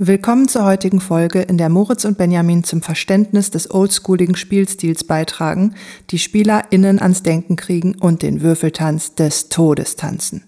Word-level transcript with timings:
Willkommen 0.00 0.46
zur 0.46 0.64
heutigen 0.64 1.00
Folge, 1.00 1.40
in 1.40 1.58
der 1.58 1.68
Moritz 1.68 2.04
und 2.04 2.16
Benjamin 2.16 2.62
zum 2.62 2.82
Verständnis 2.82 3.50
des 3.50 3.68
oldschooligen 3.68 4.36
Spielstils 4.36 5.02
beitragen, 5.02 5.74
die 6.10 6.20
SpielerInnen 6.20 7.00
ans 7.00 7.24
Denken 7.24 7.56
kriegen 7.56 7.96
und 7.96 8.22
den 8.22 8.40
Würfeltanz 8.40 9.16
des 9.16 9.48
Todes 9.48 9.96
tanzen. 9.96 10.44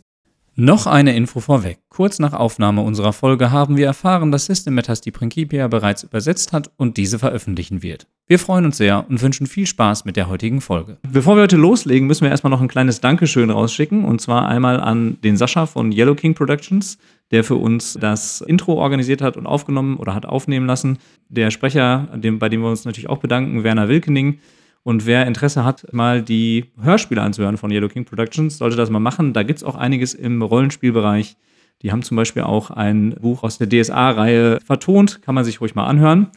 Noch 0.55 0.87
eine 0.87 1.17
Info 1.17 1.41
vorweg. 1.41 1.79
Kurz 1.89 2.21
nach 2.21 2.33
Aufnahme 2.33 2.83
unserer 2.83 3.13
Folge 3.13 3.51
haben 3.51 3.77
wir 3.77 3.87
erfahren, 3.87 4.31
dass 4.31 4.47
Systematas 4.47 5.01
die 5.01 5.11
Principia 5.11 5.67
bereits 5.67 6.05
übersetzt 6.05 6.53
hat 6.53 6.71
und 6.77 6.97
diese 6.97 7.19
veröffentlichen 7.19 7.83
wird. 7.83 8.07
Wir 8.29 8.39
freuen 8.39 8.67
uns 8.67 8.77
sehr 8.77 9.05
und 9.09 9.21
wünschen 9.21 9.49
viel 9.49 9.67
Spaß 9.67 10.05
mit 10.05 10.17
der 10.17 10.29
heutigen 10.29 10.61
Folge. 10.61 10.99
Bevor 11.11 11.35
wir 11.35 11.43
heute 11.43 11.57
loslegen, 11.57 12.07
müssen 12.07 12.23
wir 12.23 12.31
erstmal 12.31 12.53
noch 12.53 12.61
ein 12.61 12.69
kleines 12.69 13.01
Dankeschön 13.01 13.51
rausschicken 13.51 14.05
und 14.05 14.21
zwar 14.21 14.47
einmal 14.47 14.79
an 14.79 15.19
den 15.25 15.37
Sascha 15.37 15.67
von 15.67 15.91
Yellow 15.91 16.15
King 16.15 16.35
Productions, 16.35 16.99
der 17.31 17.45
für 17.45 17.57
uns 17.57 17.95
das 18.01 18.41
Intro 18.41 18.75
organisiert 18.75 19.23
hat 19.23 19.37
und 19.37 19.47
aufgenommen 19.47 19.97
oder 19.97 20.15
hat 20.15 20.27
aufnehmen 20.27 20.67
lassen. 20.67 20.99
Der 21.29 21.51
Sprecher, 21.51 22.09
bei 22.13 22.49
dem 22.49 22.61
wir 22.61 22.69
uns 22.69 22.85
natürlich 22.85 23.09
auch 23.09 23.19
bedanken, 23.19 23.63
Werner 23.63 23.89
Wilkening 23.89 24.41
und 24.83 25.07
wer 25.07 25.27
Interesse 25.27 25.65
hat, 25.65 25.93
mal 25.93 26.23
die 26.23 26.67
Hörspiele 26.83 27.21
anzuhören 27.21 27.59
von 27.59 27.71
Yellow 27.71 27.89
King 27.89 28.05
Productions, 28.05 28.59
sollte 28.59 28.77
das 28.77 28.91
mal 28.91 28.99
machen. 28.99 29.33
Da 29.33 29.43
gibt 29.43 29.59
es 29.59 29.65
auch 29.65 29.75
einiges 29.75 30.15
im 30.15 30.43
Rollenspielbereich. 30.43 31.37
Die 31.83 31.93
haben 31.93 32.03
zum 32.03 32.17
Beispiel 32.17 32.43
auch 32.43 32.71
ein 32.71 33.15
Buch 33.21 33.43
aus 33.43 33.59
der 33.59 33.69
DSA-Reihe 33.69 34.59
vertont, 34.65 35.23
kann 35.23 35.35
man 35.35 35.45
sich 35.45 35.61
ruhig 35.61 35.75
mal 35.75 35.87
anhören. 35.87 36.29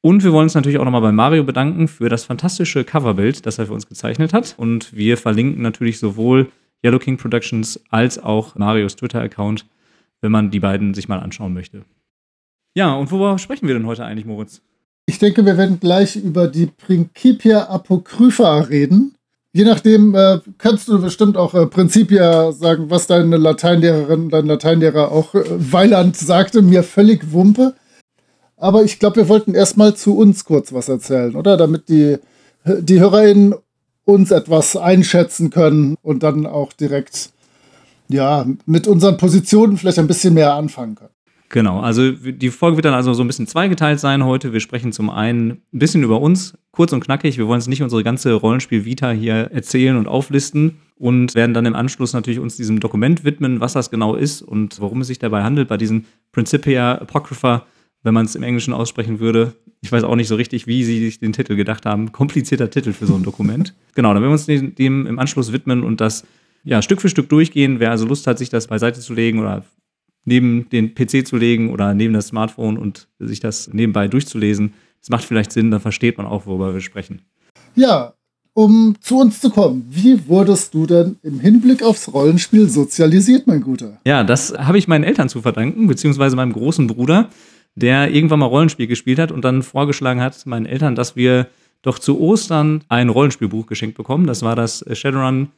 Und 0.00 0.22
wir 0.22 0.32
wollen 0.32 0.44
uns 0.44 0.54
natürlich 0.54 0.78
auch 0.78 0.84
nochmal 0.84 1.00
bei 1.00 1.12
Mario 1.12 1.44
bedanken 1.44 1.88
für 1.88 2.10
das 2.10 2.24
fantastische 2.24 2.84
Coverbild, 2.84 3.46
das 3.46 3.58
er 3.58 3.66
für 3.66 3.72
uns 3.72 3.86
gezeichnet 3.86 4.34
hat. 4.34 4.54
Und 4.58 4.94
wir 4.94 5.16
verlinken 5.16 5.62
natürlich 5.62 5.98
sowohl 5.98 6.50
Yellow 6.84 6.98
King 6.98 7.16
Productions 7.16 7.80
als 7.88 8.18
auch 8.18 8.54
Marios 8.56 8.96
Twitter-Account, 8.96 9.64
wenn 10.24 10.32
man 10.32 10.50
die 10.50 10.58
beiden 10.58 10.94
sich 10.94 11.06
mal 11.06 11.20
anschauen 11.20 11.52
möchte. 11.52 11.84
Ja, 12.74 12.94
und 12.94 13.12
worüber 13.12 13.38
sprechen 13.38 13.68
wir 13.68 13.74
denn 13.74 13.86
heute 13.86 14.06
eigentlich, 14.06 14.24
Moritz? 14.24 14.62
Ich 15.04 15.18
denke, 15.18 15.44
wir 15.44 15.58
werden 15.58 15.80
gleich 15.80 16.16
über 16.16 16.48
die 16.48 16.64
Principia 16.64 17.68
Apocrypha 17.68 18.60
reden. 18.60 19.14
Je 19.52 19.64
nachdem 19.64 20.14
äh, 20.14 20.38
kannst 20.56 20.88
du 20.88 20.98
bestimmt 20.98 21.36
auch 21.36 21.52
äh, 21.52 21.66
Principia 21.66 22.52
sagen, 22.52 22.88
was 22.88 23.06
deine 23.06 23.36
Lateinlehrerin, 23.36 24.30
dein 24.30 24.46
Lateinlehrer 24.46 25.12
auch 25.12 25.34
äh, 25.34 25.44
Weiland 25.46 26.16
sagte, 26.16 26.62
mir 26.62 26.82
völlig 26.82 27.30
Wumpe. 27.32 27.74
Aber 28.56 28.82
ich 28.82 28.98
glaube, 28.98 29.16
wir 29.16 29.28
wollten 29.28 29.54
erstmal 29.54 29.94
zu 29.94 30.16
uns 30.16 30.46
kurz 30.46 30.72
was 30.72 30.88
erzählen, 30.88 31.36
oder? 31.36 31.58
Damit 31.58 31.90
die, 31.90 32.16
die 32.64 32.98
HörerInnen 32.98 33.56
uns 34.06 34.30
etwas 34.30 34.74
einschätzen 34.74 35.50
können 35.50 35.96
und 36.00 36.22
dann 36.22 36.46
auch 36.46 36.72
direkt 36.72 37.33
ja, 38.08 38.46
mit 38.66 38.86
unseren 38.86 39.16
Positionen 39.16 39.76
vielleicht 39.76 39.98
ein 39.98 40.06
bisschen 40.06 40.34
mehr 40.34 40.54
anfangen 40.54 40.94
können. 40.94 41.10
Genau, 41.54 41.78
also 41.78 42.10
die 42.10 42.50
Folge 42.50 42.78
wird 42.78 42.84
dann 42.84 42.94
also 42.94 43.14
so 43.14 43.22
ein 43.22 43.28
bisschen 43.28 43.46
zweigeteilt 43.46 44.00
sein 44.00 44.24
heute. 44.24 44.52
Wir 44.52 44.58
sprechen 44.58 44.90
zum 44.90 45.08
einen 45.08 45.50
ein 45.50 45.78
bisschen 45.78 46.02
über 46.02 46.20
uns, 46.20 46.58
kurz 46.72 46.92
und 46.92 46.98
knackig. 46.98 47.38
Wir 47.38 47.46
wollen 47.46 47.58
uns 47.58 47.68
nicht 47.68 47.82
unsere 47.82 48.02
ganze 48.02 48.32
Rollenspiel-Vita 48.32 49.12
hier 49.12 49.34
erzählen 49.52 49.96
und 49.96 50.08
auflisten 50.08 50.78
und 50.96 51.36
werden 51.36 51.54
dann 51.54 51.66
im 51.66 51.76
Anschluss 51.76 52.12
natürlich 52.12 52.40
uns 52.40 52.56
diesem 52.56 52.80
Dokument 52.80 53.24
widmen, 53.24 53.60
was 53.60 53.74
das 53.74 53.90
genau 53.90 54.16
ist 54.16 54.42
und 54.42 54.80
worum 54.80 55.02
es 55.02 55.06
sich 55.06 55.20
dabei 55.20 55.44
handelt 55.44 55.68
bei 55.68 55.76
diesem 55.76 56.06
Principia 56.32 56.94
Apocrypha, 56.94 57.66
wenn 58.02 58.14
man 58.14 58.26
es 58.26 58.34
im 58.34 58.42
Englischen 58.42 58.74
aussprechen 58.74 59.20
würde. 59.20 59.52
Ich 59.80 59.92
weiß 59.92 60.02
auch 60.02 60.16
nicht 60.16 60.28
so 60.28 60.34
richtig, 60.34 60.66
wie 60.66 60.82
sie 60.82 61.04
sich 61.04 61.20
den 61.20 61.32
Titel 61.32 61.54
gedacht 61.54 61.86
haben. 61.86 62.10
Komplizierter 62.10 62.68
Titel 62.68 62.92
für 62.92 63.06
so 63.06 63.14
ein 63.14 63.22
Dokument. 63.22 63.74
genau, 63.94 64.12
dann 64.12 64.22
werden 64.22 64.46
wir 64.46 64.54
uns 64.54 64.74
dem 64.74 65.06
im 65.06 65.18
Anschluss 65.20 65.52
widmen 65.52 65.84
und 65.84 66.00
das 66.00 66.24
ja, 66.64 66.82
Stück 66.82 67.00
für 67.00 67.08
Stück 67.08 67.28
durchgehen. 67.28 67.78
Wer 67.78 67.90
also 67.90 68.06
Lust 68.06 68.26
hat, 68.26 68.38
sich 68.38 68.48
das 68.48 68.66
beiseite 68.66 69.00
zu 69.00 69.14
legen 69.14 69.38
oder 69.38 69.64
neben 70.24 70.68
den 70.70 70.94
PC 70.94 71.26
zu 71.26 71.36
legen 71.36 71.70
oder 71.70 71.94
neben 71.94 72.14
das 72.14 72.28
Smartphone 72.28 72.78
und 72.78 73.08
sich 73.18 73.40
das 73.40 73.72
nebenbei 73.72 74.08
durchzulesen. 74.08 74.72
Das 75.00 75.10
macht 75.10 75.24
vielleicht 75.24 75.52
Sinn, 75.52 75.70
dann 75.70 75.80
versteht 75.80 76.16
man 76.16 76.26
auch, 76.26 76.46
worüber 76.46 76.72
wir 76.72 76.80
sprechen. 76.80 77.20
Ja, 77.74 78.14
um 78.54 78.94
zu 79.00 79.18
uns 79.18 79.40
zu 79.40 79.50
kommen, 79.50 79.84
wie 79.90 80.26
wurdest 80.28 80.72
du 80.72 80.86
denn 80.86 81.16
im 81.22 81.40
Hinblick 81.40 81.82
aufs 81.82 82.12
Rollenspiel 82.12 82.68
sozialisiert, 82.68 83.46
mein 83.46 83.60
Guter? 83.60 83.98
Ja, 84.06 84.24
das 84.24 84.56
habe 84.56 84.78
ich 84.78 84.88
meinen 84.88 85.04
Eltern 85.04 85.28
zu 85.28 85.42
verdanken, 85.42 85.88
beziehungsweise 85.88 86.36
meinem 86.36 86.52
großen 86.52 86.86
Bruder, 86.86 87.28
der 87.74 88.10
irgendwann 88.10 88.38
mal 88.38 88.46
Rollenspiel 88.46 88.86
gespielt 88.86 89.18
hat 89.18 89.32
und 89.32 89.44
dann 89.44 89.62
vorgeschlagen 89.62 90.20
hat, 90.20 90.46
meinen 90.46 90.66
Eltern, 90.66 90.94
dass 90.94 91.16
wir 91.16 91.48
doch 91.82 91.98
zu 91.98 92.20
Ostern 92.20 92.84
ein 92.88 93.08
Rollenspielbuch 93.08 93.66
geschenkt 93.66 93.96
bekommen. 93.96 94.26
Das 94.26 94.42
war 94.42 94.56
das 94.56 94.84
Shadowrun, 94.92 95.48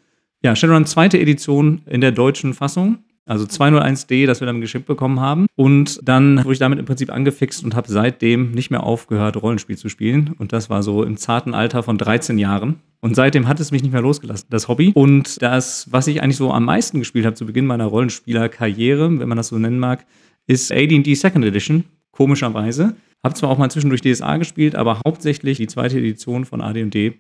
ja, 0.42 0.54
Shadowrun 0.54 0.86
zweite 0.86 1.18
Edition 1.18 1.82
in 1.86 2.00
der 2.00 2.12
deutschen 2.12 2.54
Fassung. 2.54 2.98
Also 3.28 3.44
201D, 3.44 4.26
das 4.26 4.40
wir 4.40 4.46
dann 4.46 4.60
geschickt 4.60 4.86
bekommen 4.86 5.18
haben. 5.18 5.46
Und 5.56 5.98
dann 6.08 6.44
wurde 6.44 6.52
ich 6.52 6.58
damit 6.60 6.78
im 6.78 6.84
Prinzip 6.84 7.10
angefixt 7.10 7.64
und 7.64 7.74
habe 7.74 7.90
seitdem 7.90 8.52
nicht 8.52 8.70
mehr 8.70 8.84
aufgehört, 8.84 9.42
Rollenspiel 9.42 9.76
zu 9.76 9.88
spielen. 9.88 10.36
Und 10.38 10.52
das 10.52 10.70
war 10.70 10.84
so 10.84 11.02
im 11.02 11.16
zarten 11.16 11.52
Alter 11.52 11.82
von 11.82 11.98
13 11.98 12.38
Jahren. 12.38 12.76
Und 13.00 13.16
seitdem 13.16 13.48
hat 13.48 13.58
es 13.58 13.72
mich 13.72 13.82
nicht 13.82 13.92
mehr 13.92 14.00
losgelassen, 14.00 14.46
das 14.50 14.68
Hobby. 14.68 14.92
Und 14.94 15.42
das, 15.42 15.90
was 15.90 16.06
ich 16.06 16.22
eigentlich 16.22 16.36
so 16.36 16.52
am 16.52 16.64
meisten 16.64 17.00
gespielt 17.00 17.26
habe 17.26 17.34
zu 17.34 17.46
Beginn 17.46 17.66
meiner 17.66 17.86
Rollenspielerkarriere, 17.86 19.18
wenn 19.18 19.28
man 19.28 19.36
das 19.36 19.48
so 19.48 19.58
nennen 19.58 19.80
mag, 19.80 20.06
ist 20.46 20.70
AD&D 20.70 21.14
Second 21.14 21.44
Edition, 21.44 21.84
komischerweise. 22.12 22.94
Habe 23.24 23.34
zwar 23.34 23.50
auch 23.50 23.58
mal 23.58 23.70
zwischendurch 23.70 24.02
DSA 24.02 24.36
gespielt, 24.36 24.76
aber 24.76 25.00
hauptsächlich 25.04 25.58
die 25.58 25.66
zweite 25.66 25.98
Edition 25.98 26.44
von 26.44 26.60
AD&D. 26.60 27.18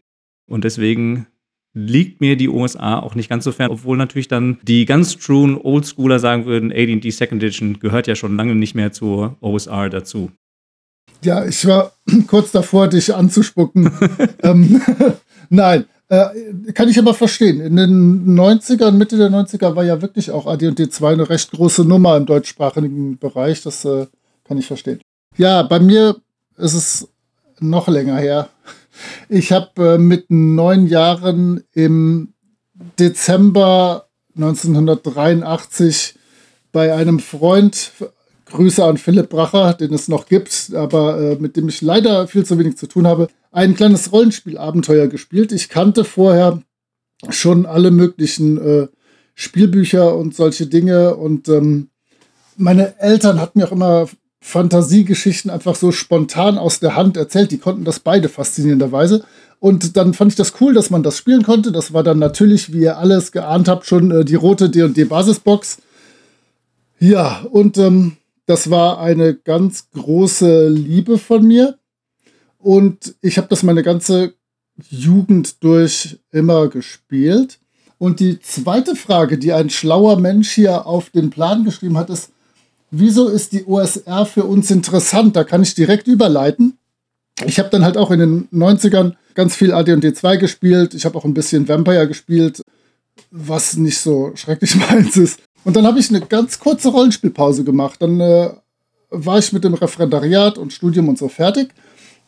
Und 0.48 0.62
deswegen 0.62 1.26
liegt 1.76 2.22
mir 2.22 2.36
die 2.36 2.48
USA 2.48 2.98
auch 2.98 3.14
nicht 3.14 3.28
ganz 3.28 3.44
so 3.44 3.52
fern, 3.52 3.70
obwohl 3.70 3.98
natürlich 3.98 4.28
dann 4.28 4.58
die 4.62 4.86
ganz 4.86 5.18
truen 5.18 5.58
Oldschooler 5.58 6.18
sagen 6.18 6.46
würden, 6.46 6.72
AD&D 6.72 7.10
Second 7.10 7.42
Edition 7.42 7.78
gehört 7.78 8.06
ja 8.06 8.14
schon 8.14 8.34
lange 8.34 8.54
nicht 8.54 8.74
mehr 8.74 8.92
zur 8.92 9.36
OSR 9.40 9.90
dazu. 9.90 10.30
Ja, 11.22 11.44
ich 11.44 11.66
war 11.66 11.92
kurz 12.28 12.50
davor, 12.50 12.88
dich 12.88 13.14
anzuspucken. 13.14 13.92
ähm, 14.42 14.80
nein, 15.50 15.84
äh, 16.08 16.72
kann 16.72 16.88
ich 16.88 16.98
aber 16.98 17.12
verstehen. 17.12 17.60
In 17.60 17.76
den 17.76 18.38
90ern, 18.38 18.92
Mitte 18.92 19.18
der 19.18 19.30
90er 19.30 19.76
war 19.76 19.84
ja 19.84 20.00
wirklich 20.00 20.30
auch 20.30 20.46
AD&D 20.46 20.88
2 20.88 21.12
eine 21.12 21.28
recht 21.28 21.50
große 21.50 21.84
Nummer 21.84 22.16
im 22.16 22.24
deutschsprachigen 22.24 23.18
Bereich. 23.18 23.62
Das 23.62 23.84
äh, 23.84 24.06
kann 24.44 24.56
ich 24.56 24.66
verstehen. 24.66 25.00
Ja, 25.36 25.62
bei 25.62 25.78
mir 25.78 26.16
ist 26.56 26.72
es 26.72 27.08
noch 27.60 27.88
länger 27.88 28.16
her. 28.16 28.48
Ich 29.28 29.52
habe 29.52 29.94
äh, 29.94 29.98
mit 29.98 30.30
neun 30.30 30.86
Jahren 30.86 31.62
im 31.72 32.34
Dezember 32.98 34.08
1983 34.36 36.14
bei 36.72 36.94
einem 36.94 37.20
Freund, 37.20 37.92
Grüße 38.46 38.84
an 38.84 38.96
Philipp 38.96 39.30
Bracher, 39.30 39.74
den 39.74 39.92
es 39.92 40.08
noch 40.08 40.26
gibt, 40.26 40.72
aber 40.74 41.18
äh, 41.18 41.36
mit 41.36 41.56
dem 41.56 41.68
ich 41.68 41.82
leider 41.82 42.28
viel 42.28 42.44
zu 42.44 42.58
wenig 42.58 42.76
zu 42.76 42.86
tun 42.86 43.06
habe, 43.06 43.28
ein 43.50 43.74
kleines 43.74 44.12
Rollenspielabenteuer 44.12 45.08
gespielt. 45.08 45.52
Ich 45.52 45.68
kannte 45.68 46.04
vorher 46.04 46.62
schon 47.30 47.66
alle 47.66 47.90
möglichen 47.90 48.58
äh, 48.58 48.88
Spielbücher 49.34 50.16
und 50.16 50.34
solche 50.34 50.66
Dinge 50.66 51.16
und 51.16 51.48
ähm, 51.48 51.88
meine 52.56 52.98
Eltern 53.00 53.40
hatten 53.40 53.58
mir 53.58 53.66
auch 53.66 53.72
immer 53.72 54.08
Fantasiegeschichten 54.40 55.50
einfach 55.50 55.74
so 55.74 55.92
spontan 55.92 56.58
aus 56.58 56.80
der 56.80 56.94
Hand 56.94 57.16
erzählt. 57.16 57.50
Die 57.50 57.58
konnten 57.58 57.84
das 57.84 58.00
beide 58.00 58.28
faszinierenderweise. 58.28 59.24
Und 59.58 59.96
dann 59.96 60.14
fand 60.14 60.32
ich 60.32 60.36
das 60.36 60.54
cool, 60.60 60.74
dass 60.74 60.90
man 60.90 61.02
das 61.02 61.16
spielen 61.16 61.42
konnte. 61.42 61.72
Das 61.72 61.92
war 61.92 62.02
dann 62.02 62.18
natürlich, 62.18 62.72
wie 62.72 62.82
ihr 62.82 62.98
alles 62.98 63.32
geahnt 63.32 63.68
habt, 63.68 63.86
schon 63.86 64.10
äh, 64.10 64.24
die 64.24 64.34
rote 64.34 64.70
D&D-Basisbox. 64.70 65.78
Ja, 66.98 67.44
und 67.50 67.78
ähm, 67.78 68.16
das 68.46 68.70
war 68.70 69.00
eine 69.00 69.34
ganz 69.34 69.90
große 69.90 70.68
Liebe 70.68 71.18
von 71.18 71.46
mir. 71.46 71.78
Und 72.58 73.14
ich 73.22 73.38
habe 73.38 73.48
das 73.48 73.62
meine 73.62 73.82
ganze 73.82 74.34
Jugend 74.88 75.62
durch 75.64 76.18
immer 76.30 76.68
gespielt. 76.68 77.58
Und 77.98 78.20
die 78.20 78.40
zweite 78.40 78.94
Frage, 78.94 79.38
die 79.38 79.52
ein 79.52 79.70
schlauer 79.70 80.18
Mensch 80.18 80.50
hier 80.50 80.86
auf 80.86 81.10
den 81.10 81.30
Plan 81.30 81.64
geschrieben 81.64 81.96
hat, 81.96 82.10
ist, 82.10 82.30
wieso 82.90 83.28
ist 83.28 83.52
die 83.52 83.64
OSR 83.64 84.26
für 84.26 84.44
uns 84.44 84.70
interessant? 84.70 85.36
Da 85.36 85.44
kann 85.44 85.62
ich 85.62 85.74
direkt 85.74 86.08
überleiten. 86.08 86.78
Ich 87.44 87.58
habe 87.58 87.68
dann 87.68 87.84
halt 87.84 87.96
auch 87.96 88.10
in 88.10 88.20
den 88.20 88.48
90ern 88.48 89.14
ganz 89.34 89.54
viel 89.54 89.72
AD&D 89.72 90.14
2 90.14 90.36
gespielt. 90.36 90.94
Ich 90.94 91.04
habe 91.04 91.18
auch 91.18 91.24
ein 91.24 91.34
bisschen 91.34 91.68
Vampire 91.68 92.08
gespielt, 92.08 92.62
was 93.30 93.76
nicht 93.76 93.98
so 93.98 94.32
schrecklich 94.34 94.74
meins 94.90 95.16
ist. 95.16 95.40
Und 95.64 95.76
dann 95.76 95.86
habe 95.86 95.98
ich 95.98 96.08
eine 96.08 96.20
ganz 96.20 96.58
kurze 96.58 96.88
Rollenspielpause 96.88 97.64
gemacht. 97.64 98.00
Dann 98.00 98.20
äh, 98.20 98.50
war 99.10 99.38
ich 99.38 99.52
mit 99.52 99.64
dem 99.64 99.74
Referendariat 99.74 100.58
und 100.58 100.72
Studium 100.72 101.08
und 101.08 101.18
so 101.18 101.28
fertig 101.28 101.74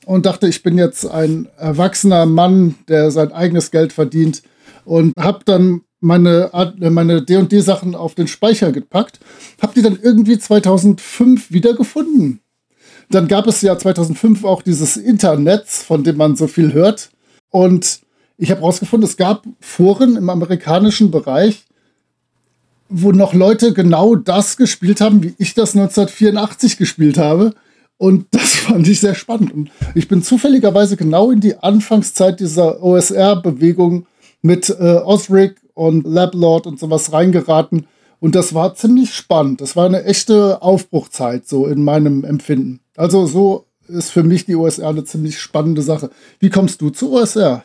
und 0.06 0.26
dachte, 0.26 0.49
ich 0.49 0.62
bin 0.62 0.78
jetzt 0.78 1.06
ein 1.06 1.49
erwachsener 1.56 2.26
Mann, 2.26 2.76
der 2.88 3.11
sein 3.11 3.32
eigenes 3.32 3.70
Geld 3.70 3.93
verdient 3.93 4.43
und 4.84 5.12
habe 5.19 5.40
dann 5.44 5.82
meine 6.00 6.50
meine 6.78 7.22
D&D 7.22 7.60
Sachen 7.60 7.94
auf 7.94 8.14
den 8.14 8.28
Speicher 8.28 8.72
gepackt, 8.72 9.20
habe 9.60 9.74
die 9.74 9.82
dann 9.82 9.98
irgendwie 10.00 10.38
2005 10.38 11.50
wiedergefunden. 11.50 12.40
Dann 13.10 13.26
gab 13.26 13.46
es 13.46 13.62
ja 13.62 13.78
2005 13.78 14.44
auch 14.44 14.62
dieses 14.62 14.96
Internet, 14.96 15.66
von 15.68 16.04
dem 16.04 16.16
man 16.16 16.36
so 16.36 16.46
viel 16.46 16.72
hört 16.72 17.10
und 17.50 18.00
ich 18.40 18.50
habe 18.52 18.60
herausgefunden, 18.60 19.08
es 19.08 19.16
gab 19.16 19.44
Foren 19.60 20.16
im 20.16 20.30
amerikanischen 20.30 21.10
Bereich, 21.10 21.64
wo 22.88 23.10
noch 23.10 23.34
Leute 23.34 23.74
genau 23.74 24.14
das 24.14 24.56
gespielt 24.56 25.00
haben, 25.00 25.22
wie 25.22 25.34
ich 25.38 25.54
das 25.54 25.74
1984 25.74 26.78
gespielt 26.78 27.18
habe. 27.18 27.54
Und 27.96 28.26
das 28.30 28.54
fand 28.54 28.86
ich 28.86 29.00
sehr 29.00 29.16
spannend. 29.16 29.52
Und 29.52 29.70
ich 29.94 30.06
bin 30.06 30.22
zufälligerweise 30.22 30.96
genau 30.96 31.32
in 31.32 31.40
die 31.40 31.58
Anfangszeit 31.58 32.38
dieser 32.38 32.80
OSR-Bewegung 32.80 34.06
mit 34.40 34.70
äh, 34.70 35.00
Osric 35.04 35.56
und 35.78 36.06
Lablord 36.06 36.66
und 36.66 36.80
sowas 36.80 37.12
reingeraten. 37.12 37.86
Und 38.20 38.34
das 38.34 38.52
war 38.52 38.75
ziemlich 38.75 39.14
spannend. 39.14 39.60
Das 39.60 39.76
war 39.76 39.86
eine 39.86 40.04
echte 40.04 40.60
Aufbruchzeit, 40.60 41.46
so 41.46 41.66
in 41.66 41.84
meinem 41.84 42.25
Empfinden. 42.25 42.80
Also 42.96 43.26
so 43.26 43.66
ist 43.86 44.10
für 44.10 44.25
mich 44.25 44.44
die 44.44 44.56
OSR 44.56 44.88
eine 44.88 45.04
ziemlich 45.04 45.38
spannende 45.38 45.82
Sache. 45.82 46.10
Wie 46.40 46.50
kommst 46.50 46.82
du 46.82 46.90
zu 46.90 47.12
OSR? 47.12 47.62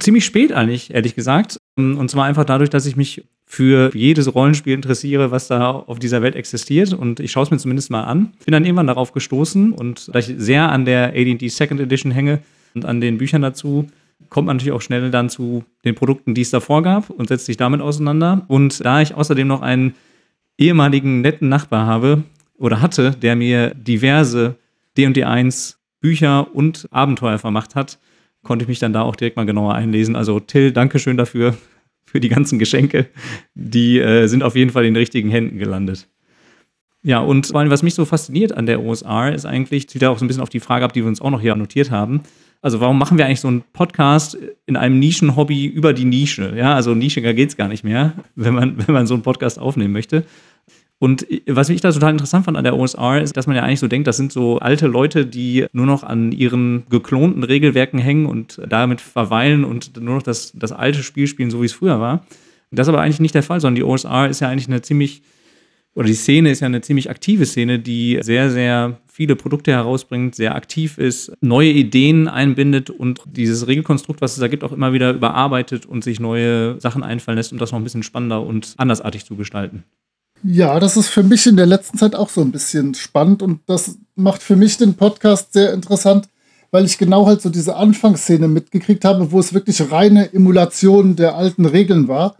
Ziemlich 0.00 0.24
spät 0.24 0.52
eigentlich, 0.52 0.92
ehrlich 0.92 1.14
gesagt. 1.14 1.58
Und 1.76 2.10
zwar 2.10 2.24
einfach 2.24 2.44
dadurch, 2.44 2.70
dass 2.70 2.86
ich 2.86 2.96
mich 2.96 3.24
für 3.48 3.94
jedes 3.94 4.34
Rollenspiel 4.34 4.74
interessiere, 4.74 5.30
was 5.30 5.46
da 5.46 5.70
auf 5.70 6.00
dieser 6.00 6.22
Welt 6.22 6.34
existiert. 6.34 6.92
Und 6.92 7.20
ich 7.20 7.30
schaue 7.30 7.44
es 7.44 7.52
mir 7.52 7.58
zumindest 7.58 7.90
mal 7.92 8.02
an. 8.02 8.32
Bin 8.44 8.50
dann 8.50 8.64
irgendwann 8.64 8.88
darauf 8.88 9.12
gestoßen 9.12 9.70
und 9.70 10.12
da 10.12 10.18
ich 10.18 10.34
sehr 10.36 10.72
an 10.72 10.84
der 10.84 11.10
AD&D 11.10 11.46
Second 11.48 11.80
Edition 11.80 12.10
hänge 12.10 12.40
und 12.74 12.84
an 12.84 13.00
den 13.00 13.18
Büchern 13.18 13.42
dazu, 13.42 13.86
kommt 14.28 14.46
man 14.46 14.56
natürlich 14.56 14.72
auch 14.72 14.82
schnell 14.82 15.10
dann 15.10 15.30
zu 15.30 15.64
den 15.84 15.94
Produkten, 15.94 16.34
die 16.34 16.42
es 16.42 16.50
davor 16.50 16.82
gab 16.82 17.10
und 17.10 17.28
setzt 17.28 17.46
sich 17.46 17.56
damit 17.56 17.80
auseinander. 17.80 18.44
Und 18.48 18.84
da 18.84 19.00
ich 19.00 19.14
außerdem 19.14 19.46
noch 19.46 19.62
einen 19.62 19.94
ehemaligen 20.58 21.20
netten 21.20 21.48
Nachbar 21.48 21.86
habe 21.86 22.24
oder 22.58 22.80
hatte, 22.80 23.12
der 23.12 23.36
mir 23.36 23.74
diverse 23.74 24.56
D&D 24.96 25.24
1 25.24 25.78
Bücher 26.00 26.54
und 26.54 26.88
Abenteuer 26.90 27.38
vermacht 27.38 27.74
hat, 27.74 27.98
konnte 28.42 28.64
ich 28.64 28.68
mich 28.68 28.78
dann 28.78 28.92
da 28.92 29.02
auch 29.02 29.16
direkt 29.16 29.36
mal 29.36 29.46
genauer 29.46 29.74
einlesen. 29.74 30.16
Also 30.16 30.40
Till, 30.40 30.72
danke 30.72 30.98
schön 30.98 31.16
dafür, 31.16 31.56
für 32.04 32.20
die 32.20 32.28
ganzen 32.28 32.58
Geschenke. 32.58 33.06
Die 33.54 33.98
äh, 33.98 34.26
sind 34.28 34.42
auf 34.42 34.56
jeden 34.56 34.70
Fall 34.70 34.84
in 34.84 34.94
den 34.94 35.00
richtigen 35.00 35.30
Händen 35.30 35.58
gelandet. 35.58 36.08
Ja, 37.02 37.20
und 37.20 37.48
vor 37.48 37.60
allem, 37.60 37.70
was 37.70 37.82
mich 37.82 37.94
so 37.94 38.04
fasziniert 38.04 38.52
an 38.52 38.66
der 38.66 38.82
OSR, 38.82 39.32
ist 39.32 39.46
eigentlich, 39.46 39.88
zieht 39.88 40.02
da 40.02 40.10
auch 40.10 40.18
so 40.18 40.24
ein 40.24 40.28
bisschen 40.28 40.42
auf 40.42 40.48
die 40.48 40.60
Frage 40.60 40.84
ab, 40.84 40.92
die 40.92 41.02
wir 41.02 41.08
uns 41.08 41.20
auch 41.20 41.30
noch 41.30 41.40
hier 41.40 41.54
notiert 41.54 41.90
haben. 41.90 42.22
Also, 42.66 42.80
warum 42.80 42.98
machen 42.98 43.16
wir 43.16 43.26
eigentlich 43.26 43.38
so 43.38 43.46
einen 43.46 43.62
Podcast 43.72 44.36
in 44.66 44.74
einem 44.74 44.98
Nischenhobby 44.98 45.66
über 45.66 45.92
die 45.92 46.04
Nische? 46.04 46.52
Ja, 46.56 46.74
also 46.74 46.96
nischiger 46.96 47.32
geht 47.32 47.50
es 47.50 47.56
gar 47.56 47.68
nicht 47.68 47.84
mehr, 47.84 48.14
wenn 48.34 48.54
man, 48.54 48.76
wenn 48.84 48.92
man 48.92 49.06
so 49.06 49.14
einen 49.14 49.22
Podcast 49.22 49.60
aufnehmen 49.60 49.92
möchte. 49.92 50.24
Und 50.98 51.28
was 51.46 51.68
ich 51.68 51.80
da 51.80 51.92
total 51.92 52.10
interessant 52.10 52.44
fand 52.44 52.56
an 52.56 52.64
der 52.64 52.76
OSR, 52.76 53.22
ist, 53.22 53.36
dass 53.36 53.46
man 53.46 53.54
ja 53.54 53.62
eigentlich 53.62 53.78
so 53.78 53.86
denkt, 53.86 54.08
das 54.08 54.16
sind 54.16 54.32
so 54.32 54.58
alte 54.58 54.88
Leute, 54.88 55.26
die 55.26 55.66
nur 55.70 55.86
noch 55.86 56.02
an 56.02 56.32
ihren 56.32 56.86
geklonten 56.90 57.44
Regelwerken 57.44 58.00
hängen 58.00 58.26
und 58.26 58.60
damit 58.68 59.00
verweilen 59.00 59.62
und 59.64 60.02
nur 60.02 60.16
noch 60.16 60.24
das, 60.24 60.50
das 60.56 60.72
alte 60.72 61.04
Spiel 61.04 61.28
spielen, 61.28 61.52
so 61.52 61.62
wie 61.62 61.66
es 61.66 61.72
früher 61.72 62.00
war. 62.00 62.26
Das 62.72 62.88
ist 62.88 62.92
aber 62.92 63.00
eigentlich 63.00 63.20
nicht 63.20 63.36
der 63.36 63.44
Fall, 63.44 63.60
sondern 63.60 63.76
die 63.76 63.84
OSR 63.84 64.28
ist 64.28 64.40
ja 64.40 64.48
eigentlich 64.48 64.66
eine 64.66 64.82
ziemlich, 64.82 65.22
oder 65.96 66.08
die 66.08 66.14
Szene 66.14 66.50
ist 66.50 66.60
ja 66.60 66.66
eine 66.66 66.82
ziemlich 66.82 67.08
aktive 67.08 67.46
Szene, 67.46 67.78
die 67.78 68.18
sehr, 68.20 68.50
sehr 68.50 68.98
viele 69.06 69.34
Produkte 69.34 69.72
herausbringt, 69.72 70.34
sehr 70.34 70.54
aktiv 70.54 70.98
ist, 70.98 71.32
neue 71.40 71.70
Ideen 71.70 72.28
einbindet 72.28 72.90
und 72.90 73.22
dieses 73.24 73.66
Regelkonstrukt, 73.66 74.20
was 74.20 74.34
es 74.34 74.38
da 74.38 74.46
gibt, 74.46 74.62
auch 74.62 74.72
immer 74.72 74.92
wieder 74.92 75.14
überarbeitet 75.14 75.86
und 75.86 76.04
sich 76.04 76.20
neue 76.20 76.78
Sachen 76.82 77.02
einfallen 77.02 77.38
lässt, 77.38 77.50
um 77.50 77.58
das 77.58 77.72
noch 77.72 77.78
ein 77.78 77.84
bisschen 77.84 78.02
spannender 78.02 78.42
und 78.42 78.74
andersartig 78.76 79.24
zu 79.24 79.36
gestalten. 79.36 79.84
Ja, 80.42 80.78
das 80.78 80.98
ist 80.98 81.08
für 81.08 81.22
mich 81.22 81.46
in 81.46 81.56
der 81.56 81.64
letzten 81.64 81.96
Zeit 81.96 82.14
auch 82.14 82.28
so 82.28 82.42
ein 82.42 82.52
bisschen 82.52 82.94
spannend 82.94 83.42
und 83.42 83.60
das 83.64 83.96
macht 84.16 84.42
für 84.42 84.54
mich 84.54 84.76
den 84.76 84.96
Podcast 84.96 85.54
sehr 85.54 85.72
interessant, 85.72 86.28
weil 86.72 86.84
ich 86.84 86.98
genau 86.98 87.26
halt 87.26 87.40
so 87.40 87.48
diese 87.48 87.74
Anfangsszene 87.74 88.48
mitgekriegt 88.48 89.06
habe, 89.06 89.32
wo 89.32 89.40
es 89.40 89.54
wirklich 89.54 89.90
reine 89.90 90.34
Emulation 90.34 91.16
der 91.16 91.36
alten 91.36 91.64
Regeln 91.64 92.06
war 92.06 92.36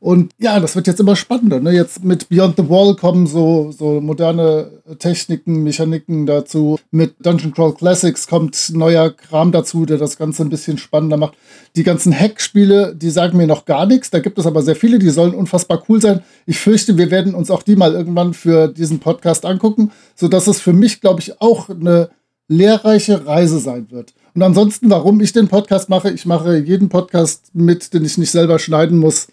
und 0.00 0.32
ja, 0.38 0.60
das 0.60 0.76
wird 0.76 0.86
jetzt 0.86 1.00
immer 1.00 1.16
spannender. 1.16 1.58
Ne? 1.58 1.72
Jetzt 1.72 2.04
mit 2.04 2.28
Beyond 2.28 2.56
the 2.56 2.68
Wall 2.68 2.94
kommen 2.94 3.26
so, 3.26 3.72
so 3.76 4.00
moderne 4.00 4.70
Techniken, 5.00 5.64
Mechaniken 5.64 6.24
dazu. 6.24 6.78
Mit 6.92 7.14
Dungeon 7.18 7.52
Crawl 7.52 7.74
Classics 7.74 8.28
kommt 8.28 8.70
neuer 8.72 9.10
Kram 9.10 9.50
dazu, 9.50 9.86
der 9.86 9.98
das 9.98 10.16
Ganze 10.16 10.44
ein 10.44 10.50
bisschen 10.50 10.78
spannender 10.78 11.16
macht. 11.16 11.34
Die 11.74 11.82
ganzen 11.82 12.14
Hack-Spiele, 12.18 12.94
die 12.94 13.10
sagen 13.10 13.36
mir 13.36 13.48
noch 13.48 13.64
gar 13.64 13.86
nichts. 13.86 14.10
Da 14.10 14.20
gibt 14.20 14.38
es 14.38 14.46
aber 14.46 14.62
sehr 14.62 14.76
viele, 14.76 15.00
die 15.00 15.10
sollen 15.10 15.34
unfassbar 15.34 15.82
cool 15.88 16.00
sein. 16.00 16.20
Ich 16.46 16.58
fürchte, 16.58 16.96
wir 16.96 17.10
werden 17.10 17.34
uns 17.34 17.50
auch 17.50 17.64
die 17.64 17.76
mal 17.76 17.94
irgendwann 17.94 18.34
für 18.34 18.68
diesen 18.68 19.00
Podcast 19.00 19.44
angucken, 19.44 19.90
sodass 20.14 20.46
es 20.46 20.60
für 20.60 20.72
mich, 20.72 21.00
glaube 21.00 21.20
ich, 21.20 21.40
auch 21.40 21.70
eine 21.70 22.10
lehrreiche 22.46 23.26
Reise 23.26 23.58
sein 23.58 23.88
wird. 23.90 24.14
Und 24.34 24.42
ansonsten, 24.42 24.90
warum 24.90 25.20
ich 25.20 25.32
den 25.32 25.48
Podcast 25.48 25.88
mache, 25.88 26.10
ich 26.10 26.24
mache 26.24 26.56
jeden 26.56 26.88
Podcast 26.88 27.50
mit, 27.52 27.92
den 27.92 28.04
ich 28.04 28.16
nicht 28.16 28.30
selber 28.30 28.60
schneiden 28.60 28.98
muss 28.98 29.26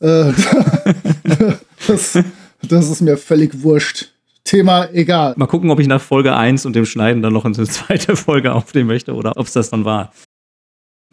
äh, 0.00 0.32
das, 1.86 2.18
das 2.62 2.90
ist 2.90 3.00
mir 3.00 3.16
völlig 3.16 3.62
wurscht. 3.62 4.10
Thema 4.44 4.88
egal. 4.92 5.34
Mal 5.36 5.46
gucken, 5.46 5.70
ob 5.70 5.78
ich 5.78 5.86
nach 5.86 6.00
Folge 6.00 6.34
1 6.34 6.64
und 6.64 6.74
dem 6.74 6.86
Schneiden 6.86 7.22
dann 7.22 7.34
noch 7.34 7.44
eine 7.44 7.54
zweite 7.54 8.16
Folge 8.16 8.54
aufnehmen 8.54 8.88
möchte 8.88 9.14
oder 9.14 9.36
ob 9.36 9.46
es 9.46 9.52
das 9.52 9.70
dann 9.70 9.84
war. 9.84 10.12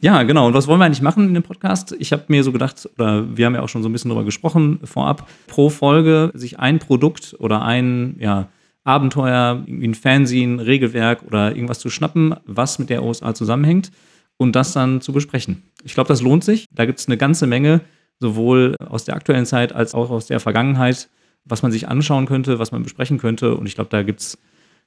Ja, 0.01 0.23
genau. 0.23 0.47
Und 0.47 0.53
was 0.53 0.67
wollen 0.67 0.79
wir 0.79 0.85
eigentlich 0.85 1.01
machen 1.01 1.27
in 1.27 1.33
dem 1.33 1.43
Podcast? 1.43 1.95
Ich 1.99 2.11
habe 2.11 2.25
mir 2.27 2.43
so 2.43 2.51
gedacht, 2.51 2.89
oder 2.97 3.35
wir 3.35 3.45
haben 3.45 3.55
ja 3.55 3.61
auch 3.61 3.69
schon 3.69 3.81
so 3.81 3.89
ein 3.89 3.91
bisschen 3.91 4.09
darüber 4.09 4.25
gesprochen 4.25 4.79
vorab, 4.83 5.27
pro 5.47 5.69
Folge 5.69 6.31
sich 6.33 6.59
ein 6.59 6.79
Produkt 6.79 7.35
oder 7.39 7.61
ein 7.61 8.15
ja, 8.19 8.49
Abenteuer, 8.83 9.63
irgendwie 9.65 9.87
ein 9.87 9.95
Fernsehen, 9.95 10.59
Regelwerk 10.59 11.23
oder 11.23 11.55
irgendwas 11.55 11.79
zu 11.79 11.89
schnappen, 11.89 12.35
was 12.45 12.77
mit 12.77 12.89
der 12.89 13.03
OSA 13.03 13.33
zusammenhängt 13.33 13.91
und 14.37 14.55
das 14.55 14.73
dann 14.73 15.01
zu 15.01 15.11
besprechen. 15.11 15.63
Ich 15.83 15.93
glaube, 15.93 16.07
das 16.07 16.21
lohnt 16.21 16.43
sich. 16.43 16.67
Da 16.71 16.85
gibt 16.85 16.99
es 16.99 17.07
eine 17.07 17.17
ganze 17.17 17.47
Menge 17.47 17.81
sowohl 18.19 18.75
aus 18.79 19.05
der 19.05 19.15
aktuellen 19.15 19.45
Zeit 19.45 19.73
als 19.73 19.93
auch 19.93 20.09
aus 20.09 20.27
der 20.27 20.39
Vergangenheit, 20.39 21.09
was 21.43 21.61
man 21.61 21.71
sich 21.71 21.87
anschauen 21.87 22.25
könnte, 22.25 22.59
was 22.59 22.71
man 22.71 22.83
besprechen 22.83 23.17
könnte. 23.17 23.55
Und 23.55 23.65
ich 23.65 23.75
glaube, 23.75 23.89
da 23.89 24.03
gibt 24.03 24.21
es 24.21 24.37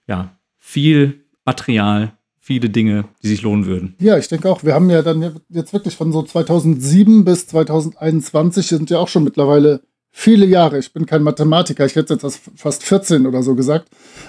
ja 0.07 0.37
viel 0.57 1.21
Material, 1.45 2.13
viele 2.41 2.71
Dinge, 2.71 3.05
die 3.23 3.29
sich 3.29 3.43
lohnen 3.43 3.67
würden. 3.67 3.95
Ja, 4.01 4.19
ich 4.19 4.29
denke 4.29 4.51
auch. 4.51 4.65
Wir 4.65 4.75
haben 4.75 4.91
ja 4.91 5.03
dann 5.03 5.41
jetzt 5.51 5.73
wirklich 5.73 5.97
von 5.97 6.13
so 6.13 6.23
2007 6.23 7.25
bis 7.25 7.47
2021 7.49 8.67
sind 8.67 8.91
ja 8.91 8.99
auch 8.99 9.09
schon 9.09 9.25
mittlerweile 9.25 9.83
viele 10.11 10.47
Jahre. 10.47 10.79
Ich 10.79 10.93
bin 10.93 11.07
kein 11.07 11.23
Mathematiker, 11.23 11.85
ich 11.85 11.95
hätte 11.95 12.15
jetzt 12.15 12.41
fast 12.57 12.83
14 12.83 13.27
oder 13.27 13.43
so 13.43 13.55
gesagt. 13.55 13.89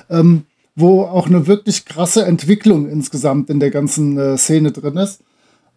Ähm, 0.10 0.44
wo 0.76 1.04
auch 1.04 1.28
eine 1.28 1.48
wirklich 1.48 1.86
krasse 1.86 2.26
Entwicklung 2.26 2.90
insgesamt 2.90 3.50
in 3.50 3.60
der 3.60 3.70
ganzen 3.70 4.18
äh, 4.18 4.38
Szene 4.38 4.72
drin 4.72 4.98
ist. 4.98 5.24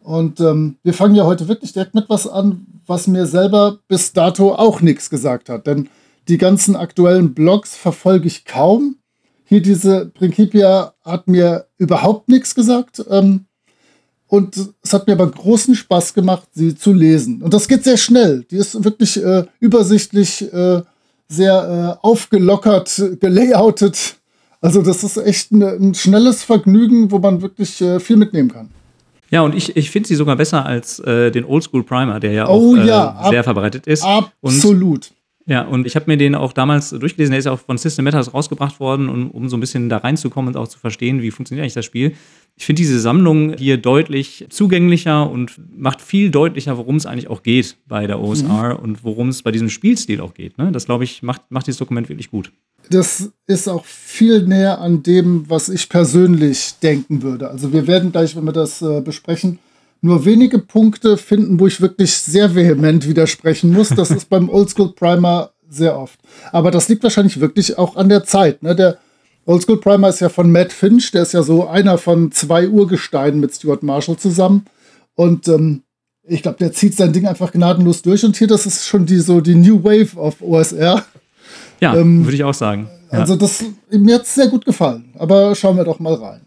Und 0.02 0.40
ähm, 0.40 0.76
wir 0.82 0.94
fangen 0.94 1.14
ja 1.14 1.24
heute 1.24 1.48
wirklich 1.48 1.72
direkt 1.72 1.94
mit 1.94 2.08
was 2.08 2.26
an, 2.26 2.66
was 2.86 3.06
mir 3.06 3.26
selber 3.26 3.78
bis 3.88 4.12
dato 4.12 4.54
auch 4.54 4.80
nichts 4.80 5.10
gesagt 5.10 5.48
hat. 5.48 5.66
Denn 5.66 5.88
die 6.28 6.38
ganzen 6.38 6.76
aktuellen 6.76 7.34
Blogs 7.34 7.76
verfolge 7.76 8.26
ich 8.26 8.44
kaum. 8.44 8.96
Hier 9.44 9.62
diese 9.62 10.06
Principia 10.06 10.94
hat 11.04 11.28
mir 11.28 11.66
überhaupt 11.78 12.28
nichts 12.28 12.54
gesagt. 12.54 13.04
Ähm, 13.10 13.46
und 14.26 14.56
es 14.82 14.94
hat 14.94 15.06
mir 15.06 15.12
aber 15.12 15.30
großen 15.30 15.74
Spaß 15.74 16.14
gemacht, 16.14 16.48
sie 16.52 16.74
zu 16.74 16.92
lesen. 16.92 17.42
Und 17.42 17.52
das 17.52 17.68
geht 17.68 17.84
sehr 17.84 17.98
schnell. 17.98 18.44
Die 18.50 18.56
ist 18.56 18.82
wirklich 18.82 19.22
äh, 19.22 19.44
übersichtlich, 19.60 20.50
äh, 20.52 20.80
sehr 21.28 21.98
äh, 22.00 22.06
aufgelockert, 22.06 23.18
gelayoutet. 23.20 24.16
Also 24.60 24.80
das 24.80 25.04
ist 25.04 25.16
echt 25.18 25.52
ein, 25.52 25.62
ein 25.62 25.94
schnelles 25.94 26.44
Vergnügen, 26.44 27.10
wo 27.10 27.18
man 27.18 27.42
wirklich 27.42 27.80
äh, 27.82 28.00
viel 28.00 28.16
mitnehmen 28.16 28.50
kann. 28.50 28.70
Ja, 29.32 29.40
und 29.40 29.54
ich, 29.54 29.74
ich 29.76 29.90
finde 29.90 30.08
sie 30.08 30.14
sogar 30.14 30.36
besser 30.36 30.66
als 30.66 30.98
äh, 31.00 31.30
den 31.30 31.46
Oldschool 31.46 31.82
Primer, 31.84 32.20
der 32.20 32.32
ja 32.32 32.48
oh, 32.48 32.76
auch 32.76 32.84
ja, 32.84 33.18
äh, 33.24 33.30
sehr 33.30 33.42
verbreitet 33.42 33.86
ist. 33.86 34.04
Absolut. 34.04 35.10
Und, 35.10 35.50
ja, 35.50 35.62
und 35.62 35.86
ich 35.86 35.96
habe 35.96 36.04
mir 36.06 36.18
den 36.18 36.34
auch 36.34 36.52
damals 36.52 36.90
durchgelesen. 36.90 37.32
Der 37.32 37.38
ist 37.38 37.46
ja 37.46 37.52
auch 37.52 37.58
von 37.58 37.78
System 37.78 38.04
Matters 38.04 38.34
rausgebracht 38.34 38.78
worden, 38.78 39.08
um, 39.08 39.30
um 39.30 39.48
so 39.48 39.56
ein 39.56 39.60
bisschen 39.60 39.88
da 39.88 39.96
reinzukommen 39.96 40.54
und 40.54 40.60
auch 40.60 40.68
zu 40.68 40.78
verstehen, 40.78 41.22
wie 41.22 41.30
funktioniert 41.30 41.64
eigentlich 41.64 41.72
das 41.72 41.86
Spiel. 41.86 42.14
Ich 42.56 42.66
finde 42.66 42.80
diese 42.80 43.00
Sammlung 43.00 43.56
hier 43.56 43.76
deutlich 43.78 44.46
zugänglicher 44.50 45.28
und 45.28 45.60
macht 45.76 46.00
viel 46.00 46.30
deutlicher, 46.30 46.76
worum 46.76 46.96
es 46.96 47.06
eigentlich 47.06 47.28
auch 47.28 47.42
geht 47.42 47.76
bei 47.88 48.06
der 48.06 48.20
OSR 48.20 48.74
mhm. 48.74 48.84
und 48.84 49.04
worum 49.04 49.28
es 49.30 49.42
bei 49.42 49.50
diesem 49.50 49.70
Spielstil 49.70 50.20
auch 50.20 50.34
geht. 50.34 50.58
Ne? 50.58 50.70
Das, 50.70 50.84
glaube 50.84 51.04
ich, 51.04 51.22
macht, 51.22 51.50
macht 51.50 51.66
dieses 51.66 51.78
Dokument 51.78 52.08
wirklich 52.08 52.30
gut 52.30 52.52
das 52.90 53.30
ist 53.46 53.68
auch 53.68 53.84
viel 53.84 54.42
näher 54.46 54.80
an 54.80 55.02
dem, 55.02 55.48
was 55.48 55.68
ich 55.68 55.88
persönlich 55.88 56.74
denken 56.82 57.22
würde. 57.22 57.50
Also 57.50 57.72
wir 57.72 57.86
werden 57.86 58.12
gleich, 58.12 58.36
wenn 58.36 58.44
wir 58.44 58.52
das 58.52 58.82
äh, 58.82 59.00
besprechen, 59.00 59.58
nur 60.00 60.24
wenige 60.24 60.58
Punkte 60.58 61.16
finden, 61.16 61.60
wo 61.60 61.66
ich 61.66 61.80
wirklich 61.80 62.12
sehr 62.12 62.54
vehement 62.54 63.06
widersprechen 63.06 63.72
muss. 63.72 63.90
Das 63.90 64.10
ist 64.10 64.28
beim 64.28 64.48
Oldschool 64.48 64.92
Primer 64.92 65.50
sehr 65.68 65.98
oft. 65.98 66.18
Aber 66.50 66.70
das 66.70 66.88
liegt 66.88 67.02
wahrscheinlich 67.02 67.40
wirklich 67.40 67.78
auch 67.78 67.96
an 67.96 68.08
der 68.08 68.24
Zeit. 68.24 68.62
Ne? 68.62 68.74
Der 68.74 68.98
Oldschool 69.44 69.78
Primer 69.78 70.08
ist 70.08 70.20
ja 70.20 70.28
von 70.28 70.50
Matt 70.50 70.72
Finch, 70.72 71.10
der 71.10 71.22
ist 71.22 71.32
ja 71.32 71.42
so 71.42 71.66
einer 71.66 71.98
von 71.98 72.30
zwei 72.30 72.68
Urgesteinen 72.68 73.40
mit 73.40 73.54
Stuart 73.54 73.82
Marshall 73.82 74.16
zusammen. 74.16 74.66
Und 75.14 75.48
ähm, 75.48 75.82
ich 76.22 76.42
glaube, 76.42 76.58
der 76.58 76.72
zieht 76.72 76.94
sein 76.96 77.12
Ding 77.12 77.26
einfach 77.26 77.50
gnadenlos 77.52 78.02
durch. 78.02 78.24
Und 78.24 78.36
hier, 78.36 78.46
das 78.46 78.66
ist 78.66 78.86
schon 78.86 79.06
die 79.06 79.18
so 79.18 79.40
die 79.40 79.56
New 79.56 79.82
Wave 79.82 80.16
of 80.16 80.40
OSR. 80.40 81.04
Ja, 81.80 81.96
ähm, 81.96 82.24
würde 82.24 82.36
ich 82.36 82.44
auch 82.44 82.54
sagen. 82.54 82.88
Ja. 83.10 83.18
Also 83.20 83.34
das, 83.34 83.64
mir 83.90 84.14
hat 84.14 84.22
es 84.22 84.34
sehr 84.34 84.48
gut 84.48 84.64
gefallen. 84.64 85.06
Aber 85.18 85.54
schauen 85.54 85.76
wir 85.76 85.84
doch 85.84 85.98
mal 85.98 86.14
rein. 86.14 86.42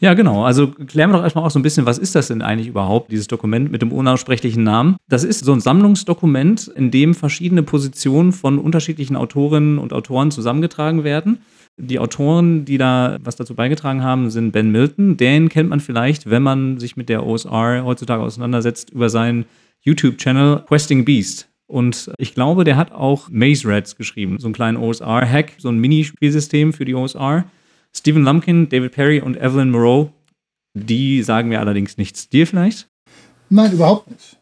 Ja, 0.00 0.14
genau. 0.14 0.44
Also 0.44 0.68
klären 0.68 1.10
wir 1.10 1.18
doch 1.18 1.24
erstmal 1.24 1.44
auch 1.44 1.50
so 1.50 1.58
ein 1.58 1.62
bisschen, 1.62 1.84
was 1.84 1.98
ist 1.98 2.14
das 2.14 2.28
denn 2.28 2.40
eigentlich 2.40 2.68
überhaupt, 2.68 3.12
dieses 3.12 3.26
Dokument 3.26 3.70
mit 3.70 3.82
dem 3.82 3.92
unaussprechlichen 3.92 4.64
Namen? 4.64 4.96
Das 5.08 5.24
ist 5.24 5.44
so 5.44 5.52
ein 5.52 5.60
Sammlungsdokument, 5.60 6.68
in 6.68 6.90
dem 6.90 7.14
verschiedene 7.14 7.62
Positionen 7.62 8.32
von 8.32 8.58
unterschiedlichen 8.58 9.14
Autorinnen 9.14 9.78
und 9.78 9.92
Autoren 9.92 10.30
zusammengetragen 10.30 11.04
werden. 11.04 11.42
Die 11.82 11.98
Autoren, 11.98 12.66
die 12.66 12.76
da 12.76 13.18
was 13.22 13.36
dazu 13.36 13.54
beigetragen 13.54 14.02
haben, 14.02 14.30
sind 14.30 14.52
Ben 14.52 14.70
Milton. 14.70 15.16
Den 15.16 15.48
kennt 15.48 15.70
man 15.70 15.80
vielleicht, 15.80 16.28
wenn 16.28 16.42
man 16.42 16.78
sich 16.78 16.96
mit 16.96 17.08
der 17.08 17.24
OSR 17.24 17.82
heutzutage 17.84 18.22
auseinandersetzt, 18.22 18.90
über 18.90 19.08
seinen 19.08 19.46
YouTube-Channel 19.82 20.64
Questing 20.68 21.06
Beast. 21.06 21.48
Und 21.66 22.10
ich 22.18 22.34
glaube, 22.34 22.64
der 22.64 22.76
hat 22.76 22.92
auch 22.92 23.28
Maze 23.30 23.66
Rats 23.66 23.96
geschrieben, 23.96 24.38
so 24.38 24.48
einen 24.48 24.54
kleinen 24.54 24.76
OSR-Hack, 24.76 25.52
so 25.58 25.68
ein 25.68 25.78
Minispielsystem 25.78 26.72
für 26.72 26.84
die 26.84 26.94
OSR. 26.94 27.44
Stephen 27.96 28.24
Lumpkin, 28.24 28.68
David 28.68 28.92
Perry 28.92 29.20
und 29.20 29.36
Evelyn 29.36 29.70
Moreau, 29.70 30.12
die 30.74 31.22
sagen 31.22 31.48
mir 31.48 31.60
allerdings 31.60 31.96
nichts. 31.96 32.28
Dir 32.28 32.46
vielleicht? 32.46 32.88
Nein, 33.48 33.72
überhaupt 33.72 34.10
nicht. 34.10 34.36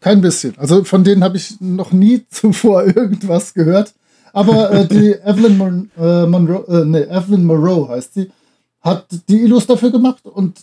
Kein 0.00 0.20
bisschen. 0.20 0.58
Also 0.58 0.84
von 0.84 1.04
denen 1.04 1.24
habe 1.24 1.36
ich 1.36 1.60
noch 1.60 1.92
nie 1.92 2.26
zuvor 2.28 2.84
irgendwas 2.84 3.54
gehört. 3.54 3.94
Aber 4.32 4.70
äh, 4.70 4.86
die 4.86 5.12
Evelyn, 5.12 5.58
Mon 5.58 5.90
äh, 5.98 6.26
Monroe, 6.26 6.64
äh, 6.68 6.84
nee, 6.84 7.02
Evelyn 7.02 7.44
Moreau 7.44 7.88
heißt 7.88 8.14
sie, 8.14 8.30
hat 8.80 9.06
die 9.28 9.42
Illus 9.42 9.66
dafür 9.66 9.90
gemacht 9.90 10.24
und 10.24 10.58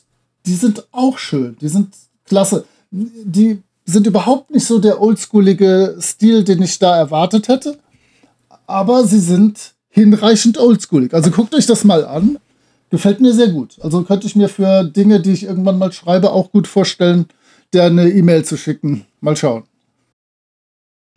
die 0.45 0.55
sind 0.55 0.88
auch 0.91 1.17
schön. 1.17 1.55
Die 1.61 1.69
sind 1.69 1.93
klasse. 2.25 2.65
Die 2.91 3.61
sind 3.85 4.07
überhaupt 4.07 4.51
nicht 4.51 4.65
so 4.65 4.79
der 4.79 5.01
oldschoolige 5.01 5.97
Stil, 5.99 6.43
den 6.43 6.61
ich 6.61 6.79
da 6.79 6.97
erwartet 6.97 7.47
hätte. 7.47 7.77
Aber 8.67 9.05
sie 9.05 9.19
sind 9.19 9.73
hinreichend 9.89 10.57
oldschoolig. 10.57 11.13
Also 11.13 11.31
guckt 11.31 11.53
euch 11.55 11.65
das 11.65 11.83
mal 11.83 12.05
an. 12.05 12.38
Gefällt 12.89 13.21
mir 13.21 13.33
sehr 13.33 13.49
gut. 13.49 13.77
Also 13.81 14.03
könnte 14.03 14.27
ich 14.27 14.35
mir 14.35 14.49
für 14.49 14.83
Dinge, 14.83 15.19
die 15.19 15.31
ich 15.31 15.43
irgendwann 15.43 15.77
mal 15.77 15.91
schreibe, 15.91 16.31
auch 16.31 16.51
gut 16.51 16.67
vorstellen, 16.67 17.25
der 17.73 17.85
eine 17.85 18.09
E-Mail 18.09 18.43
zu 18.45 18.57
schicken. 18.57 19.05
Mal 19.21 19.35
schauen. 19.35 19.63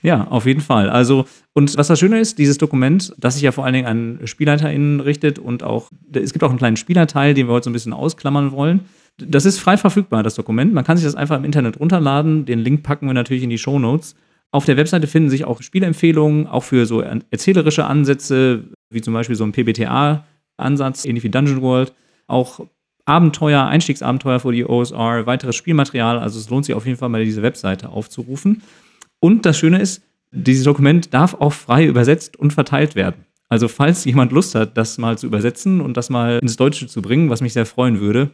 Ja, 0.02 0.26
auf 0.28 0.46
jeden 0.46 0.60
Fall. 0.60 0.90
Also, 0.90 1.26
und 1.52 1.76
was 1.78 1.86
das 1.86 1.98
Schöne 2.00 2.18
ist, 2.18 2.38
dieses 2.38 2.58
Dokument, 2.58 3.14
das 3.18 3.34
sich 3.34 3.44
ja 3.44 3.52
vor 3.52 3.64
allen 3.64 3.74
Dingen 3.74 3.86
an 3.86 4.20
SpielerInnen 4.24 5.00
richtet 5.00 5.38
und 5.38 5.62
auch, 5.62 5.90
es 6.12 6.32
gibt 6.32 6.42
auch 6.44 6.50
einen 6.50 6.58
kleinen 6.58 6.76
Spielerteil, 6.76 7.34
den 7.34 7.46
wir 7.46 7.54
heute 7.54 7.64
so 7.64 7.70
ein 7.70 7.72
bisschen 7.72 7.92
ausklammern 7.92 8.50
wollen. 8.50 8.80
Das 9.18 9.44
ist 9.44 9.58
frei 9.58 9.76
verfügbar, 9.76 10.22
das 10.22 10.34
Dokument. 10.34 10.74
Man 10.74 10.84
kann 10.84 10.96
sich 10.96 11.06
das 11.06 11.14
einfach 11.14 11.36
im 11.36 11.44
Internet 11.44 11.78
runterladen. 11.78 12.46
Den 12.46 12.58
Link 12.58 12.82
packen 12.82 13.06
wir 13.06 13.14
natürlich 13.14 13.44
in 13.44 13.50
die 13.50 13.58
Show 13.58 13.78
Notes. 13.78 14.16
Auf 14.50 14.64
der 14.64 14.76
Webseite 14.76 15.06
finden 15.06 15.30
sich 15.30 15.44
auch 15.44 15.62
Spielempfehlungen, 15.62 16.46
auch 16.46 16.64
für 16.64 16.84
so 16.84 17.00
erzählerische 17.00 17.84
Ansätze, 17.84 18.64
wie 18.90 19.00
zum 19.00 19.14
Beispiel 19.14 19.36
so 19.36 19.44
ein 19.44 19.52
PBTA-Ansatz, 19.52 21.04
ähnlich 21.04 21.24
wie 21.24 21.30
Dungeon 21.30 21.62
World. 21.62 21.92
Auch 22.26 22.66
Abenteuer, 23.04 23.64
Einstiegsabenteuer 23.66 24.40
für 24.40 24.52
die 24.52 24.64
OSR, 24.64 25.26
weiteres 25.26 25.56
Spielmaterial. 25.56 26.18
Also 26.18 26.38
es 26.38 26.50
lohnt 26.50 26.64
sich 26.64 26.74
auf 26.74 26.86
jeden 26.86 26.98
Fall 26.98 27.08
mal 27.08 27.24
diese 27.24 27.42
Webseite 27.42 27.90
aufzurufen. 27.90 28.62
Und 29.22 29.46
das 29.46 29.56
Schöne 29.56 29.80
ist, 29.80 30.02
dieses 30.32 30.64
Dokument 30.64 31.14
darf 31.14 31.34
auch 31.34 31.52
frei 31.52 31.86
übersetzt 31.86 32.36
und 32.36 32.52
verteilt 32.52 32.96
werden. 32.96 33.24
Also 33.48 33.68
falls 33.68 34.04
jemand 34.04 34.32
Lust 34.32 34.56
hat, 34.56 34.76
das 34.76 34.98
mal 34.98 35.16
zu 35.16 35.26
übersetzen 35.26 35.80
und 35.80 35.96
das 35.96 36.10
mal 36.10 36.40
ins 36.42 36.56
Deutsche 36.56 36.88
zu 36.88 37.00
bringen, 37.00 37.30
was 37.30 37.40
mich 37.40 37.52
sehr 37.52 37.66
freuen 37.66 38.00
würde, 38.00 38.30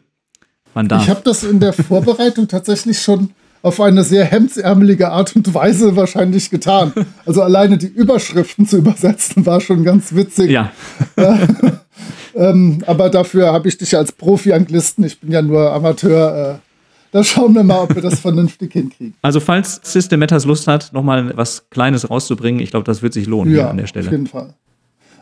man 0.75 0.89
darf. 0.89 1.03
Ich 1.03 1.11
habe 1.11 1.21
das 1.25 1.45
in 1.45 1.61
der 1.61 1.75
Vorbereitung 1.75 2.49
tatsächlich 2.49 3.01
schon 3.01 3.31
auf 3.61 3.81
eine 3.83 4.03
sehr 4.03 4.25
hemdsärmelige 4.25 5.11
Art 5.11 5.37
und 5.37 5.53
Weise 5.53 5.95
wahrscheinlich 5.95 6.49
getan. 6.49 6.93
Also 7.27 7.43
alleine 7.43 7.77
die 7.77 7.89
Überschriften 7.89 8.67
zu 8.67 8.79
übersetzen 8.79 9.45
war 9.45 9.61
schon 9.61 9.85
ganz 9.85 10.15
witzig. 10.15 10.51
Ja. 10.51 10.73
ähm, 12.35 12.83
aber 12.87 13.11
dafür 13.11 13.53
habe 13.53 13.69
ich 13.69 13.77
dich 13.77 13.95
als 13.95 14.13
Profi-Anglisten, 14.13 15.05
ich 15.05 15.21
bin 15.21 15.33
ja 15.33 15.43
nur 15.43 15.71
Amateur, 15.71 16.61
äh, 16.63 16.68
da 17.13 17.25
schauen 17.25 17.55
wir 17.55 17.65
mal, 17.65 17.83
ob 17.83 17.95
wir 17.95 18.03
das 18.03 18.21
vernünftig 18.21 18.73
hinkriegen. 18.73 19.15
Also 19.23 19.41
falls 19.41 19.81
System 19.83 20.21
Matters 20.21 20.45
Lust 20.45 20.67
hat, 20.67 20.93
nochmal 20.93 21.37
was 21.37 21.69
Kleines 21.71 22.09
rauszubringen, 22.09 22.61
ich 22.61 22.71
glaube, 22.71 22.85
das 22.85 23.03
wird 23.03 23.13
sich 23.13 23.27
lohnen 23.27 23.55
ja, 23.55 23.71
an 23.71 23.77
der 23.77 23.87
Stelle. 23.87 24.07
auf 24.07 24.13
jeden 24.13 24.27
Fall. 24.27 24.55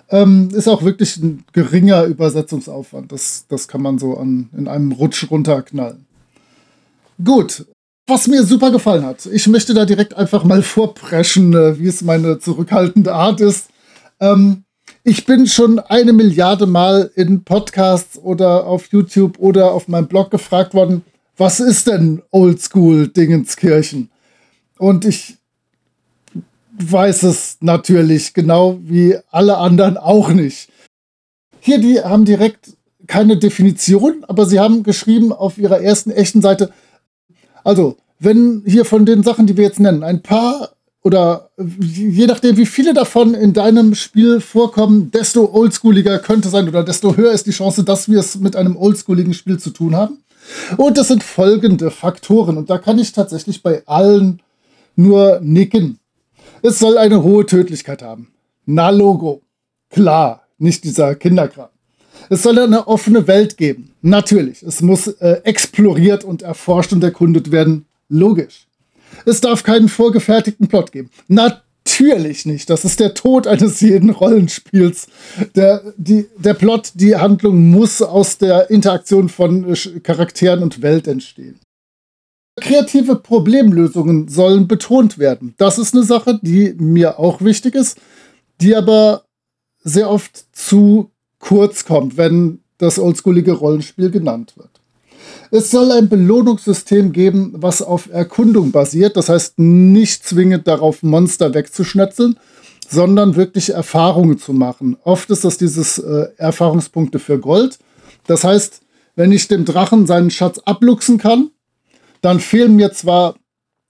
Ähm, 0.09 0.50
ist 0.52 0.69
auch 0.69 0.83
wirklich 0.83 1.16
ein 1.16 1.45
geringer 1.52 2.05
Übersetzungsaufwand. 2.05 3.11
Das, 3.11 3.47
das 3.49 3.66
kann 3.66 3.83
man 3.83 3.99
so 3.99 4.16
an, 4.16 4.49
in 4.57 4.69
einem 4.69 4.93
Rutsch 4.93 5.28
runterknallen. 5.31 6.07
Gut, 7.23 7.66
was 8.07 8.28
mir 8.28 8.45
super 8.45 8.71
gefallen 8.71 9.05
hat. 9.05 9.26
Ich 9.26 9.49
möchte 9.49 9.75
da 9.75 9.85
direkt 9.85 10.16
einfach 10.16 10.45
mal 10.45 10.62
vorpreschen, 10.62 11.55
äh, 11.55 11.78
wie 11.78 11.88
es 11.88 12.02
meine 12.02 12.38
zurückhaltende 12.38 13.12
Art 13.12 13.40
ist. 13.40 13.71
Ähm, 14.21 14.64
ich 15.02 15.25
bin 15.25 15.47
schon 15.47 15.78
eine 15.78 16.12
Milliarde 16.12 16.66
Mal 16.66 17.11
in 17.14 17.43
Podcasts 17.43 18.19
oder 18.19 18.66
auf 18.66 18.88
YouTube 18.93 19.38
oder 19.38 19.73
auf 19.73 19.88
meinem 19.88 20.07
Blog 20.07 20.31
gefragt 20.31 20.75
worden, 20.75 21.02
was 21.37 21.61
ist 21.61 21.87
denn 21.87 22.23
Oldschool 22.31 23.09
Dingenskirchen? 23.09 24.11
Und 24.78 25.05
ich 25.05 25.37
weiß 26.78 27.23
es 27.25 27.59
natürlich 27.61 28.35
genau 28.35 28.78
wie 28.83 29.16
alle 29.31 29.57
anderen 29.57 29.97
auch 29.97 30.28
nicht. 30.31 30.69
Hier, 31.61 31.78
die 31.78 32.00
haben 32.00 32.25
direkt 32.25 32.76
keine 33.07 33.37
Definition, 33.37 34.25
aber 34.28 34.47
sie 34.47 34.61
haben 34.61 34.83
geschrieben 34.83 35.33
auf 35.33 35.59
ihrer 35.59 35.81
ersten 35.81 36.11
echten 36.11 36.43
Seite, 36.43 36.71
also, 37.64 37.97
wenn 38.19 38.62
hier 38.64 38.85
von 38.85 39.05
den 39.05 39.23
Sachen, 39.23 39.47
die 39.47 39.57
wir 39.57 39.64
jetzt 39.64 39.81
nennen, 39.81 40.02
ein 40.02 40.23
paar 40.23 40.71
oder 41.02 41.50
je 41.59 42.26
nachdem, 42.26 42.57
wie 42.57 42.66
viele 42.66 42.95
davon 42.95 43.35
in 43.35 43.52
deinem 43.52 43.95
Spiel 43.95 44.40
vorkommen, 44.40 45.11
desto 45.11 45.52
oldschooliger 45.52 46.19
könnte 46.19 46.49
sein 46.49 46.69
oder 46.69 46.83
desto 46.83 47.16
höher 47.16 47.33
ist 47.33 47.47
die 47.47 47.52
Chance, 47.52 47.85
dass 47.85 48.09
wir 48.09 48.21
es 48.21 48.38
mit 48.38 48.57
einem 48.57 48.76
oldschooligen 48.76 49.35
Spiel 49.35 49.59
zu 49.59 49.71
tun 49.71 49.95
haben. 49.95 50.19
Und 50.76 50.98
das 50.98 51.08
sind 51.08 51.22
folgende 51.22 51.90
Faktoren. 51.90 52.56
Und 52.56 52.70
da 52.70 52.78
kann 52.78 52.98
ich 52.98 53.12
tatsächlich 53.12 53.62
bei 53.62 53.82
allen 53.86 54.42
nur 54.94 55.40
nicken. 55.42 55.98
Es 56.62 56.78
soll 56.78 56.98
eine 56.98 57.22
hohe 57.22 57.46
Tödlichkeit 57.46 58.02
haben. 58.02 58.32
Na, 58.64 58.90
Logo. 58.90 59.42
Klar, 59.90 60.46
nicht 60.58 60.84
dieser 60.84 61.14
Kinderkram. 61.14 61.68
Es 62.28 62.42
soll 62.42 62.58
eine 62.58 62.88
offene 62.88 63.26
Welt 63.28 63.56
geben. 63.56 63.92
Natürlich. 64.02 64.62
Es 64.62 64.82
muss 64.82 65.06
äh, 65.06 65.40
exploriert 65.44 66.24
und 66.24 66.42
erforscht 66.42 66.92
und 66.92 67.04
erkundet 67.04 67.52
werden. 67.52 67.86
Logisch. 68.08 68.66
Es 69.24 69.40
darf 69.40 69.62
keinen 69.62 69.88
vorgefertigten 69.88 70.68
Plot 70.68 70.92
geben. 70.92 71.10
Natürlich 71.28 71.65
nicht. 72.47 72.71
Das 72.71 72.85
ist 72.85 73.00
der 73.00 73.14
Tod 73.14 73.47
eines 73.47 73.81
jeden 73.81 74.11
Rollenspiels. 74.11 75.09
Der, 75.55 75.83
die, 75.97 76.26
der 76.37 76.55
Plot, 76.55 76.93
die 76.95 77.16
Handlung 77.16 77.71
muss 77.71 78.02
aus 78.02 78.38
der 78.38 78.71
Interaktion 78.71 79.28
von 79.28 79.73
äh, 79.73 80.00
Charakteren 80.00 80.62
und 80.62 80.83
Welt 80.83 81.07
entstehen. 81.09 81.59
Kreative 82.59 83.16
Problemlösungen 83.16 84.28
sollen 84.28 84.66
betont 84.66 85.19
werden. 85.19 85.55
Das 85.59 85.78
ist 85.78 85.95
eine 85.95 86.05
Sache, 86.05 86.38
die 86.43 86.75
mir 86.78 87.19
auch 87.19 87.43
wichtig 87.43 87.75
ist, 87.75 87.99
die 88.61 88.75
aber 88.75 89.25
sehr 89.85 90.11
oft 90.11 90.47
zu 90.52 91.11
kurz 91.38 91.85
kommt, 91.85 92.16
wenn 92.16 92.61
das 92.78 92.99
oldschoolige 92.99 93.52
Rollenspiel 93.52 94.11
genannt 94.11 94.55
wird. 94.57 94.75
Es 95.56 95.70
soll 95.70 95.90
ein 95.90 96.10
Belohnungssystem 96.10 97.12
geben, 97.12 97.54
was 97.56 97.80
auf 97.80 98.10
Erkundung 98.12 98.72
basiert. 98.72 99.16
Das 99.16 99.30
heißt, 99.30 99.58
nicht 99.58 100.22
zwingend 100.22 100.68
darauf, 100.68 101.02
Monster 101.02 101.54
wegzuschnetzeln, 101.54 102.38
sondern 102.86 103.36
wirklich 103.36 103.70
Erfahrungen 103.70 104.38
zu 104.38 104.52
machen. 104.52 104.98
Oft 105.02 105.30
ist 105.30 105.46
das 105.46 105.56
dieses 105.56 105.98
äh, 105.98 106.26
Erfahrungspunkte 106.36 107.18
für 107.18 107.38
Gold. 107.38 107.78
Das 108.26 108.44
heißt, 108.44 108.82
wenn 109.14 109.32
ich 109.32 109.48
dem 109.48 109.64
Drachen 109.64 110.06
seinen 110.06 110.30
Schatz 110.30 110.58
abluchsen 110.58 111.16
kann, 111.16 111.48
dann 112.20 112.38
fehlen 112.38 112.76
mir 112.76 112.92
zwar 112.92 113.36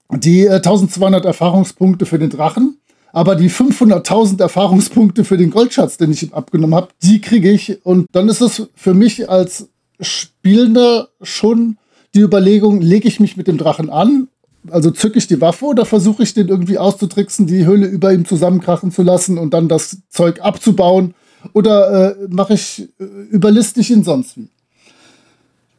die 0.09 0.45
äh, 0.45 0.61
1200 0.61 1.25
Erfahrungspunkte 1.25 2.05
für 2.05 2.17
den 2.17 2.29
Drachen, 2.29 2.79
aber 3.11 3.35
die 3.35 3.51
500.000 3.51 4.39
Erfahrungspunkte 4.39 5.25
für 5.25 5.37
den 5.37 5.49
Goldschatz, 5.49 5.97
den 5.97 6.13
ich 6.13 6.23
ihm 6.23 6.33
abgenommen 6.33 6.75
habe, 6.75 6.87
die 7.03 7.19
kriege 7.19 7.51
ich. 7.51 7.85
Und 7.85 8.05
dann 8.13 8.29
ist 8.29 8.39
es 8.39 8.69
für 8.73 8.93
mich 8.93 9.29
als 9.29 9.67
Spielender 9.99 11.09
schon 11.21 11.77
die 12.15 12.21
Überlegung, 12.21 12.81
lege 12.81 13.07
ich 13.07 13.19
mich 13.19 13.37
mit 13.37 13.47
dem 13.47 13.57
Drachen 13.57 13.89
an, 13.89 14.27
also 14.69 14.91
zücke 14.91 15.17
ich 15.17 15.27
die 15.27 15.41
Waffe 15.41 15.65
oder 15.65 15.85
versuche 15.85 16.23
ich 16.23 16.33
den 16.33 16.47
irgendwie 16.47 16.77
auszutricksen, 16.77 17.47
die 17.47 17.65
Höhle 17.65 17.87
über 17.87 18.13
ihm 18.13 18.25
zusammenkrachen 18.25 18.91
zu 18.91 19.03
lassen 19.03 19.37
und 19.37 19.53
dann 19.53 19.67
das 19.67 19.97
Zeug 20.09 20.41
abzubauen 20.41 21.13
oder 21.53 22.11
äh, 22.11 22.27
mache 22.29 22.53
ich, 22.53 22.89
äh, 22.99 23.03
überliste 23.03 23.79
ich 23.79 23.91
ihn 23.91 24.03
sonst 24.03 24.37
wie. 24.37 24.49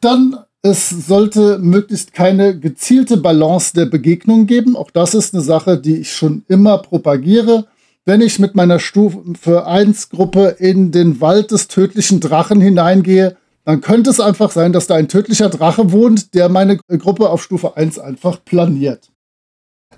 Dann 0.01 0.37
es 0.61 0.89
sollte 0.89 1.57
möglichst 1.59 2.13
keine 2.13 2.59
gezielte 2.59 3.17
Balance 3.17 3.73
der 3.73 3.85
Begegnung 3.85 4.45
geben. 4.45 4.75
Auch 4.75 4.91
das 4.91 5.13
ist 5.13 5.33
eine 5.33 5.41
Sache, 5.41 5.77
die 5.77 5.97
ich 5.97 6.11
schon 6.13 6.43
immer 6.47 6.79
propagiere. 6.79 7.65
wenn 8.05 8.21
ich 8.21 8.39
mit 8.39 8.55
meiner 8.55 8.79
Stufe 8.79 9.67
1 9.67 10.09
Gruppe 10.09 10.55
in 10.57 10.91
den 10.91 11.21
Wald 11.21 11.51
des 11.51 11.67
tödlichen 11.67 12.19
Drachen 12.19 12.59
hineingehe, 12.59 13.37
dann 13.69 13.81
könnte 13.81 14.09
es 14.09 14.19
einfach 14.19 14.49
sein, 14.49 14.73
dass 14.73 14.87
da 14.87 14.95
ein 14.95 15.09
tödlicher 15.09 15.47
Drache 15.47 15.91
wohnt, 15.91 16.33
der 16.33 16.49
meine 16.49 16.77
Gruppe 16.77 17.29
auf 17.29 17.43
Stufe 17.43 17.77
1 17.77 17.99
einfach 17.99 18.43
planiert. 18.43 19.11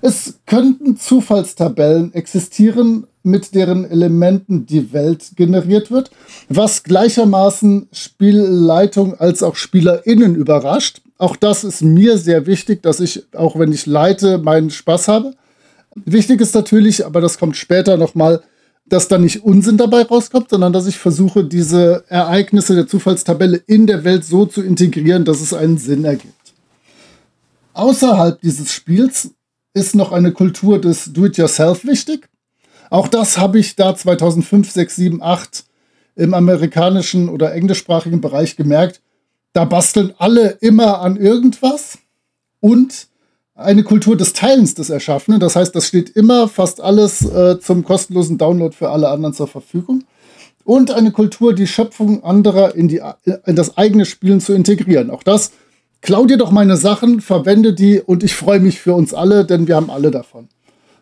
Es 0.02 0.40
könnten 0.44 0.98
Zufallstabellen 0.98 2.12
existieren, 2.12 3.06
mit 3.22 3.54
deren 3.54 3.90
Elementen 3.90 4.66
die 4.66 4.92
Welt 4.92 5.30
generiert 5.36 5.90
wird, 5.90 6.10
was 6.50 6.82
gleichermaßen 6.82 7.88
Spielleitung 7.92 9.18
als 9.18 9.42
auch 9.42 9.56
SpielerInnen 9.56 10.34
überrascht. 10.34 11.00
Auch 11.16 11.36
das 11.36 11.64
ist 11.64 11.80
mir 11.80 12.18
sehr 12.18 12.44
wichtig, 12.44 12.82
dass 12.82 13.00
ich, 13.00 13.24
auch 13.34 13.58
wenn 13.58 13.72
ich 13.72 13.86
leite, 13.86 14.36
meinen 14.36 14.68
Spaß 14.68 15.08
habe. 15.08 15.32
Wichtig 15.94 16.42
ist 16.42 16.54
natürlich, 16.54 17.06
aber 17.06 17.22
das 17.22 17.38
kommt 17.38 17.56
später 17.56 17.96
nochmal, 17.96 18.42
dass 18.92 19.08
da 19.08 19.16
nicht 19.16 19.42
Unsinn 19.42 19.78
dabei 19.78 20.02
rauskommt, 20.02 20.50
sondern 20.50 20.74
dass 20.74 20.86
ich 20.86 20.98
versuche, 20.98 21.44
diese 21.44 22.04
Ereignisse 22.08 22.74
der 22.74 22.86
Zufallstabelle 22.86 23.56
in 23.66 23.86
der 23.86 24.04
Welt 24.04 24.22
so 24.22 24.44
zu 24.44 24.60
integrieren, 24.60 25.24
dass 25.24 25.40
es 25.40 25.54
einen 25.54 25.78
Sinn 25.78 26.04
ergibt. 26.04 26.52
Außerhalb 27.72 28.38
dieses 28.42 28.70
Spiels 28.70 29.30
ist 29.72 29.94
noch 29.94 30.12
eine 30.12 30.32
Kultur 30.32 30.78
des 30.78 31.10
Do-it-yourself 31.10 31.86
wichtig. 31.86 32.28
Auch 32.90 33.08
das 33.08 33.38
habe 33.38 33.58
ich 33.58 33.76
da 33.76 33.96
2005, 33.96 34.70
6, 34.70 34.96
7, 34.96 35.22
8 35.22 35.64
im 36.16 36.34
amerikanischen 36.34 37.30
oder 37.30 37.54
englischsprachigen 37.54 38.20
Bereich 38.20 38.56
gemerkt. 38.56 39.00
Da 39.54 39.64
basteln 39.64 40.12
alle 40.18 40.58
immer 40.60 41.00
an 41.00 41.16
irgendwas 41.16 41.96
und 42.60 43.06
eine 43.62 43.82
Kultur 43.82 44.16
des 44.16 44.32
Teilens 44.32 44.74
des 44.74 44.90
Erschaffenen. 44.90 45.40
Das 45.40 45.56
heißt, 45.56 45.74
das 45.74 45.86
steht 45.86 46.10
immer 46.10 46.48
fast 46.48 46.80
alles 46.80 47.24
äh, 47.24 47.58
zum 47.60 47.84
kostenlosen 47.84 48.38
Download 48.38 48.74
für 48.74 48.90
alle 48.90 49.08
anderen 49.08 49.34
zur 49.34 49.48
Verfügung. 49.48 50.04
Und 50.64 50.92
eine 50.92 51.10
Kultur, 51.10 51.54
die 51.54 51.66
Schöpfung 51.66 52.22
anderer 52.22 52.74
in, 52.74 52.88
die, 52.88 53.00
in 53.46 53.56
das 53.56 53.76
eigene 53.76 54.04
Spielen 54.04 54.40
zu 54.40 54.52
integrieren. 54.52 55.10
Auch 55.10 55.22
das 55.22 55.52
klau 56.02 56.26
dir 56.26 56.36
doch 56.36 56.50
meine 56.50 56.76
Sachen, 56.76 57.20
verwende 57.20 57.72
die 57.72 58.00
und 58.00 58.22
ich 58.22 58.34
freue 58.34 58.60
mich 58.60 58.80
für 58.80 58.94
uns 58.94 59.14
alle, 59.14 59.44
denn 59.44 59.66
wir 59.66 59.76
haben 59.76 59.90
alle 59.90 60.10
davon. 60.10 60.48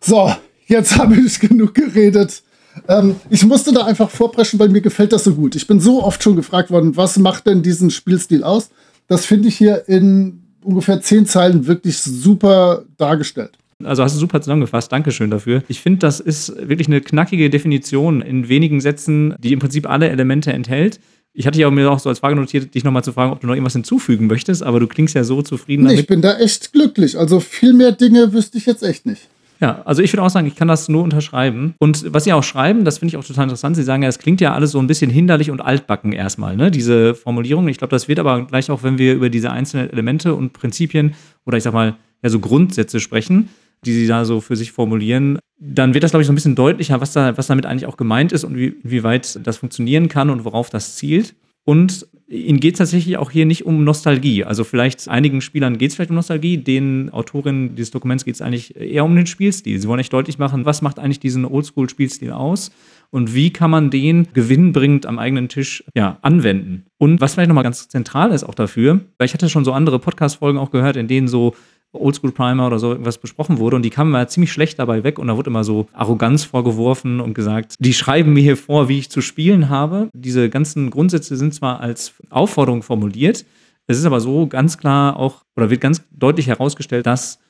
So, 0.01 0.33
jetzt 0.67 0.97
habe 0.99 1.17
ich 1.17 1.41
genug 1.41 1.75
geredet. 1.75 2.43
Ähm, 2.89 3.17
ich 3.29 3.45
musste 3.45 3.73
da 3.73 3.85
einfach 3.85 4.11
vorpreschen, 4.11 4.59
weil 4.59 4.69
mir 4.69 4.81
gefällt 4.81 5.13
das 5.13 5.25
so 5.25 5.35
gut. 5.35 5.57
Ich 5.57 5.67
bin 5.67 5.81
so 5.81 6.03
oft 6.03 6.23
schon 6.23 6.37
gefragt 6.37 6.71
worden, 6.71 6.97
was 6.97 7.19
macht 7.19 7.47
denn 7.47 7.63
diesen 7.63 7.91
Spielstil 7.91 8.45
aus? 8.45 8.71
Das 9.09 9.27
finde 9.27 9.49
ich 9.49 9.57
hier 9.57 9.89
in 9.89 10.50
ungefähr 10.63 11.01
zehn 11.01 11.27
Zeilen 11.27 11.67
wirklich 11.67 11.99
super 11.99 12.85
dargestellt. 12.97 13.53
Also 13.83 14.03
hast 14.03 14.15
du 14.15 14.19
super 14.19 14.41
zusammengefasst. 14.41 14.93
Dankeschön 14.93 15.31
dafür. 15.31 15.63
Ich 15.69 15.81
finde, 15.81 16.01
das 16.01 16.21
ist 16.21 16.55
wirklich 16.69 16.89
eine 16.89 17.01
knackige 17.01 17.49
Definition 17.49 18.21
in 18.21 18.49
wenigen 18.49 18.81
Sätzen, 18.81 19.35
die 19.39 19.53
im 19.53 19.59
Prinzip 19.59 19.89
alle 19.89 20.09
Elemente 20.09 20.53
enthält. 20.53 21.01
Ich 21.33 21.47
hatte 21.47 21.61
ja 21.61 21.71
mir 21.71 21.91
auch 21.91 22.01
so 22.01 22.09
als 22.09 22.19
Frage 22.19 22.37
notiert, 22.37 22.75
dich 22.75 22.85
nochmal 22.85 23.05
zu 23.05 23.13
fragen, 23.13 23.33
ob 23.33 23.41
du 23.41 23.47
noch 23.47 23.55
irgendwas 23.55 23.73
hinzufügen 23.73 24.27
möchtest, 24.27 24.63
aber 24.63 24.81
du 24.81 24.87
klingst 24.87 25.15
ja 25.15 25.25
so 25.25 25.43
zufrieden. 25.43 25.87
Nee, 25.87 26.01
ich 26.01 26.07
bin 26.07 26.21
da 26.21 26.39
echt 26.39 26.73
glücklich. 26.73 27.17
Also 27.17 27.41
viel 27.41 27.73
mehr 27.73 27.93
Dinge 27.93 28.33
wüsste 28.33 28.59
ich 28.59 28.67
jetzt 28.67 28.83
echt 28.83 29.07
nicht. 29.07 29.29
Ja, 29.61 29.83
also 29.85 30.03
ich 30.03 30.13
würde 30.13 30.23
auch 30.23 30.31
sagen, 30.31 30.47
ich 30.47 30.57
kann 30.57 30.69
das 30.69 30.89
nur 30.89 31.03
unterschreiben. 31.03 31.75
Und 31.79 32.13
was 32.13 32.25
Sie 32.25 32.33
auch 32.33 32.43
schreiben, 32.43 32.85
das 32.85 32.99
finde 32.99 33.11
ich 33.11 33.17
auch 33.19 33.25
total 33.25 33.45
interessant. 33.45 33.77
Sie 33.77 33.83
sagen 33.83 34.03
ja, 34.03 34.09
es 34.09 34.19
klingt 34.19 34.41
ja 34.41 34.55
alles 34.55 34.71
so 34.71 34.79
ein 34.79 34.87
bisschen 34.87 35.11
hinderlich 35.11 35.51
und 35.51 35.61
altbacken 35.61 36.13
erstmal, 36.13 36.57
ne? 36.57 36.71
Diese 36.71 37.15
Formulierung. 37.15 37.69
Ich 37.69 37.77
glaube, 37.77 37.91
das 37.91 38.09
wird 38.09 38.19
aber 38.19 38.47
gleich 38.47 38.71
auch, 38.71 38.83
wenn 38.83 38.97
wir 38.97 39.15
über 39.15 39.29
diese 39.29 39.51
einzelnen 39.51 39.91
Elemente 39.91 40.35
und 40.35 40.55
Prinzipien 40.55 41.15
oder 41.45 41.59
ich 41.59 41.65
sag 41.65 41.75
mal, 41.75 41.97
ja, 42.23 42.31
so 42.31 42.41
Grundsätze 42.41 43.01
sprechen, 43.01 43.51
die 43.85 43.93
Sie 43.93 44.07
da 44.07 44.25
so 44.25 44.41
für 44.41 44.57
sich 44.57 44.73
formulieren, 44.73 45.39
dann 45.59 45.93
wird 45.93 46.05
das, 46.05 46.13
glaube 46.13 46.23
ich, 46.23 46.27
so 46.27 46.33
ein 46.33 46.37
bisschen 46.37 46.55
deutlicher, 46.55 47.03
was, 47.03 47.13
da, 47.13 47.37
was 47.37 47.47
damit 47.47 47.67
eigentlich 47.67 47.87
auch 47.87 47.99
gemeint 47.99 48.33
ist 48.33 48.45
und 48.45 48.57
wie, 48.57 48.77
wie 48.83 49.03
weit 49.03 49.47
das 49.47 49.59
funktionieren 49.59 50.09
kann 50.09 50.31
und 50.31 50.47
worauf 50.47 50.71
das 50.71 50.97
zielt. 50.97 51.35
Und 51.65 52.07
Ihnen 52.31 52.61
geht 52.61 52.75
es 52.75 52.79
tatsächlich 52.79 53.17
auch 53.17 53.33
hier 53.33 53.45
nicht 53.45 53.67
um 53.67 53.83
Nostalgie. 53.83 54.45
Also 54.45 54.63
vielleicht 54.63 55.09
einigen 55.09 55.41
Spielern 55.41 55.79
geht 55.79 55.91
es 55.91 55.97
vielleicht 55.97 56.11
um 56.11 56.17
Nostalgie, 56.17 56.59
den 56.59 57.11
Autorinnen 57.11 57.75
dieses 57.75 57.91
Dokuments 57.91 58.25
geht 58.25 58.37
es 58.37 58.41
eigentlich 58.41 58.77
eher 58.77 59.05
um 59.05 59.17
den 59.17 59.27
Spielstil. 59.27 59.81
Sie 59.81 59.89
wollen 59.89 59.99
echt 59.99 60.13
deutlich 60.13 60.39
machen, 60.39 60.65
was 60.65 60.81
macht 60.81 61.01
eigentlich 61.01 61.19
diesen 61.19 61.45
Oldschool-Spielstil 61.45 62.31
aus 62.31 62.71
und 63.11 63.35
wie 63.35 63.53
kann 63.53 63.73
man 63.73 63.91
den 63.91 64.29
gewinnbringend 64.33 65.07
am 65.07 65.19
eigenen 65.19 65.49
Tisch 65.49 65.83
ja, 65.97 66.19
anwenden. 66.23 66.85
Und 66.99 67.21
was 67.21 67.35
vielleicht 67.35 67.49
nochmal 67.49 67.65
ganz 67.65 67.89
zentral 67.89 68.31
ist 68.31 68.45
auch 68.45 68.55
dafür, 68.55 69.01
weil 69.19 69.27
ich 69.27 69.35
hatte 69.35 69.49
schon 69.49 69.65
so 69.65 69.73
andere 69.73 69.99
Podcast-Folgen 69.99 70.59
auch 70.59 70.71
gehört, 70.71 70.97
in 70.97 71.09
denen 71.09 71.27
so 71.27 71.57
Oldschool 71.93 72.33
Primer 72.33 72.67
oder 72.67 72.79
so 72.79 72.93
irgendwas 72.93 73.19
besprochen 73.19 73.59
wurde 73.59 73.77
und 73.77 73.83
die 73.83 73.91
kamen 73.91 74.11
mal 74.11 74.29
ziemlich 74.29 74.53
schlecht 74.53 74.79
dabei 74.79 75.03
weg 75.05 75.19
und 75.19 75.29
da 75.29 75.37
wurde 75.37 75.51
immer 75.51 75.65
so 75.65 75.89
Arroganz 75.93 76.45
vorgeworfen 76.45 77.21
und 77.21 77.35
gesagt, 77.35 77.75
die 77.79 77.95
schreiben 77.95 78.33
mir 78.33 78.43
hier 78.43 78.57
vor, 78.57 78.89
wie 78.89 78.99
ich 78.99 79.11
zu 79.11 79.21
spielen 79.21 79.69
habe. 79.69 80.09
Diese 80.13 80.49
ganzen 80.49 80.91
Grundsätze 80.91 81.37
sind 81.37 81.55
zwar 81.55 81.81
als 81.81 82.15
Aufforderung 82.31 82.83
formuliert, 82.83 83.45
es 83.91 83.99
ist 83.99 84.05
aber 84.05 84.21
so 84.21 84.47
ganz 84.47 84.79
klar 84.79 85.17
auch 85.17 85.43
oder 85.57 85.69
wird 85.69 85.81
ganz 85.81 86.03
deutlich 86.13 86.47
herausgestellt, 86.47 87.07
dass 87.07 87.41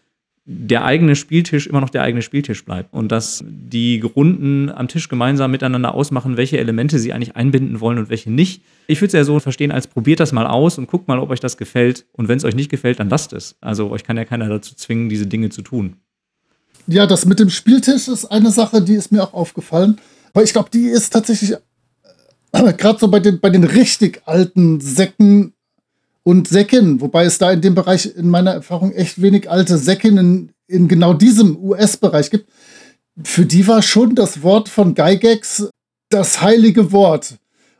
der 0.45 0.85
eigene 0.85 1.15
Spieltisch 1.17 1.67
immer 1.67 1.81
noch 1.81 1.91
der 1.91 2.03
eigene 2.03 2.23
Spieltisch 2.23 2.65
bleibt 2.65 2.93
und 2.93 3.13
dass 3.13 3.45
die 3.47 4.01
Runden 4.01 4.69
am 4.71 4.89
Tisch 4.89 5.09
gemeinsam 5.09 5.51
miteinander 5.51 5.95
ausmachen, 5.95 6.37
welche 6.37 6.59
Elemente 6.59 6.99
sie 6.99 7.13
eigentlich 7.13 7.37
einbinden 7.37 7.81
wollen 7.81 7.99
und 7.99 8.09
welche 8.09 8.31
nicht. 8.31 8.63
Ich 8.87 9.01
würde 9.01 9.09
es 9.09 9.13
ja 9.13 9.25
so 9.25 9.39
verstehen, 9.39 9.71
als 9.71 9.87
probiert 9.87 10.19
das 10.19 10.33
mal 10.33 10.47
aus 10.47 10.79
und 10.79 10.89
guckt 10.89 11.09
mal, 11.09 11.19
ob 11.19 11.31
euch 11.31 11.41
das 11.41 11.57
gefällt. 11.57 12.07
Und 12.13 12.29
wenn 12.29 12.39
es 12.39 12.45
euch 12.45 12.55
nicht 12.55 12.71
gefällt, 12.71 12.99
dann 12.99 13.11
lasst 13.11 13.33
es. 13.33 13.57
Also 13.61 13.91
euch 13.91 14.03
kann 14.03 14.17
ja 14.17 14.25
keiner 14.25 14.49
dazu 14.49 14.75
zwingen, 14.75 15.09
diese 15.09 15.27
Dinge 15.27 15.51
zu 15.51 15.63
tun. 15.63 15.97
Ja, 16.87 17.07
das 17.07 17.27
mit 17.27 17.39
dem 17.39 17.51
Spieltisch 17.51 18.09
ist 18.09 18.25
eine 18.25 18.51
Sache, 18.51 18.83
die 18.83 18.95
ist 18.95 19.13
mir 19.13 19.23
auch 19.23 19.35
aufgefallen. 19.35 20.01
Aber 20.33 20.43
ich 20.43 20.53
glaube, 20.53 20.71
die 20.73 20.87
ist 20.87 21.13
tatsächlich 21.13 21.53
äh, 22.53 22.73
gerade 22.77 22.99
so 22.99 23.09
bei 23.09 23.21
den, 23.21 23.41
bei 23.41 23.51
den 23.51 23.65
richtig 23.65 24.23
alten 24.25 24.81
Säcken 24.81 25.53
und 26.23 26.49
Säcken, 26.49 27.01
wobei 27.01 27.25
es 27.25 27.39
da 27.39 27.51
in 27.51 27.61
dem 27.61 27.75
Bereich 27.75 28.15
in 28.15 28.29
meiner 28.29 28.53
Erfahrung 28.53 28.93
echt 28.93 29.23
wenig 29.23 29.51
alte 29.51 29.79
Säcken 29.79 30.19
in, 30.19 30.53
in 30.67 30.89
genau 30.89 31.15
diesem 31.15 31.57
US-Bereich 31.63 32.31
gibt. 32.31 32.49
Für 33.23 33.47
die 33.47 33.67
war 33.67 33.83
schon 33.83 34.15
das 34.15 34.43
Wort 34.43 34.69
von 34.69 34.95
Gygax 34.95 35.69
das 36.11 36.43
heilige 36.43 36.93
Wort. 36.93 37.37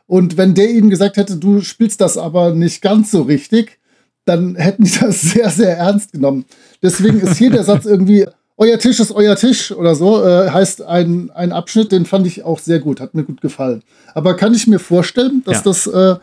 Und 0.07 0.37
wenn 0.37 0.55
der 0.55 0.69
ihnen 0.69 0.89
gesagt 0.89 1.17
hätte, 1.17 1.37
du 1.37 1.61
spielst 1.61 2.01
das 2.01 2.17
aber 2.17 2.53
nicht 2.53 2.81
ganz 2.81 3.11
so 3.11 3.21
richtig, 3.21 3.79
dann 4.25 4.55
hätten 4.55 4.83
die 4.83 4.91
das 4.99 5.21
sehr, 5.21 5.49
sehr 5.49 5.77
ernst 5.77 6.13
genommen. 6.13 6.45
Deswegen 6.81 7.19
ist 7.21 7.37
hier 7.37 7.51
der 7.51 7.63
Satz 7.63 7.85
irgendwie, 7.85 8.25
euer 8.57 8.77
Tisch 8.77 8.99
ist 8.99 9.11
euer 9.11 9.35
Tisch 9.35 9.71
oder 9.71 9.95
so, 9.95 10.23
äh, 10.23 10.49
heißt 10.49 10.83
ein, 10.83 11.31
ein 11.31 11.51
Abschnitt, 11.51 11.91
den 11.91 12.05
fand 12.05 12.27
ich 12.27 12.43
auch 12.43 12.59
sehr 12.59 12.79
gut, 12.79 12.99
hat 12.99 13.13
mir 13.15 13.23
gut 13.23 13.41
gefallen. 13.41 13.83
Aber 14.13 14.35
kann 14.35 14.53
ich 14.53 14.67
mir 14.67 14.79
vorstellen, 14.79 15.43
dass 15.45 15.57
ja. 15.57 15.63
das 15.63 15.87
äh, 15.87 16.15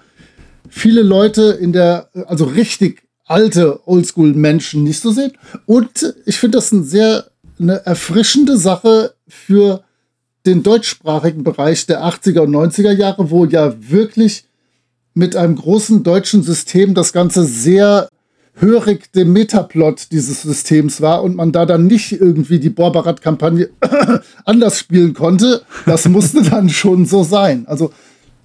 viele 0.69 1.03
Leute 1.03 1.59
in 1.61 1.73
der, 1.73 2.11
also 2.27 2.45
richtig 2.45 3.03
alte 3.25 3.87
Oldschool-Menschen 3.87 4.85
nicht 4.85 5.01
so 5.01 5.11
sehen. 5.11 5.33
Und 5.67 6.15
ich 6.25 6.39
finde 6.39 6.59
das 6.59 6.73
ein 6.73 6.85
sehr 6.85 7.27
eine 7.61 7.85
erfrischende 7.87 8.57
Sache 8.57 9.15
für 9.27 9.83
den 10.47 10.63
deutschsprachigen 10.63 11.45
Bereich 11.45 11.87
der 11.87 12.05
80er 12.05 12.41
und 12.41 12.53
90er 12.55 12.93
Jahre, 12.93 13.31
wo 13.31 13.45
ja 13.45 13.75
wirklich 13.91 14.45
mit 15.15 15.37
einem 15.37 15.57
großen 15.57 16.05
deutschen 16.05 16.43
System 16.43 16.95
das 16.95 17.13
Ganze 17.13 17.45
sehr 17.45 18.09
hörig 18.55 19.13
dem 19.13 19.33
Metaplot 19.33 20.11
dieses 20.11 20.43
Systems 20.43 21.01
war 21.01 21.23
und 21.23 21.37
man 21.37 21.53
da 21.53 21.67
dann 21.67 21.87
nicht 21.87 22.13
irgendwie 22.13 22.59
die 22.59 22.71
Borbarat-Kampagne 22.71 23.71
anders 24.45 24.79
spielen 24.79 25.15
konnte. 25.15 25.63
Das 25.87 26.09
musste 26.09 26.43
dann 26.43 26.69
schon 26.69 27.07
so 27.07 27.25
sein. 27.25 27.67
Also 27.67 27.93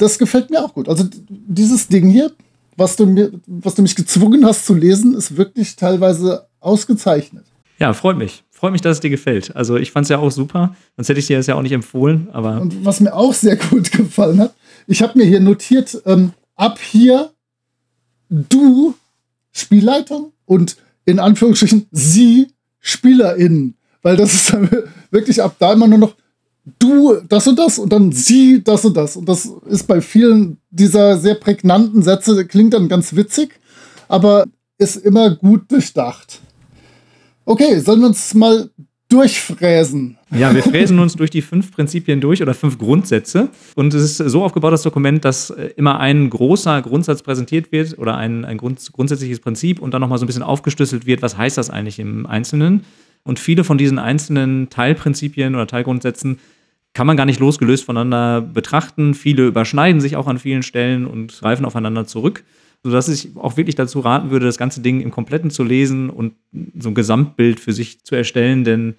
das 0.03 0.19
gefällt 0.19 0.49
mir 0.49 0.63
auch 0.63 0.73
gut. 0.73 0.89
Also 0.89 1.05
dieses 1.29 1.87
Ding 1.87 2.09
hier, 2.09 2.31
was 2.75 2.95
du, 2.95 3.05
mir, 3.05 3.31
was 3.47 3.75
du 3.75 3.81
mich 3.81 3.95
gezwungen 3.95 4.45
hast 4.45 4.65
zu 4.65 4.73
lesen, 4.73 5.15
ist 5.15 5.37
wirklich 5.37 5.75
teilweise 5.75 6.47
ausgezeichnet. 6.59 7.45
Ja, 7.79 7.93
freut 7.93 8.17
mich. 8.17 8.43
Freut 8.51 8.71
mich, 8.71 8.81
dass 8.81 8.97
es 8.97 9.01
dir 9.01 9.09
gefällt. 9.09 9.55
Also 9.55 9.77
ich 9.77 9.91
fand 9.91 10.05
es 10.05 10.09
ja 10.09 10.19
auch 10.19 10.31
super. 10.31 10.75
Sonst 10.95 11.09
hätte 11.09 11.19
ich 11.19 11.27
dir 11.27 11.37
das 11.37 11.47
ja 11.47 11.55
auch 11.55 11.61
nicht 11.61 11.71
empfohlen. 11.71 12.27
Aber 12.33 12.61
Und 12.61 12.85
was 12.85 12.99
mir 12.99 13.13
auch 13.13 13.33
sehr 13.33 13.55
gut 13.69 13.91
gefallen 13.91 14.39
hat, 14.39 14.53
ich 14.87 15.01
habe 15.01 15.17
mir 15.17 15.25
hier 15.25 15.39
notiert, 15.39 16.01
ähm, 16.05 16.33
ab 16.55 16.79
hier 16.79 17.31
du 18.29 18.95
Spielleitung 19.51 20.33
und 20.45 20.77
in 21.05 21.19
Anführungsstrichen 21.19 21.87
sie 21.91 22.47
SpielerInnen. 22.79 23.75
Weil 24.01 24.17
das 24.17 24.33
ist 24.33 24.53
dann 24.53 24.69
wirklich 25.11 25.41
ab 25.41 25.55
da 25.59 25.73
immer 25.73 25.87
nur 25.87 25.99
noch 25.99 26.15
du 26.79 27.15
das 27.27 27.47
und 27.47 27.59
das 27.59 27.79
und 27.79 27.91
dann 27.91 28.11
sie 28.11 28.63
das 28.63 28.85
und 28.85 28.95
das. 28.95 29.15
Und 29.15 29.27
das 29.27 29.49
ist 29.67 29.87
bei 29.87 30.01
vielen 30.01 30.57
dieser 30.69 31.17
sehr 31.17 31.35
prägnanten 31.35 32.01
Sätze, 32.01 32.45
klingt 32.45 32.73
dann 32.73 32.87
ganz 32.87 33.15
witzig, 33.15 33.59
aber 34.07 34.45
ist 34.77 34.97
immer 34.97 35.31
gut 35.31 35.71
durchdacht. 35.71 36.39
Okay, 37.45 37.79
sollen 37.79 37.99
wir 37.99 38.07
uns 38.07 38.33
mal 38.33 38.69
durchfräsen. 39.09 40.17
Ja, 40.31 40.55
wir 40.55 40.63
fräsen 40.63 40.97
uns 40.97 41.15
durch 41.15 41.29
die 41.29 41.43
fünf 41.43 41.71
Prinzipien 41.71 42.19
durch 42.19 42.41
oder 42.41 42.55
fünf 42.55 42.79
Grundsätze. 42.79 43.49
Und 43.75 43.93
es 43.93 44.19
ist 44.19 44.29
so 44.31 44.43
aufgebaut, 44.43 44.73
das 44.73 44.81
Dokument, 44.81 45.23
dass 45.23 45.51
äh, 45.51 45.69
immer 45.75 45.99
ein 45.99 46.29
großer 46.29 46.81
Grundsatz 46.81 47.21
präsentiert 47.21 47.71
wird 47.71 47.97
oder 47.99 48.17
ein, 48.17 48.43
ein 48.43 48.57
Grund, 48.57 48.79
grundsätzliches 48.91 49.39
Prinzip 49.39 49.79
und 49.79 49.93
dann 49.93 50.01
nochmal 50.01 50.17
so 50.17 50.25
ein 50.25 50.27
bisschen 50.27 50.41
aufgeschlüsselt 50.41 51.05
wird, 51.05 51.21
was 51.21 51.37
heißt 51.37 51.57
das 51.57 51.69
eigentlich 51.69 51.99
im 51.99 52.25
Einzelnen. 52.25 52.85
Und 53.23 53.39
viele 53.39 53.63
von 53.63 53.77
diesen 53.77 53.99
einzelnen 53.99 54.69
Teilprinzipien 54.69 55.55
oder 55.55 55.67
Teilgrundsätzen 55.67 56.39
kann 56.93 57.07
man 57.07 57.17
gar 57.17 57.25
nicht 57.25 57.39
losgelöst 57.39 57.85
voneinander 57.85 58.41
betrachten. 58.41 59.13
Viele 59.13 59.47
überschneiden 59.47 60.01
sich 60.01 60.15
auch 60.15 60.27
an 60.27 60.37
vielen 60.37 60.63
Stellen 60.63 61.05
und 61.05 61.39
greifen 61.39 61.65
aufeinander 61.65 62.05
zurück, 62.05 62.43
sodass 62.83 63.07
ich 63.07 63.31
auch 63.35 63.57
wirklich 63.57 63.75
dazu 63.75 63.99
raten 64.01 64.29
würde, 64.29 64.45
das 64.45 64.57
ganze 64.57 64.81
Ding 64.81 65.01
im 65.01 65.09
Kompletten 65.09 65.49
zu 65.49 65.63
lesen 65.63 66.09
und 66.09 66.33
so 66.77 66.89
ein 66.89 66.95
Gesamtbild 66.95 67.59
für 67.59 67.73
sich 67.73 68.03
zu 68.03 68.15
erstellen, 68.15 68.63
denn 68.63 68.95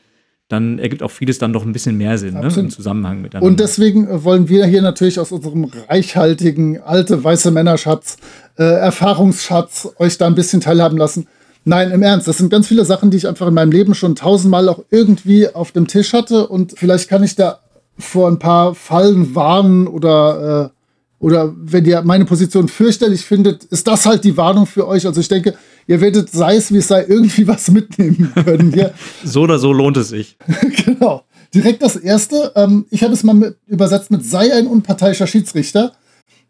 dann 0.49 0.79
ergibt 0.79 1.03
auch 1.03 1.11
vieles 1.11 1.39
dann 1.39 1.53
doch 1.53 1.65
ein 1.65 1.73
bisschen 1.73 1.97
mehr 1.97 2.19
Sinn 2.19 2.35
ne, 2.35 2.53
im 2.55 2.71
Zusammenhang 2.71 3.23
miteinander. 3.23 3.47
Und 3.47 3.61
deswegen 3.61 4.25
wollen 4.25 4.49
wir 4.49 4.67
hier 4.67 4.83
natürlich 4.83 5.19
aus 5.19 5.33
unserem 5.33 5.71
reichhaltigen 5.89 6.83
alte 6.83 7.23
weiße 7.23 7.51
Männerschatz, 7.51 8.19
äh, 8.59 8.63
Erfahrungsschatz 8.63 9.95
euch 9.99 10.19
da 10.19 10.27
ein 10.27 10.35
bisschen 10.35 10.61
teilhaben 10.61 10.99
lassen. 10.99 11.27
Nein, 11.65 11.91
im 11.93 12.03
Ernst, 12.03 12.29
das 12.29 12.39
sind 12.39 12.51
ganz 12.51 12.69
viele 12.69 12.85
Sachen, 12.85 13.11
die 13.11 13.17
ich 13.17 13.27
einfach 13.27 13.47
in 13.47 13.55
meinem 13.55 13.73
Leben 13.73 13.95
schon 13.95 14.15
tausendmal 14.15 14.69
auch 14.69 14.85
irgendwie 14.91 15.49
auf 15.49 15.73
dem 15.73 15.87
Tisch 15.87 16.13
hatte 16.13 16.47
und 16.47 16.75
vielleicht 16.79 17.09
kann 17.09 17.23
ich 17.23 17.37
da 17.37 17.61
vor 17.99 18.29
ein 18.29 18.39
paar 18.39 18.75
Fallen 18.75 19.35
warnen 19.35 19.87
oder, 19.87 20.71
äh, 20.71 21.25
oder 21.25 21.55
wenn 21.57 21.87
ihr 21.87 22.03
meine 22.03 22.27
Position 22.27 22.69
fürchterlich 22.69 23.25
findet, 23.25 23.65
ist 23.65 23.87
das 23.87 24.05
halt 24.05 24.25
die 24.25 24.37
Warnung 24.37 24.67
für 24.67 24.87
euch. 24.87 25.07
Also 25.07 25.21
ich 25.21 25.29
denke, 25.29 25.55
ihr 25.87 26.01
werdet, 26.01 26.31
sei 26.31 26.57
es 26.57 26.73
wie 26.73 26.79
es 26.79 26.89
sei, 26.89 27.05
irgendwie 27.09 27.47
was 27.49 27.71
mitnehmen 27.71 28.33
können 28.35 28.73
hier. 28.73 28.93
so 29.25 29.43
oder 29.43 29.59
so 29.59 29.73
lohnt 29.73 29.97
es 29.97 30.09
sich. 30.09 30.37
genau. 30.85 31.25
Direkt 31.55 31.83
das 31.83 31.97
erste, 31.97 32.53
ähm, 32.57 32.85
ich 32.91 33.05
habe 33.05 33.15
es 33.15 33.23
mal 33.23 33.35
mit, 33.35 33.57
übersetzt 33.67 34.11
mit 34.11 34.25
sei 34.27 34.53
ein 34.53 34.67
unparteiischer 34.67 35.29
Schiedsrichter, 35.29 35.93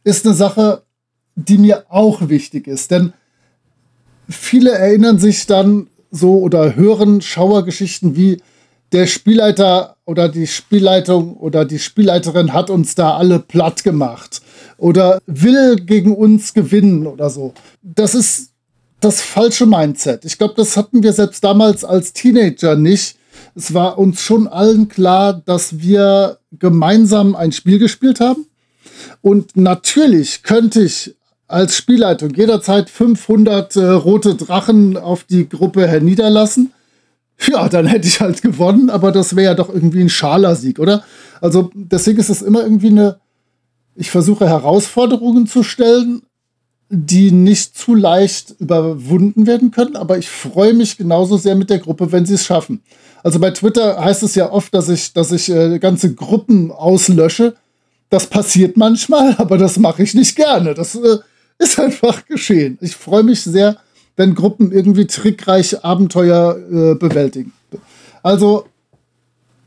ist 0.03 0.24
eine 0.24 0.35
Sache, 0.35 0.83
die 1.37 1.59
mir 1.59 1.85
auch 1.90 2.29
wichtig 2.29 2.66
ist. 2.66 2.90
Denn 2.90 3.12
viele 4.29 4.73
erinnern 4.73 5.19
sich 5.19 5.47
dann 5.47 5.89
so 6.11 6.39
oder 6.39 6.77
hören 6.77 7.21
Schauergeschichten 7.21 8.17
wie 8.17 8.41
der 8.93 9.07
Spielleiter 9.07 9.97
oder 10.05 10.29
die 10.29 10.47
Spielleitung 10.47 11.37
oder 11.37 11.65
die 11.65 11.81
Spielleiterin 11.81 12.53
hat 12.53 12.71
uns 12.71 12.95
da 12.95 13.17
alle 13.17 13.41
platt 13.41 13.83
gemacht 13.83 14.41
oder 14.77 15.21
will 15.27 15.77
gegen 15.77 16.15
uns 16.15 16.55
gewinnen 16.55 17.07
oder 17.07 17.29
so. 17.31 17.55
Das 17.83 18.15
ist 18.15 18.51
das 19.01 19.21
falsche 19.21 19.67
Mindset. 19.67 20.25
Ich 20.25 20.39
glaube, 20.39 20.55
das 20.57 20.77
hatten 20.77 21.03
wir 21.03 21.13
selbst 21.13 21.43
damals 21.43 21.85
als 21.85 22.13
Teenager 22.13 22.77
nicht. 22.77 23.17
Es 23.55 23.75
war 23.75 23.99
uns 23.99 24.21
schon 24.21 24.47
allen 24.47 24.89
klar, 24.89 25.43
dass 25.45 25.81
wir 25.81 26.39
gemeinsam 26.53 27.35
ein 27.35 27.53
Spiel 27.53 27.79
gespielt 27.79 28.21
haben. 28.21 28.47
Und 29.21 29.57
natürlich 29.57 30.43
könnte 30.43 30.83
ich 30.83 31.17
als 31.47 31.77
Spielleitung 31.77 32.31
jederzeit 32.35 32.91
500 32.91 33.77
äh, 33.77 33.85
rote 33.85 34.35
Drachen 34.35 34.97
auf 34.97 35.25
die 35.25 35.49
Gruppe 35.49 35.87
herniederlassen. 35.87 36.73
Ja, 37.49 37.69
dann 37.69 37.87
hätte 37.87 38.07
ich 38.07 38.21
halt 38.21 38.43
gewonnen, 38.43 38.91
aber 38.91 39.13
das 39.13 39.37
wäre 39.37 39.47
ja 39.47 39.55
doch 39.55 39.69
irgendwie 39.69 40.01
ein 40.01 40.09
schaler 40.09 40.55
Sieg, 40.57 40.79
oder? 40.79 41.05
Also 41.41 41.71
deswegen 41.75 42.19
ist 42.19 42.31
es 42.31 42.43
immer 42.43 42.63
irgendwie 42.63 42.89
eine, 42.89 43.19
ich 43.97 44.11
versuche 44.11 44.49
Herausforderungen 44.49 45.47
zu 45.47 45.63
stellen, 45.63 46.23
die 46.89 47.33
nicht 47.33 47.77
zu 47.77 47.95
leicht 47.95 48.55
überwunden 48.61 49.47
werden 49.47 49.71
können, 49.71 49.97
aber 49.97 50.17
ich 50.19 50.29
freue 50.29 50.75
mich 50.75 50.97
genauso 50.97 51.37
sehr 51.37 51.57
mit 51.57 51.71
der 51.71 51.79
Gruppe, 51.79 52.13
wenn 52.13 52.27
sie 52.27 52.35
es 52.35 52.45
schaffen. 52.45 52.83
Also 53.23 53.41
bei 53.41 53.51
Twitter 53.51 54.03
heißt 54.03 54.23
es 54.23 54.35
ja 54.35 54.53
oft, 54.53 54.73
dass 54.75 54.89
ich, 54.89 55.13
dass 55.13 55.33
ich 55.33 55.51
äh, 55.51 55.79
ganze 55.79 56.15
Gruppen 56.15 56.71
auslösche. 56.71 57.55
Das 58.11 58.27
passiert 58.27 58.77
manchmal, 58.77 59.35
aber 59.39 59.59
das 59.59 59.79
mache 59.79 60.03
ich 60.03 60.15
nicht 60.15 60.37
gerne. 60.37 60.75
Das 60.75 60.95
äh, 60.95 61.19
ist 61.59 61.79
einfach 61.79 62.27
geschehen. 62.27 62.79
Ich 62.81 62.97
freue 62.97 63.23
mich 63.23 63.43
sehr, 63.43 63.77
wenn 64.17 64.35
Gruppen 64.35 64.73
irgendwie 64.73 65.07
trickreich 65.07 65.85
Abenteuer 65.85 66.57
äh, 66.57 66.95
bewältigen. 66.95 67.53
Also 68.23 68.67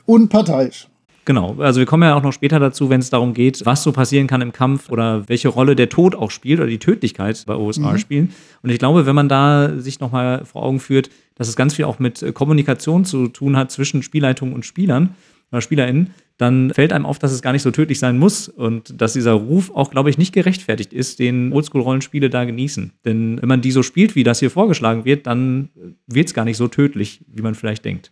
unparteiisch. 0.06 0.88
Genau, 1.26 1.58
also 1.60 1.82
wir 1.82 1.86
kommen 1.86 2.04
ja 2.04 2.16
auch 2.16 2.24
noch 2.24 2.32
später 2.32 2.58
dazu, 2.58 2.90
wenn 2.90 3.02
es 3.02 3.10
darum 3.10 3.34
geht, 3.34 3.66
was 3.66 3.84
so 3.84 3.92
passieren 3.92 4.28
kann 4.28 4.40
im 4.40 4.54
Kampf 4.54 4.90
oder 4.90 5.28
welche 5.28 5.50
Rolle 5.50 5.76
der 5.76 5.90
Tod 5.90 6.16
auch 6.16 6.32
spielt 6.32 6.62
oder 6.62 6.70
die 6.70 6.80
Tödlichkeit 6.80 7.44
bei 7.46 7.54
OSR 7.54 7.92
mhm. 7.92 7.98
spielen. 7.98 8.34
Und 8.64 8.70
ich 8.70 8.80
glaube, 8.80 9.06
wenn 9.06 9.16
man 9.16 9.28
da 9.28 9.78
sich 9.78 10.00
nochmal 10.00 10.46
vor 10.46 10.64
Augen 10.64 10.80
führt, 10.80 11.10
dass 11.36 11.50
es 11.50 11.58
ganz 11.58 11.74
viel 11.74 11.84
auch 11.84 12.00
mit 12.00 12.34
Kommunikation 12.34 13.04
zu 13.04 13.28
tun 13.28 13.58
hat 13.58 13.72
zwischen 13.72 14.04
Spielleitung 14.04 14.54
und 14.54 14.66
Spielern 14.66 15.16
oder 15.52 15.60
SpielerInnen, 15.60 16.14
dann 16.38 16.72
fällt 16.72 16.94
einem 16.94 17.06
auf, 17.06 17.18
dass 17.20 17.32
es 17.32 17.42
gar 17.42 17.52
nicht 17.52 17.64
so 17.64 17.72
tödlich 17.72 18.00
sein 18.00 18.20
muss 18.20 18.48
und 18.48 19.02
dass 19.02 19.14
dieser 19.14 19.34
Ruf 19.34 19.72
auch, 19.74 19.90
glaube 19.90 20.10
ich, 20.10 20.18
nicht 20.18 20.34
gerechtfertigt 20.34 20.94
ist, 20.94 21.20
den 21.20 21.52
Oldschool-Rollenspiele 21.52 22.30
da 22.30 22.46
genießen. 22.46 22.94
Denn 23.06 23.42
wenn 23.42 23.50
man 23.50 23.62
die 23.62 23.72
so 23.72 23.82
spielt, 23.82 24.16
wie 24.16 24.24
das 24.24 24.40
hier 24.40 24.52
vorgeschlagen 24.52 25.04
wird, 25.04 25.26
dann 25.26 25.70
wird 26.06 26.28
es 26.28 26.34
gar 26.34 26.46
nicht 26.46 26.58
so 26.58 26.68
tödlich, 26.68 27.22
wie 27.28 27.42
man 27.42 27.56
vielleicht 27.56 27.86
denkt. 27.86 28.12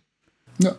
Ja. 0.58 0.74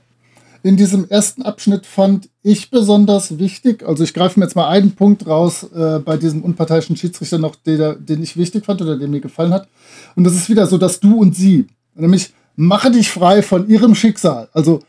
In 0.63 0.75
diesem 0.75 1.07
ersten 1.07 1.43
Abschnitt 1.43 1.85
fand 1.85 2.29
ich 2.41 2.71
besonders 2.71 3.37
wichtig, 3.37 3.87
also 3.87 4.03
ich 4.03 4.13
greife 4.13 4.39
mir 4.39 4.45
jetzt 4.45 4.55
mal 4.55 4.67
einen 4.67 4.91
Punkt 4.91 5.25
raus 5.27 5.63
äh, 5.73 5.99
bei 5.99 6.17
diesem 6.17 6.41
unparteiischen 6.41 6.97
Schiedsrichter 6.97 7.37
noch, 7.37 7.55
den, 7.55 8.05
den 8.05 8.23
ich 8.23 8.35
wichtig 8.35 8.65
fand 8.65 8.81
oder 8.81 8.97
der 8.97 9.07
mir 9.07 9.21
gefallen 9.21 9.53
hat. 9.53 9.69
Und 10.15 10.25
das 10.25 10.33
ist 10.33 10.49
wieder 10.49 10.67
so, 10.67 10.77
dass 10.77 10.99
du 10.99 11.19
und 11.19 11.35
sie, 11.35 11.67
nämlich 11.95 12.33
mache 12.57 12.91
dich 12.91 13.09
frei 13.09 13.43
von 13.43 13.69
ihrem 13.69 13.95
Schicksal. 13.95 14.49
Also 14.51 14.81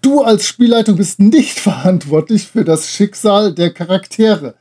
Du 0.00 0.22
als 0.22 0.46
Spielleitung 0.46 0.96
bist 0.96 1.18
nicht 1.18 1.58
verantwortlich 1.60 2.46
für 2.46 2.64
das 2.64 2.90
Schicksal 2.90 3.52
der 3.52 3.72
Charaktere. 3.72 4.54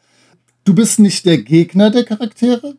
Du 0.64 0.74
bist 0.76 1.00
nicht 1.00 1.26
der 1.26 1.40
Gegner 1.40 1.90
der 1.90 2.04
Charaktere. 2.04 2.76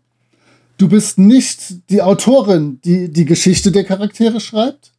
Du 0.79 0.89
bist 0.89 1.19
nicht 1.19 1.91
die 1.91 2.03
Autorin, 2.03 2.81
die 2.85 3.09
die 3.09 3.25
Geschichte 3.25 3.71
der 3.71 3.85
Charaktere 3.85 4.41
schreibt, 4.41 4.93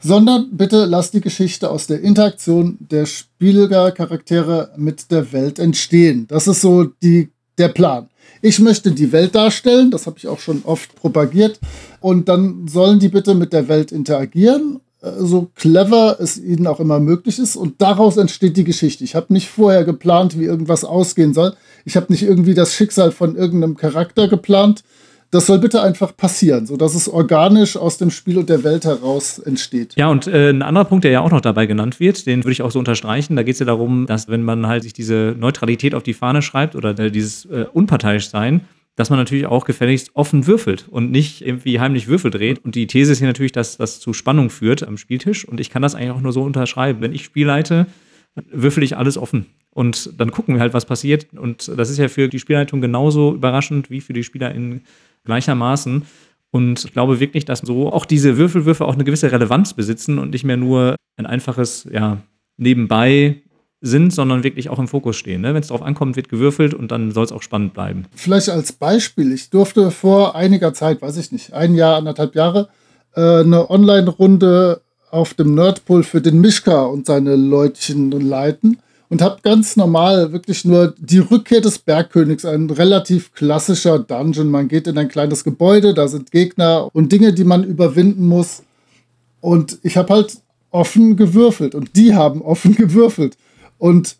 sondern 0.00 0.56
bitte 0.56 0.86
lass 0.86 1.10
die 1.10 1.20
Geschichte 1.20 1.70
aus 1.70 1.86
der 1.86 2.00
Interaktion 2.00 2.78
der 2.80 3.06
Spielercharaktere 3.06 4.72
mit 4.76 5.10
der 5.10 5.32
Welt 5.32 5.58
entstehen. 5.58 6.26
Das 6.28 6.48
ist 6.48 6.60
so 6.60 6.84
die, 6.84 7.30
der 7.58 7.68
Plan. 7.68 8.08
Ich 8.42 8.58
möchte 8.58 8.92
die 8.92 9.12
Welt 9.12 9.34
darstellen, 9.34 9.90
das 9.90 10.06
habe 10.06 10.18
ich 10.18 10.26
auch 10.28 10.40
schon 10.40 10.62
oft 10.64 10.94
propagiert, 10.94 11.58
und 12.00 12.28
dann 12.28 12.68
sollen 12.68 13.00
die 13.00 13.08
bitte 13.08 13.34
mit 13.34 13.52
der 13.52 13.68
Welt 13.68 13.90
interagieren 13.92 14.80
so 15.00 15.50
clever 15.54 16.16
es 16.20 16.38
ihnen 16.38 16.66
auch 16.66 16.80
immer 16.80 16.98
möglich 17.00 17.38
ist. 17.38 17.56
Und 17.56 17.80
daraus 17.80 18.16
entsteht 18.16 18.56
die 18.56 18.64
Geschichte. 18.64 19.04
Ich 19.04 19.14
habe 19.14 19.32
nicht 19.32 19.48
vorher 19.48 19.84
geplant, 19.84 20.38
wie 20.38 20.44
irgendwas 20.44 20.84
ausgehen 20.84 21.34
soll. 21.34 21.54
Ich 21.84 21.96
habe 21.96 22.06
nicht 22.10 22.22
irgendwie 22.22 22.54
das 22.54 22.74
Schicksal 22.74 23.12
von 23.12 23.36
irgendeinem 23.36 23.76
Charakter 23.76 24.28
geplant. 24.28 24.82
Das 25.30 25.46
soll 25.46 25.58
bitte 25.58 25.82
einfach 25.82 26.16
passieren, 26.16 26.66
sodass 26.66 26.94
es 26.94 27.06
organisch 27.06 27.76
aus 27.76 27.98
dem 27.98 28.10
Spiel 28.10 28.38
und 28.38 28.48
der 28.48 28.64
Welt 28.64 28.86
heraus 28.86 29.38
entsteht. 29.38 29.94
Ja, 29.96 30.08
und 30.08 30.26
äh, 30.26 30.48
ein 30.48 30.62
anderer 30.62 30.86
Punkt, 30.86 31.04
der 31.04 31.10
ja 31.10 31.20
auch 31.20 31.30
noch 31.30 31.42
dabei 31.42 31.66
genannt 31.66 32.00
wird, 32.00 32.26
den 32.26 32.44
würde 32.44 32.52
ich 32.52 32.62
auch 32.62 32.70
so 32.70 32.78
unterstreichen. 32.78 33.36
Da 33.36 33.42
geht 33.42 33.52
es 33.52 33.58
ja 33.58 33.66
darum, 33.66 34.06
dass 34.06 34.28
wenn 34.28 34.42
man 34.42 34.66
halt 34.66 34.84
sich 34.84 34.94
diese 34.94 35.36
Neutralität 35.38 35.94
auf 35.94 36.02
die 36.02 36.14
Fahne 36.14 36.40
schreibt 36.40 36.76
oder 36.76 36.98
äh, 36.98 37.10
dieses 37.10 37.44
äh, 37.44 37.66
unparteiisch 37.70 38.30
sein, 38.30 38.62
dass 38.98 39.10
man 39.10 39.18
natürlich 39.20 39.46
auch 39.46 39.64
gefälligst 39.64 40.10
offen 40.14 40.48
würfelt 40.48 40.88
und 40.90 41.12
nicht 41.12 41.40
irgendwie 41.46 41.78
heimlich 41.78 42.08
Würfel 42.08 42.32
dreht. 42.32 42.64
Und 42.64 42.74
die 42.74 42.88
These 42.88 43.12
ist 43.12 43.18
hier 43.18 43.28
natürlich, 43.28 43.52
dass 43.52 43.76
das 43.76 44.00
zu 44.00 44.12
Spannung 44.12 44.50
führt 44.50 44.82
am 44.82 44.96
Spieltisch. 44.96 45.46
Und 45.46 45.60
ich 45.60 45.70
kann 45.70 45.82
das 45.82 45.94
eigentlich 45.94 46.10
auch 46.10 46.20
nur 46.20 46.32
so 46.32 46.42
unterschreiben. 46.42 47.00
Wenn 47.00 47.12
ich 47.12 47.24
spielleite, 47.24 47.86
würfel 48.50 48.82
ich 48.82 48.96
alles 48.96 49.16
offen. 49.16 49.46
Und 49.70 50.18
dann 50.18 50.32
gucken 50.32 50.56
wir 50.56 50.60
halt, 50.60 50.74
was 50.74 50.84
passiert. 50.84 51.28
Und 51.32 51.70
das 51.76 51.90
ist 51.90 51.98
ja 51.98 52.08
für 52.08 52.28
die 52.28 52.40
Spielleitung 52.40 52.80
genauso 52.80 53.34
überraschend 53.34 53.88
wie 53.88 54.00
für 54.00 54.14
die 54.14 54.24
Spieler 54.24 54.52
in 54.52 54.80
gleichermaßen. 55.24 56.02
Und 56.50 56.84
ich 56.84 56.92
glaube 56.92 57.20
wirklich, 57.20 57.44
dass 57.44 57.60
so 57.60 57.92
auch 57.92 58.04
diese 58.04 58.36
Würfelwürfe 58.36 58.84
auch 58.84 58.94
eine 58.94 59.04
gewisse 59.04 59.30
Relevanz 59.30 59.74
besitzen 59.74 60.18
und 60.18 60.30
nicht 60.30 60.42
mehr 60.42 60.56
nur 60.56 60.96
ein 61.16 61.26
einfaches, 61.26 61.86
ja, 61.92 62.18
nebenbei 62.56 63.42
sind, 63.80 64.12
sondern 64.12 64.42
wirklich 64.42 64.68
auch 64.70 64.78
im 64.78 64.88
Fokus 64.88 65.16
stehen. 65.16 65.42
Ne? 65.42 65.54
Wenn 65.54 65.60
es 65.60 65.68
darauf 65.68 65.82
ankommt, 65.82 66.16
wird 66.16 66.28
gewürfelt 66.28 66.74
und 66.74 66.90
dann 66.90 67.12
soll 67.12 67.24
es 67.24 67.32
auch 67.32 67.42
spannend 67.42 67.74
bleiben. 67.74 68.06
Vielleicht 68.14 68.48
als 68.48 68.72
Beispiel, 68.72 69.32
ich 69.32 69.50
durfte 69.50 69.90
vor 69.90 70.34
einiger 70.34 70.74
Zeit, 70.74 71.00
weiß 71.00 71.16
ich 71.16 71.30
nicht, 71.30 71.52
ein 71.52 71.74
Jahr, 71.74 71.96
anderthalb 71.96 72.34
Jahre, 72.34 72.68
äh, 73.14 73.40
eine 73.40 73.70
Online-Runde 73.70 74.80
auf 75.10 75.34
dem 75.34 75.54
Nerdpool 75.54 76.02
für 76.02 76.20
den 76.20 76.40
Mischka 76.40 76.82
und 76.82 77.06
seine 77.06 77.36
Leutchen 77.36 78.10
leiten 78.10 78.78
und 79.08 79.22
habe 79.22 79.38
ganz 79.42 79.76
normal 79.76 80.32
wirklich 80.32 80.64
nur 80.64 80.94
die 80.98 81.18
Rückkehr 81.18 81.60
des 81.60 81.78
Bergkönigs, 81.78 82.44
ein 82.44 82.68
relativ 82.68 83.32
klassischer 83.32 83.98
Dungeon. 83.98 84.50
Man 84.50 84.68
geht 84.68 84.86
in 84.86 84.98
ein 84.98 85.08
kleines 85.08 85.44
Gebäude, 85.44 85.94
da 85.94 86.08
sind 86.08 86.30
Gegner 86.30 86.88
und 86.92 87.10
Dinge, 87.10 87.32
die 87.32 87.44
man 87.44 87.64
überwinden 87.64 88.26
muss. 88.26 88.62
Und 89.40 89.78
ich 89.82 89.96
habe 89.96 90.12
halt 90.12 90.38
offen 90.70 91.16
gewürfelt 91.16 91.74
und 91.74 91.96
die 91.96 92.14
haben 92.14 92.42
offen 92.42 92.74
gewürfelt. 92.76 93.36
Und 93.78 94.16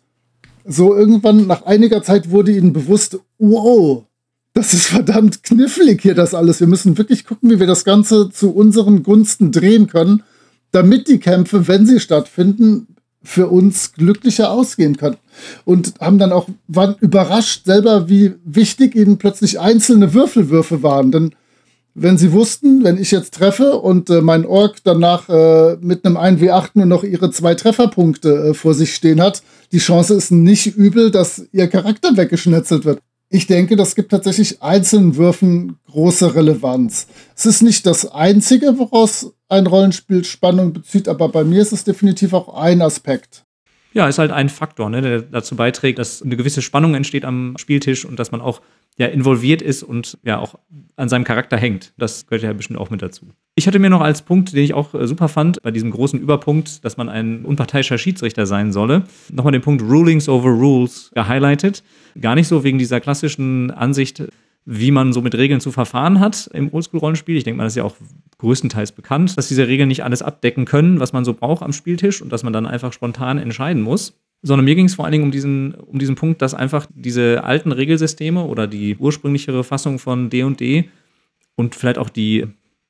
so 0.65 0.95
irgendwann 0.95 1.47
nach 1.47 1.65
einiger 1.65 2.01
Zeit 2.03 2.31
wurde 2.31 2.51
ihnen 2.51 2.73
bewusst, 2.73 3.19
wow, 3.37 4.05
das 4.53 4.73
ist 4.73 4.87
verdammt 4.87 5.43
knifflig 5.43 6.01
hier 6.01 6.15
das 6.15 6.33
alles. 6.33 6.59
Wir 6.59 6.67
müssen 6.67 6.97
wirklich 6.97 7.25
gucken, 7.25 7.49
wie 7.49 7.59
wir 7.59 7.67
das 7.67 7.85
Ganze 7.85 8.29
zu 8.29 8.51
unseren 8.51 9.03
Gunsten 9.03 9.51
drehen 9.51 9.87
können, 9.87 10.23
damit 10.71 11.07
die 11.07 11.19
Kämpfe, 11.19 11.67
wenn 11.67 11.85
sie 11.85 11.99
stattfinden, 11.99 12.87
für 13.21 13.47
uns 13.47 13.93
glücklicher 13.93 14.51
ausgehen 14.51 14.97
können. 14.97 15.17
Und 15.65 15.93
haben 15.99 16.19
dann 16.19 16.31
auch, 16.31 16.47
waren 16.67 16.95
überrascht 16.99 17.65
selber, 17.65 18.09
wie 18.09 18.35
wichtig 18.45 18.95
ihnen 18.95 19.17
plötzlich 19.17 19.59
einzelne 19.59 20.13
Würfelwürfe 20.13 20.83
waren. 20.83 21.11
Denn 21.11 21.35
wenn 21.95 22.17
sie 22.17 22.31
wussten, 22.31 22.83
wenn 22.83 22.97
ich 22.97 23.11
jetzt 23.11 23.33
treffe 23.33 23.77
und 23.77 24.09
äh, 24.09 24.21
mein 24.21 24.45
Ork 24.45 24.77
danach 24.83 25.27
äh, 25.29 25.77
mit 25.81 26.05
einem 26.05 26.17
1W8 26.17 26.71
nur 26.75 26.85
noch 26.85 27.03
ihre 27.03 27.31
zwei 27.31 27.55
Trefferpunkte 27.55 28.49
äh, 28.49 28.53
vor 28.53 28.73
sich 28.73 28.95
stehen 28.95 29.21
hat, 29.21 29.43
die 29.71 29.79
Chance 29.79 30.13
ist 30.13 30.31
nicht 30.31 30.77
übel, 30.77 31.11
dass 31.11 31.45
ihr 31.51 31.67
Charakter 31.67 32.15
weggeschnetzelt 32.15 32.85
wird. 32.85 32.99
Ich 33.31 33.45
denke, 33.45 33.75
das 33.75 33.93
gibt 33.93 34.09
tatsächlich 34.09 34.63
einzelnen 34.63 35.15
Würfen 35.15 35.77
große 35.91 36.33
Relevanz. 36.33 37.07
Es 37.35 37.45
ist 37.45 37.61
nicht 37.61 37.85
das 37.85 38.11
Einzige, 38.11 38.79
woraus 38.79 39.33
ein 39.47 39.67
Rollenspiel 39.67 40.23
Spannung 40.23 40.73
bezieht, 40.73 41.07
aber 41.07 41.29
bei 41.29 41.43
mir 41.43 41.61
ist 41.61 41.73
es 41.73 41.83
definitiv 41.83 42.33
auch 42.33 42.55
ein 42.55 42.81
Aspekt. 42.81 43.45
Ja, 43.99 44.07
ist 44.07 44.17
halt 44.17 44.31
ein 44.31 44.47
Faktor, 44.47 44.89
ne, 44.89 45.01
der 45.01 45.21
dazu 45.23 45.57
beiträgt, 45.57 45.99
dass 45.99 46.21
eine 46.21 46.37
gewisse 46.37 46.61
Spannung 46.61 46.95
entsteht 46.95 47.25
am 47.25 47.57
Spieltisch 47.57 48.05
und 48.05 48.17
dass 48.17 48.31
man 48.31 48.39
auch 48.39 48.61
ja, 48.97 49.07
involviert 49.07 49.61
ist 49.61 49.83
und 49.83 50.17
ja 50.23 50.39
auch 50.39 50.55
an 50.95 51.09
seinem 51.09 51.25
Charakter 51.25 51.57
hängt. 51.57 51.91
Das 51.97 52.25
gehört 52.25 52.43
ja 52.43 52.53
bestimmt 52.53 52.79
auch 52.79 52.91
mit 52.91 53.01
dazu. 53.01 53.25
Ich 53.55 53.67
hatte 53.67 53.77
mir 53.77 53.89
noch 53.89 53.99
als 53.99 54.21
Punkt, 54.21 54.53
den 54.53 54.63
ich 54.63 54.73
auch 54.73 54.93
äh, 54.93 55.05
super 55.05 55.27
fand, 55.27 55.61
bei 55.63 55.71
diesem 55.71 55.91
großen 55.91 56.17
Überpunkt, 56.17 56.85
dass 56.85 56.95
man 56.95 57.09
ein 57.09 57.43
unparteiischer 57.43 57.97
Schiedsrichter 57.97 58.45
sein 58.45 58.71
solle, 58.71 59.03
nochmal 59.33 59.51
den 59.51 59.61
Punkt 59.61 59.81
Rulings 59.81 60.29
over 60.29 60.47
Rules 60.47 61.11
gehighlightet. 61.13 61.83
Gar 62.21 62.35
nicht 62.35 62.47
so 62.47 62.63
wegen 62.63 62.77
dieser 62.77 63.01
klassischen 63.01 63.69
Ansicht, 63.69 64.23
wie 64.71 64.91
man 64.91 65.13
so 65.13 65.21
mit 65.21 65.33
Regeln 65.33 65.61
zu 65.61 65.71
verfahren 65.71 66.19
hat 66.19 66.47
im 66.53 66.71
Oldschool-Rollenspiel. 66.71 67.37
Ich 67.37 67.43
denke 67.43 67.57
mal, 67.57 67.63
das 67.63 67.73
ist 67.73 67.77
ja 67.77 67.83
auch 67.83 67.95
größtenteils 68.37 68.91
bekannt, 68.91 69.35
dass 69.35 69.47
diese 69.47 69.67
Regeln 69.67 69.87
nicht 69.87 70.03
alles 70.03 70.21
abdecken 70.21 70.65
können, 70.65 70.99
was 70.99 71.11
man 71.11 71.25
so 71.25 71.33
braucht 71.33 71.63
am 71.63 71.73
Spieltisch 71.73 72.21
und 72.21 72.31
dass 72.31 72.43
man 72.43 72.53
dann 72.53 72.67
einfach 72.67 72.93
spontan 72.93 73.39
entscheiden 73.39 73.81
muss 73.81 74.13
sondern 74.41 74.65
mir 74.65 74.75
ging 74.75 74.85
es 74.85 74.95
vor 74.95 75.05
allen 75.05 75.11
Dingen 75.11 75.25
um 75.25 75.31
diesen, 75.31 75.73
um 75.73 75.99
diesen 75.99 76.15
Punkt, 76.15 76.41
dass 76.41 76.53
einfach 76.53 76.87
diese 76.93 77.43
alten 77.43 77.71
Regelsysteme 77.71 78.45
oder 78.45 78.67
die 78.67 78.95
ursprünglichere 78.95 79.63
Fassung 79.65 79.99
von 79.99 80.29
D&D 80.29 80.53
&D 80.55 80.89
und 81.55 81.75
vielleicht 81.75 81.97
auch 81.97 82.09
die 82.09 82.47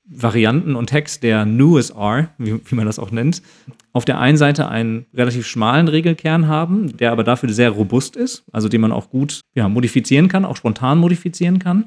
Varianten 0.09 0.75
und 0.75 0.87
Text 0.87 1.23
der 1.23 1.45
NewSR, 1.45 2.29
wie, 2.37 2.59
wie 2.65 2.75
man 2.75 2.85
das 2.85 2.99
auch 2.99 3.11
nennt, 3.11 3.41
auf 3.93 4.05
der 4.05 4.19
einen 4.19 4.37
Seite 4.37 4.67
einen 4.67 5.05
relativ 5.13 5.45
schmalen 5.47 5.87
Regelkern 5.87 6.47
haben, 6.47 6.97
der 6.97 7.11
aber 7.11 7.23
dafür 7.23 7.49
sehr 7.49 7.69
robust 7.69 8.15
ist, 8.15 8.43
also 8.51 8.69
den 8.69 8.81
man 8.81 8.91
auch 8.91 9.09
gut 9.09 9.41
ja, 9.55 9.69
modifizieren 9.69 10.27
kann, 10.27 10.45
auch 10.45 10.57
spontan 10.57 10.97
modifizieren 10.97 11.59
kann. 11.59 11.85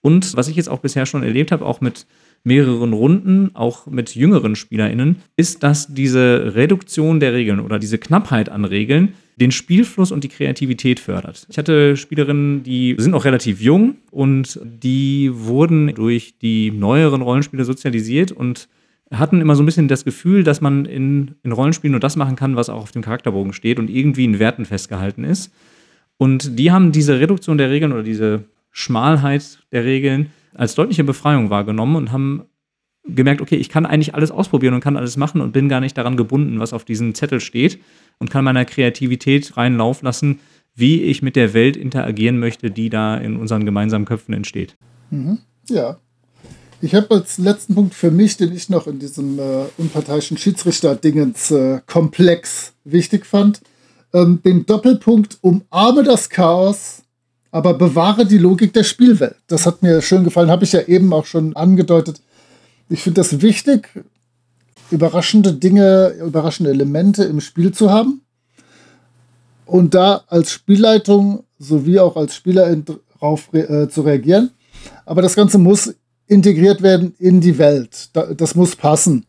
Und 0.00 0.36
was 0.36 0.48
ich 0.48 0.56
jetzt 0.56 0.68
auch 0.68 0.80
bisher 0.80 1.06
schon 1.06 1.22
erlebt 1.22 1.50
habe, 1.52 1.64
auch 1.64 1.80
mit 1.80 2.06
mehreren 2.44 2.92
Runden, 2.92 3.54
auch 3.54 3.86
mit 3.86 4.14
jüngeren 4.14 4.54
SpielerInnen, 4.54 5.22
ist, 5.36 5.62
dass 5.62 5.92
diese 5.92 6.54
Reduktion 6.54 7.20
der 7.20 7.32
Regeln 7.32 7.58
oder 7.58 7.78
diese 7.78 7.98
Knappheit 7.98 8.50
an 8.50 8.64
Regeln 8.64 9.14
den 9.36 9.50
Spielfluss 9.50 10.12
und 10.12 10.24
die 10.24 10.28
Kreativität 10.28 11.00
fördert. 11.00 11.46
Ich 11.48 11.58
hatte 11.58 11.96
Spielerinnen, 11.96 12.62
die 12.62 12.94
sind 12.98 13.14
auch 13.14 13.24
relativ 13.24 13.60
jung 13.60 13.96
und 14.10 14.60
die 14.62 15.30
wurden 15.32 15.94
durch 15.94 16.38
die 16.38 16.70
neueren 16.70 17.22
Rollenspiele 17.22 17.64
sozialisiert 17.64 18.30
und 18.32 18.68
hatten 19.12 19.40
immer 19.40 19.56
so 19.56 19.62
ein 19.62 19.66
bisschen 19.66 19.88
das 19.88 20.04
Gefühl, 20.04 20.44
dass 20.44 20.60
man 20.60 20.84
in, 20.86 21.34
in 21.42 21.52
Rollenspielen 21.52 21.92
nur 21.92 22.00
das 22.00 22.16
machen 22.16 22.36
kann, 22.36 22.56
was 22.56 22.68
auch 22.68 22.82
auf 22.82 22.92
dem 22.92 23.02
Charakterbogen 23.02 23.52
steht 23.52 23.78
und 23.78 23.90
irgendwie 23.90 24.24
in 24.24 24.38
Werten 24.38 24.64
festgehalten 24.64 25.24
ist. 25.24 25.52
Und 26.16 26.58
die 26.58 26.70
haben 26.70 26.92
diese 26.92 27.18
Reduktion 27.18 27.58
der 27.58 27.70
Regeln 27.70 27.92
oder 27.92 28.02
diese 28.02 28.44
Schmalheit 28.70 29.60
der 29.72 29.84
Regeln 29.84 30.30
als 30.54 30.74
deutliche 30.74 31.04
Befreiung 31.04 31.50
wahrgenommen 31.50 31.96
und 31.96 32.12
haben 32.12 32.44
gemerkt, 33.06 33.40
okay, 33.40 33.56
ich 33.56 33.68
kann 33.68 33.86
eigentlich 33.86 34.14
alles 34.14 34.30
ausprobieren 34.30 34.74
und 34.74 34.80
kann 34.80 34.96
alles 34.96 35.16
machen 35.16 35.40
und 35.40 35.52
bin 35.52 35.68
gar 35.68 35.80
nicht 35.80 35.96
daran 35.96 36.16
gebunden, 36.16 36.58
was 36.58 36.72
auf 36.72 36.84
diesem 36.84 37.14
Zettel 37.14 37.40
steht 37.40 37.78
und 38.18 38.30
kann 38.30 38.44
meiner 38.44 38.64
Kreativität 38.64 39.46
freien 39.46 39.76
Lauf 39.76 40.02
lassen, 40.02 40.40
wie 40.74 41.02
ich 41.02 41.22
mit 41.22 41.36
der 41.36 41.54
Welt 41.54 41.76
interagieren 41.76 42.38
möchte, 42.38 42.70
die 42.70 42.90
da 42.90 43.16
in 43.16 43.36
unseren 43.36 43.64
gemeinsamen 43.64 44.06
Köpfen 44.06 44.34
entsteht. 44.34 44.76
Mhm. 45.10 45.38
Ja. 45.68 45.98
Ich 46.80 46.94
habe 46.94 47.14
als 47.14 47.38
letzten 47.38 47.74
Punkt 47.74 47.94
für 47.94 48.10
mich, 48.10 48.36
den 48.36 48.54
ich 48.54 48.68
noch 48.68 48.86
in 48.86 48.98
diesem 48.98 49.38
äh, 49.38 49.64
unparteiischen 49.78 50.36
Schiedsrichter-Dingens 50.36 51.50
äh, 51.50 51.80
komplex 51.86 52.74
wichtig 52.84 53.24
fand, 53.24 53.60
ähm, 54.12 54.40
den 54.44 54.66
Doppelpunkt 54.66 55.38
umarme 55.40 56.02
das 56.02 56.28
Chaos, 56.28 57.02
aber 57.50 57.74
bewahre 57.74 58.26
die 58.26 58.38
Logik 58.38 58.72
der 58.72 58.84
Spielwelt. 58.84 59.36
Das 59.46 59.64
hat 59.64 59.82
mir 59.82 60.02
schön 60.02 60.24
gefallen, 60.24 60.50
habe 60.50 60.64
ich 60.64 60.72
ja 60.72 60.82
eben 60.82 61.12
auch 61.12 61.24
schon 61.24 61.54
angedeutet. 61.56 62.20
Ich 62.88 63.02
finde 63.02 63.20
das 63.20 63.40
wichtig, 63.40 63.88
überraschende 64.90 65.52
Dinge, 65.52 66.14
überraschende 66.24 66.70
Elemente 66.70 67.24
im 67.24 67.40
Spiel 67.40 67.72
zu 67.72 67.90
haben 67.90 68.20
und 69.66 69.94
da 69.94 70.24
als 70.28 70.52
Spielleitung 70.52 71.44
sowie 71.58 71.98
auch 71.98 72.16
als 72.16 72.34
Spieler 72.34 72.74
darauf 72.76 73.52
äh, 73.54 73.88
zu 73.88 74.02
reagieren. 74.02 74.50
Aber 75.06 75.22
das 75.22 75.34
Ganze 75.34 75.58
muss 75.58 75.94
integriert 76.26 76.82
werden 76.82 77.14
in 77.18 77.40
die 77.40 77.58
Welt. 77.58 78.10
das 78.36 78.54
muss 78.54 78.76
passen. 78.76 79.26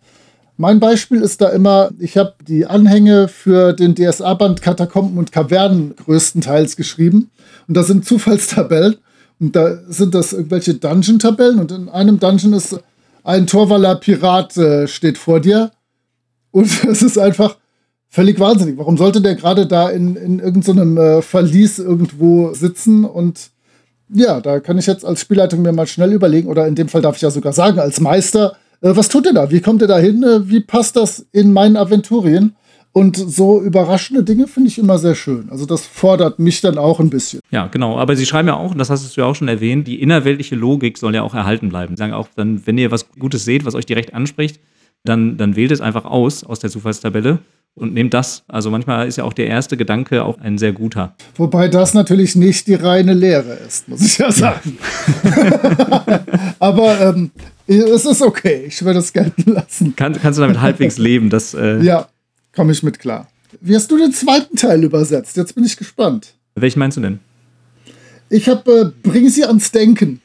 Mein 0.58 0.80
Beispiel 0.80 1.22
ist 1.22 1.42
da 1.42 1.50
immer, 1.50 1.90
ich 2.00 2.18
habe 2.18 2.36
die 2.48 2.66
Anhänge 2.66 3.28
für 3.28 3.74
den 3.74 3.94
DSA-Band 3.94 4.62
Katakomben 4.62 5.18
und 5.18 5.34
Kavernen 5.34 5.96
größtenteils 5.98 6.78
geschrieben. 6.78 7.30
Und 7.68 7.76
da 7.76 7.84
sind 7.84 8.06
Zufallstabellen. 8.06 8.96
Und 9.38 9.54
da 9.56 9.82
sind 9.90 10.16
das 10.16 10.32
irgendwelche 10.32 10.76
Dungeon-Tabellen. 10.76 11.60
Und 11.60 11.74
in 11.74 11.90
einem 11.90 12.20
Dungeon 12.20 12.54
ist 12.54 12.80
ein 13.26 13.48
Torwaller 13.48 13.96
Pirat 13.96 14.56
äh, 14.56 14.88
steht 14.88 15.18
vor 15.18 15.42
dir. 15.42 15.72
Und 16.52 16.84
es 16.88 17.02
ist 17.02 17.18
einfach 17.18 17.58
völlig 18.08 18.40
wahnsinnig. 18.40 18.78
Warum 18.78 18.98
sollte 18.98 19.20
der 19.20 19.36
gerade 19.36 19.68
da 19.68 19.90
in, 19.90 20.16
in 20.16 20.40
irgendeinem 20.40 20.98
äh, 20.98 21.22
Verlies 21.22 21.80
irgendwo 21.80 22.54
sitzen? 22.54 23.04
Und 23.04 23.50
ja, 24.10 24.40
da 24.40 24.60
kann 24.60 24.78
ich 24.78 24.86
jetzt 24.86 25.04
als 25.04 25.20
Spielleitung 25.20 25.64
mir 25.64 25.74
mal 25.74 25.88
schnell 25.88 26.14
überlegen, 26.14 26.48
oder 26.48 26.68
in 26.68 26.76
dem 26.76 26.88
Fall 26.88 27.02
darf 27.02 27.16
ich 27.16 27.24
ja 27.24 27.32
sogar 27.32 27.52
sagen, 27.52 27.80
als 27.80 28.00
Meister, 28.00 28.56
äh, 28.82 28.96
was 28.96 29.10
tut 29.10 29.26
er 29.26 29.34
da? 29.34 29.52
Wie 29.52 29.62
kommt 29.62 29.82
er 29.82 29.88
da 29.88 29.98
hin? 29.98 30.24
Äh, 30.24 30.48
wie 30.48 30.62
passt 30.62 30.96
das 30.96 31.26
in 31.32 31.52
meinen 31.52 31.76
Aventurien? 31.76 32.56
Und 32.98 33.18
so 33.18 33.62
überraschende 33.62 34.24
Dinge 34.24 34.48
finde 34.48 34.70
ich 34.70 34.78
immer 34.78 34.98
sehr 34.98 35.16
schön. 35.16 35.50
Also 35.50 35.66
das 35.66 35.86
fordert 35.86 36.40
mich 36.40 36.62
dann 36.62 36.78
auch 36.78 37.02
ein 37.02 37.10
bisschen. 37.10 37.42
Ja, 37.52 37.68
genau. 37.68 37.98
Aber 37.98 38.16
Sie 38.16 38.26
schreiben 38.26 38.48
ja 38.48 38.56
auch, 38.56 38.72
und 38.72 38.78
das 38.78 38.90
hast 38.90 39.18
du 39.18 39.20
ja 39.20 39.28
auch 39.28 39.36
schon 39.36 39.50
erwähnt, 39.50 39.86
die 39.86 40.02
innerweltliche 40.02 40.56
Logik 40.56 40.98
soll 40.98 41.14
ja 41.14 41.22
auch 41.22 41.34
erhalten 41.34 41.68
bleiben. 41.68 41.98
Sie 41.98 42.00
sagen 42.00 42.14
auch, 42.14 42.30
dann, 42.38 42.66
wenn 42.66 42.78
ihr 42.78 42.92
was 42.92 43.10
Gutes 43.20 43.44
seht, 43.44 43.66
was 43.66 43.76
euch 43.76 43.86
direkt 43.86 44.14
anspricht, 44.14 44.62
dann, 45.04 45.36
dann 45.36 45.58
wählt 45.58 45.72
es 45.72 45.82
einfach 45.82 46.06
aus 46.06 46.46
aus 46.46 46.60
der 46.60 46.70
Zufallstabelle 46.70 47.40
und 47.74 47.94
nehmt 47.94 48.14
das. 48.14 48.46
Also 48.48 48.72
manchmal 48.72 49.10
ist 49.10 49.18
ja 49.18 49.26
auch 49.26 49.34
der 49.34 49.48
erste 49.48 49.76
Gedanke 49.76 50.24
auch 50.24 50.40
ein 50.40 50.58
sehr 50.58 50.72
guter. 50.72 51.18
Wobei 51.36 51.68
das 51.68 51.96
natürlich 51.96 52.38
nicht 52.38 52.66
die 52.68 52.76
reine 52.76 53.14
Lehre 53.14 53.58
ist, 53.68 53.90
muss 53.90 54.06
ich 54.06 54.18
ja 54.18 54.32
sagen. 54.32 54.78
Ja. 55.22 56.24
Aber 56.60 57.02
ähm, 57.02 57.32
es 57.68 58.06
ist 58.06 58.22
okay, 58.22 58.64
ich 58.68 58.86
würde 58.86 59.00
es 59.00 59.12
gelten 59.12 59.52
lassen. 59.52 59.98
Kann, 59.98 60.14
kannst 60.14 60.40
du 60.40 60.42
damit 60.42 60.62
halbwegs 60.62 60.98
leben? 60.98 61.30
Dass, 61.30 61.54
äh 61.54 61.82
ja, 61.82 62.08
komme 62.56 62.72
ich 62.72 62.84
mit 62.84 63.00
klar. 63.00 63.28
Wie 63.62 63.76
hast 63.76 63.92
du 63.92 63.98
den 63.98 64.12
zweiten 64.12 64.56
Teil 64.56 64.84
übersetzt? 64.84 65.38
Jetzt 65.38 65.56
bin 65.56 65.64
ich 65.64 65.78
gespannt. 65.78 66.34
Welchen 66.56 66.80
meinst 66.80 66.98
du 66.98 67.02
denn? 67.02 67.20
Ich 68.30 68.50
habe 68.50 68.94
äh, 69.04 69.08
Bring 69.08 69.30
sie 69.30 69.46
ans 69.46 69.72
Denken. 69.72 70.22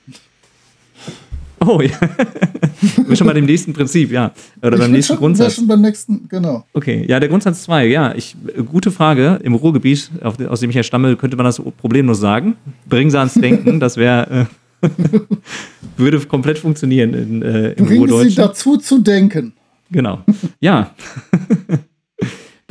Oh, 1.65 1.81
ja. 1.83 1.91
Wir 3.07 3.17
schon 3.17 3.27
bei 3.27 3.35
dem 3.35 3.45
nächsten 3.45 3.75
Prinzip, 3.75 4.11
ja. 4.11 4.33
Oder 4.63 4.75
ich 4.75 4.81
beim 4.81 4.93
nächsten 4.93 5.13
schon, 5.13 5.19
Grundsatz. 5.19 5.55
schon 5.55 5.67
beim 5.67 5.83
nächsten, 5.83 6.27
genau. 6.29 6.65
Okay, 6.73 7.05
ja, 7.07 7.21
der 7.21 7.29
Grundsatz 7.29 7.65
2, 7.65 7.87
ja. 7.87 8.15
Ich, 8.15 8.35
gute 8.71 8.91
Frage. 8.91 9.39
Im 9.43 9.55
Ruhrgebiet, 9.55 10.11
aus 10.23 10.61
dem 10.61 10.71
ich 10.71 10.77
ja 10.77 10.83
stamme, 10.83 11.17
könnte 11.17 11.37
man 11.37 11.45
das 11.45 11.61
problemlos 11.79 12.19
sagen. 12.19 12.57
Bringen 12.89 13.11
Sie 13.11 13.19
ans 13.19 13.35
Denken, 13.35 13.79
das 13.79 13.97
wäre. 13.99 14.49
Äh, 14.83 14.89
würde 15.99 16.19
komplett 16.21 16.59
funktionieren 16.59 17.13
in, 17.13 17.43
äh, 17.43 17.73
im 17.73 17.85
Bringen 17.85 18.23
Sie 18.23 18.35
dazu 18.35 18.79
zu 18.79 19.01
denken. 19.01 19.53
Genau. 19.91 20.21
Ja. 20.61 20.95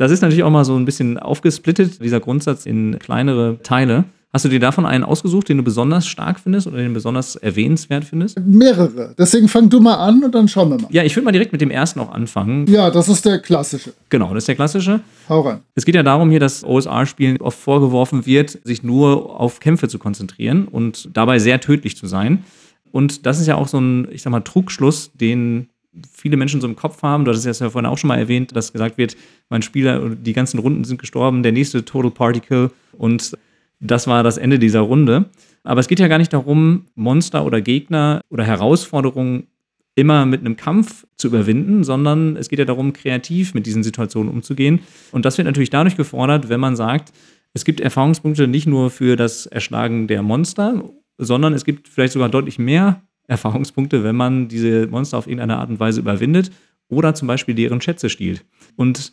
das 0.00 0.10
ist 0.10 0.22
natürlich 0.22 0.44
auch 0.44 0.50
mal 0.50 0.64
so 0.64 0.74
ein 0.76 0.86
bisschen 0.86 1.18
aufgesplittet, 1.18 2.02
dieser 2.02 2.20
Grundsatz 2.20 2.64
in 2.64 2.98
kleinere 2.98 3.58
Teile. 3.62 4.04
Hast 4.32 4.46
du 4.46 4.48
dir 4.48 4.58
davon 4.58 4.86
einen 4.86 5.04
ausgesucht, 5.04 5.50
den 5.50 5.58
du 5.58 5.62
besonders 5.62 6.06
stark 6.06 6.40
findest 6.40 6.66
oder 6.66 6.78
den 6.78 6.94
besonders 6.94 7.36
erwähnenswert 7.36 8.04
findest? 8.04 8.40
Mehrere. 8.40 9.14
Deswegen 9.18 9.46
fang 9.46 9.68
du 9.68 9.78
mal 9.78 9.96
an 9.96 10.24
und 10.24 10.34
dann 10.34 10.48
schauen 10.48 10.70
wir 10.70 10.78
mal. 10.80 10.88
Ja, 10.90 11.02
ich 11.02 11.14
würde 11.16 11.26
mal 11.26 11.32
direkt 11.32 11.52
mit 11.52 11.60
dem 11.60 11.70
ersten 11.70 12.00
auch 12.00 12.12
anfangen. 12.12 12.66
Ja, 12.68 12.90
das 12.90 13.10
ist 13.10 13.26
der 13.26 13.40
klassische. 13.40 13.92
Genau, 14.08 14.32
das 14.32 14.44
ist 14.44 14.48
der 14.48 14.54
klassische. 14.54 15.00
Hau 15.28 15.42
rein. 15.42 15.60
Es 15.74 15.84
geht 15.84 15.94
ja 15.94 16.02
darum 16.02 16.30
hier, 16.30 16.40
dass 16.40 16.64
OSR-Spielen 16.64 17.38
oft 17.42 17.58
vorgeworfen 17.58 18.24
wird, 18.24 18.58
sich 18.64 18.82
nur 18.82 19.38
auf 19.38 19.60
Kämpfe 19.60 19.88
zu 19.88 19.98
konzentrieren 19.98 20.66
und 20.66 21.10
dabei 21.12 21.38
sehr 21.38 21.60
tödlich 21.60 21.98
zu 21.98 22.06
sein. 22.06 22.44
Und 22.90 23.26
das 23.26 23.38
ist 23.38 23.48
ja 23.48 23.56
auch 23.56 23.68
so 23.68 23.78
ein, 23.78 24.08
ich 24.10 24.22
sag 24.22 24.30
mal, 24.30 24.40
Trugschluss, 24.40 25.10
den 25.12 25.68
viele 26.12 26.36
Menschen 26.36 26.60
so 26.60 26.66
im 26.66 26.76
Kopf 26.76 27.02
haben. 27.02 27.24
Du 27.24 27.32
hast 27.32 27.44
es 27.44 27.58
ja 27.58 27.70
vorhin 27.70 27.90
auch 27.90 27.98
schon 27.98 28.08
mal 28.08 28.18
erwähnt, 28.18 28.54
dass 28.54 28.72
gesagt 28.72 28.98
wird, 28.98 29.16
mein 29.48 29.62
Spieler, 29.62 30.10
die 30.10 30.32
ganzen 30.32 30.58
Runden 30.58 30.84
sind 30.84 31.00
gestorben, 31.00 31.42
der 31.42 31.52
nächste 31.52 31.84
Total 31.84 32.10
Particle 32.10 32.70
und 32.92 33.36
das 33.80 34.06
war 34.06 34.22
das 34.22 34.36
Ende 34.36 34.58
dieser 34.58 34.80
Runde. 34.80 35.30
Aber 35.64 35.80
es 35.80 35.88
geht 35.88 36.00
ja 36.00 36.08
gar 36.08 36.18
nicht 36.18 36.32
darum, 36.32 36.86
Monster 36.94 37.44
oder 37.44 37.60
Gegner 37.60 38.20
oder 38.28 38.44
Herausforderungen 38.44 39.46
immer 39.94 40.24
mit 40.24 40.40
einem 40.40 40.56
Kampf 40.56 41.06
zu 41.16 41.28
überwinden, 41.28 41.84
sondern 41.84 42.36
es 42.36 42.48
geht 42.48 42.58
ja 42.58 42.64
darum, 42.64 42.92
kreativ 42.92 43.54
mit 43.54 43.66
diesen 43.66 43.82
Situationen 43.82 44.32
umzugehen. 44.32 44.80
Und 45.12 45.24
das 45.24 45.36
wird 45.36 45.46
natürlich 45.46 45.70
dadurch 45.70 45.96
gefordert, 45.96 46.48
wenn 46.48 46.60
man 46.60 46.76
sagt, 46.76 47.12
es 47.52 47.64
gibt 47.64 47.80
Erfahrungspunkte 47.80 48.46
nicht 48.46 48.66
nur 48.66 48.90
für 48.90 49.16
das 49.16 49.46
Erschlagen 49.46 50.06
der 50.06 50.22
Monster, 50.22 50.84
sondern 51.18 51.52
es 51.52 51.64
gibt 51.64 51.88
vielleicht 51.88 52.12
sogar 52.12 52.28
deutlich 52.28 52.58
mehr 52.58 53.02
Erfahrungspunkte, 53.30 54.04
wenn 54.04 54.16
man 54.16 54.48
diese 54.48 54.86
Monster 54.88 55.16
auf 55.16 55.26
irgendeine 55.26 55.56
Art 55.56 55.70
und 55.70 55.80
Weise 55.80 56.00
überwindet 56.00 56.50
oder 56.88 57.14
zum 57.14 57.28
Beispiel 57.28 57.54
deren 57.54 57.80
Schätze 57.80 58.10
stiehlt. 58.10 58.44
Und 58.76 59.12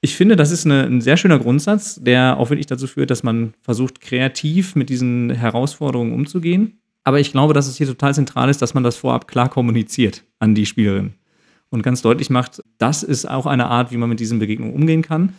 Ich 0.00 0.16
finde, 0.16 0.36
das 0.36 0.50
ist 0.50 0.66
eine, 0.66 0.84
ein 0.84 1.00
sehr 1.00 1.16
schöner 1.16 1.38
Grundsatz, 1.38 1.98
der 1.98 2.36
auch 2.38 2.50
wirklich 2.50 2.66
dazu 2.66 2.86
führt, 2.86 3.10
dass 3.10 3.22
man 3.22 3.54
versucht, 3.62 4.02
kreativ 4.02 4.76
mit 4.76 4.90
diesen 4.90 5.30
Herausforderungen 5.30 6.12
umzugehen. 6.12 6.78
Aber 7.04 7.20
ich 7.20 7.32
glaube, 7.32 7.54
dass 7.54 7.68
es 7.68 7.78
hier 7.78 7.86
total 7.86 8.12
zentral 8.12 8.50
ist, 8.50 8.60
dass 8.60 8.74
man 8.74 8.84
das 8.84 8.96
vorab 8.96 9.26
klar 9.26 9.48
kommuniziert 9.48 10.22
an 10.38 10.54
die 10.54 10.66
Spielerin 10.66 11.14
und 11.70 11.82
ganz 11.82 12.02
deutlich 12.02 12.30
macht, 12.30 12.62
das 12.76 13.02
ist 13.02 13.28
auch 13.28 13.46
eine 13.46 13.66
Art, 13.66 13.92
wie 13.92 13.96
man 13.96 14.10
mit 14.10 14.20
diesen 14.20 14.38
Begegnungen 14.38 14.74
umgehen 14.74 15.00
kann. 15.00 15.32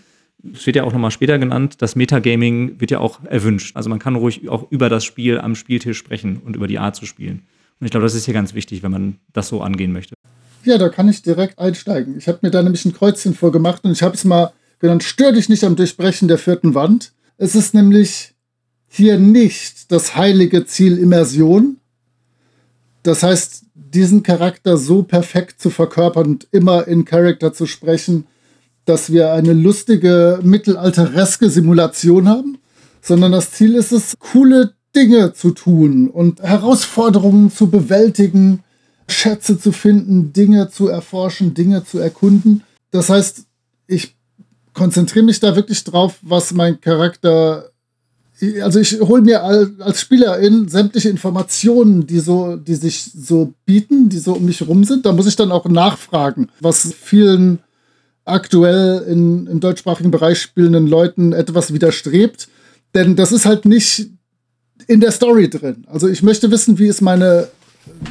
Es 0.54 0.66
wird 0.66 0.76
ja 0.76 0.84
auch 0.84 0.94
nochmal 0.94 1.12
später 1.12 1.38
genannt, 1.40 1.82
das 1.82 1.96
Metagaming 1.96 2.80
wird 2.80 2.92
ja 2.92 3.00
auch 3.00 3.24
erwünscht. 3.24 3.76
Also 3.76 3.90
man 3.90 4.00
kann 4.00 4.16
ruhig 4.16 4.50
auch 4.50 4.70
über 4.72 4.90
das 4.90 5.06
Spiel 5.06 5.40
am 5.40 5.56
Spieltisch 5.56 5.98
sprechen 5.98 6.42
und 6.44 6.56
über 6.56 6.68
die 6.68 6.80
Art 6.80 6.96
zu 6.96 7.06
spielen. 7.06 7.44
Und 7.86 7.90
ich 7.90 7.92
glaube, 7.92 8.08
das 8.08 8.16
ist 8.16 8.26
hier 8.26 8.34
ganz 8.34 8.56
wichtig, 8.56 8.82
wenn 8.82 8.90
man 8.90 9.20
das 9.32 9.48
so 9.48 9.62
angehen 9.62 9.92
möchte. 9.92 10.16
Ja, 10.64 10.80
da 10.80 10.90
kann 10.90 11.08
ich 11.08 11.22
direkt 11.22 11.60
einsteigen. 11.60 12.18
Ich 12.18 12.28
habe 12.28 12.40
mir 12.42 12.50
da 12.50 12.64
nämlich 12.64 12.84
ein 12.84 12.94
Kreuzchen 12.94 13.36
vorgemacht 13.36 13.84
und 13.84 13.92
ich 13.92 14.02
habe 14.02 14.16
es 14.16 14.26
mal 14.26 14.54
genannt, 14.80 15.04
stör 15.04 15.34
dich 15.34 15.50
nicht 15.50 15.64
am 15.64 15.76
Durchbrechen 15.76 16.28
der 16.28 16.40
vierten 16.40 16.74
Wand. 16.74 17.14
Es 17.38 17.54
ist 17.54 17.76
nämlich 17.76 18.34
hier 18.88 19.20
nicht 19.20 19.92
das 19.92 20.16
heilige 20.16 20.66
Ziel 20.66 20.98
Immersion. 20.98 21.78
Das 23.04 23.22
heißt, 23.22 23.66
diesen 23.76 24.24
Charakter 24.24 24.78
so 24.78 25.04
perfekt 25.04 25.62
zu 25.62 25.70
verkörpern 25.70 26.26
und 26.26 26.48
immer 26.50 26.88
in 26.88 27.06
Charakter 27.06 27.54
zu 27.54 27.68
sprechen, 27.68 28.26
dass 28.86 29.12
wir 29.12 29.32
eine 29.32 29.54
lustige 29.54 30.40
mittelaltereske 30.42 31.52
Simulation 31.52 32.28
haben, 32.28 32.58
sondern 33.04 33.32
das 33.32 33.52
Ziel 33.52 33.76
ist 33.76 33.92
es, 33.92 34.16
coole 34.18 34.74
Dinge 34.96 35.34
zu 35.34 35.52
tun 35.52 36.10
und 36.10 36.42
Herausforderungen 36.42 37.52
zu 37.52 37.70
bewältigen 37.70 38.64
Schätze 39.08 39.60
zu 39.60 39.72
finden, 39.72 40.34
Dinge 40.34 40.70
zu 40.70 40.88
erforschen, 40.88 41.54
Dinge 41.54 41.84
zu 41.84 42.00
erkunden. 42.00 42.64
Das 42.92 43.10
heißt, 43.10 43.46
ich 43.88 44.16
konzentriere 44.74 45.26
mich 45.26 45.40
da 45.40 45.56
wirklich 45.56 45.84
drauf, 45.84 46.18
was 46.22 46.54
mein 46.54 46.82
Charakter. 46.82 47.72
Also 48.62 48.80
ich 48.80 49.00
hole 49.00 49.22
mir 49.22 49.44
als 49.44 50.02
Spielerin 50.02 50.68
sämtliche 50.68 51.10
Informationen, 51.10 52.06
die 52.08 52.20
so, 52.20 52.58
die 52.58 52.76
sich 52.76 53.04
so 53.04 53.54
bieten, 53.66 54.10
die 54.10 54.18
so 54.18 54.34
um 54.34 54.46
mich 54.46 54.68
rum 54.68 54.84
sind. 54.84 55.06
Da 55.06 55.14
muss 55.14 55.28
ich 55.28 55.36
dann 55.36 55.52
auch 55.52 55.66
nachfragen, 55.66 56.50
was 56.60 56.94
vielen 56.94 57.60
aktuell 58.26 59.06
in, 59.08 59.48
im 59.48 59.60
deutschsprachigen 59.60 60.12
Bereich 60.12 60.42
spielenden 60.42 60.88
Leuten 60.88 61.32
etwas 61.32 61.74
widerstrebt. 61.74 62.50
Denn 62.94 63.16
das 63.16 63.32
ist 63.32 63.46
halt 63.46 63.66
nicht 63.66 64.10
in 64.88 65.00
der 65.00 65.12
Story 65.12 65.50
drin. 65.50 65.86
Also 65.88 66.08
ich 66.08 66.24
möchte 66.24 66.52
wissen, 66.52 66.78
wie 66.78 66.88
ist 66.88 67.02
meine 67.02 67.50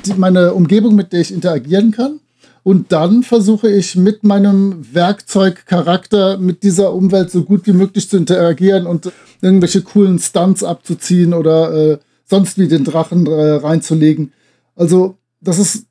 die, 0.07 0.15
meine 0.15 0.55
Umgebung, 0.55 0.95
mit 0.95 1.13
der 1.13 1.21
ich 1.21 1.33
interagieren 1.33 1.91
kann. 1.91 2.21
Und 2.63 2.93
dann 2.93 3.23
versuche 3.23 3.71
ich 3.71 3.95
mit 3.95 4.25
meinem 4.25 4.95
Werkzeugcharakter 4.95 6.39
mit 6.39 6.63
dieser 6.63 6.95
Umwelt 6.95 7.31
so 7.31 7.45
gut 7.45 7.67
wie 7.67 7.75
möglich 7.75 8.09
zu 8.09 8.17
interagieren 8.17 8.87
und 8.87 9.13
irgendwelche 9.43 9.83
coolen 9.83 10.19
Stunts 10.19 10.65
abzuziehen 10.65 11.35
oder 11.35 11.93
äh, 11.93 11.99
sonst 12.25 12.59
wie 12.59 12.67
den 12.67 12.85
Drachen 12.85 13.27
äh, 13.27 13.51
reinzulegen. 13.53 14.33
Also, 14.77 15.19
das 15.43 15.59
ist 15.59 15.85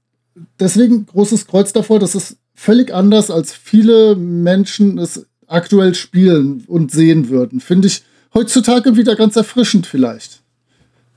deswegen 0.60 1.06
großes 1.06 1.46
Kreuz 1.46 1.74
davor. 1.74 2.00
Das 2.00 2.16
ist 2.16 2.38
völlig 2.56 2.92
anders, 2.92 3.30
als 3.30 3.54
viele 3.54 4.16
Menschen 4.16 4.98
es 4.98 5.28
aktuell 5.46 5.94
spielen 5.94 6.64
und 6.66 6.92
sehen 6.92 7.30
würden. 7.30 7.60
Finde 7.60 7.88
ich 7.88 8.04
heutzutage 8.34 8.96
wieder 8.96 9.16
ganz 9.16 9.36
erfrischend 9.36 9.86
vielleicht. 9.86 10.43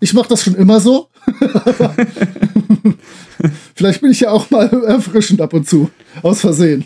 Ich 0.00 0.12
mache 0.12 0.28
das 0.28 0.44
schon 0.44 0.54
immer 0.54 0.80
so. 0.80 1.08
Vielleicht 3.74 4.00
bin 4.00 4.10
ich 4.10 4.20
ja 4.20 4.30
auch 4.30 4.50
mal 4.50 4.68
erfrischend 4.84 5.40
ab 5.40 5.52
und 5.54 5.66
zu, 5.68 5.90
aus 6.22 6.40
Versehen. 6.40 6.84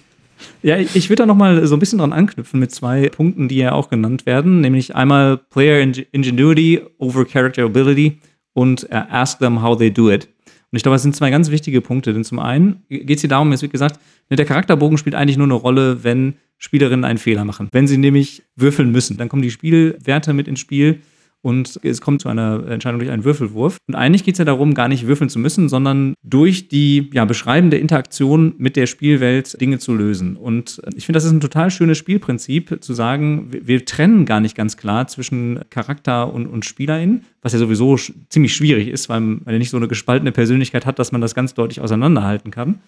Ja, 0.62 0.78
ich 0.78 1.08
würde 1.08 1.22
da 1.22 1.26
noch 1.26 1.36
mal 1.36 1.66
so 1.66 1.74
ein 1.76 1.78
bisschen 1.78 1.98
dran 1.98 2.12
anknüpfen 2.12 2.60
mit 2.60 2.70
zwei 2.70 3.08
Punkten, 3.08 3.48
die 3.48 3.56
ja 3.56 3.72
auch 3.72 3.90
genannt 3.90 4.26
werden, 4.26 4.60
nämlich 4.60 4.94
einmal 4.94 5.38
Player 5.38 5.80
Ingenuity 6.12 6.80
over 6.98 7.24
Characterability 7.24 8.18
und 8.52 8.84
uh, 8.84 9.02
Ask 9.10 9.38
them 9.38 9.62
how 9.62 9.76
they 9.76 9.90
do 9.90 10.10
it. 10.10 10.28
Und 10.72 10.76
ich 10.76 10.82
glaube, 10.82 10.94
das 10.94 11.02
sind 11.02 11.16
zwei 11.16 11.30
ganz 11.30 11.50
wichtige 11.50 11.80
Punkte, 11.80 12.12
denn 12.12 12.24
zum 12.24 12.38
einen 12.38 12.84
geht 12.88 13.16
es 13.16 13.22
hier 13.22 13.30
darum, 13.30 13.52
es 13.52 13.62
wird 13.62 13.72
gesagt, 13.72 13.98
ne, 14.28 14.36
der 14.36 14.46
Charakterbogen 14.46 14.98
spielt 14.98 15.16
eigentlich 15.16 15.36
nur 15.36 15.46
eine 15.46 15.54
Rolle, 15.54 16.04
wenn 16.04 16.34
Spielerinnen 16.58 17.04
einen 17.04 17.18
Fehler 17.18 17.44
machen. 17.44 17.68
Wenn 17.72 17.88
sie 17.88 17.96
nämlich 17.96 18.42
würfeln 18.54 18.92
müssen, 18.92 19.16
dann 19.16 19.28
kommen 19.28 19.42
die 19.42 19.50
Spielwerte 19.50 20.32
mit 20.32 20.46
ins 20.46 20.60
Spiel 20.60 21.00
und 21.42 21.80
es 21.82 22.00
kommt 22.00 22.20
zu 22.20 22.28
einer 22.28 22.66
Entscheidung 22.68 22.98
durch 22.98 23.10
einen 23.10 23.24
Würfelwurf. 23.24 23.78
Und 23.88 23.94
eigentlich 23.94 24.24
geht 24.24 24.34
es 24.34 24.38
ja 24.38 24.44
darum, 24.44 24.74
gar 24.74 24.88
nicht 24.88 25.06
würfeln 25.06 25.30
zu 25.30 25.38
müssen, 25.38 25.68
sondern 25.68 26.14
durch 26.22 26.68
die 26.68 27.10
ja, 27.12 27.24
beschreibende 27.24 27.78
Interaktion 27.78 28.54
mit 28.58 28.76
der 28.76 28.86
Spielwelt 28.86 29.60
Dinge 29.60 29.78
zu 29.78 29.94
lösen. 29.94 30.36
Und 30.36 30.80
ich 30.96 31.06
finde, 31.06 31.16
das 31.16 31.24
ist 31.24 31.32
ein 31.32 31.40
total 31.40 31.70
schönes 31.70 31.98
Spielprinzip, 31.98 32.82
zu 32.82 32.92
sagen, 32.94 33.48
wir, 33.50 33.66
wir 33.66 33.84
trennen 33.84 34.26
gar 34.26 34.40
nicht 34.40 34.54
ganz 34.54 34.76
klar 34.76 35.06
zwischen 35.06 35.60
Charakter 35.70 36.32
und, 36.32 36.46
und 36.46 36.64
Spielerin, 36.64 37.22
was 37.42 37.52
ja 37.52 37.58
sowieso 37.58 37.96
ziemlich 38.28 38.54
schwierig 38.54 38.88
ist, 38.88 39.08
weil 39.08 39.20
man 39.20 39.42
ja 39.46 39.58
nicht 39.58 39.70
so 39.70 39.76
eine 39.76 39.88
gespaltene 39.88 40.32
Persönlichkeit 40.32 40.84
hat, 40.84 40.98
dass 40.98 41.12
man 41.12 41.20
das 41.20 41.34
ganz 41.34 41.54
deutlich 41.54 41.80
auseinanderhalten 41.80 42.50
kann 42.50 42.80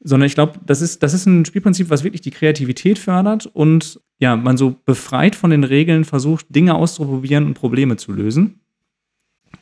sondern 0.00 0.26
ich 0.26 0.34
glaube, 0.34 0.60
das 0.64 0.80
ist, 0.80 1.02
das 1.02 1.14
ist 1.14 1.26
ein 1.26 1.44
Spielprinzip, 1.44 1.90
was 1.90 2.04
wirklich 2.04 2.20
die 2.20 2.30
Kreativität 2.30 2.98
fördert 2.98 3.46
und 3.46 4.00
ja, 4.18 4.36
man 4.36 4.56
so 4.56 4.76
befreit 4.84 5.36
von 5.36 5.50
den 5.50 5.64
Regeln 5.64 6.04
versucht, 6.04 6.46
Dinge 6.48 6.74
auszuprobieren 6.74 7.46
und 7.46 7.54
Probleme 7.54 7.96
zu 7.96 8.12
lösen. 8.12 8.60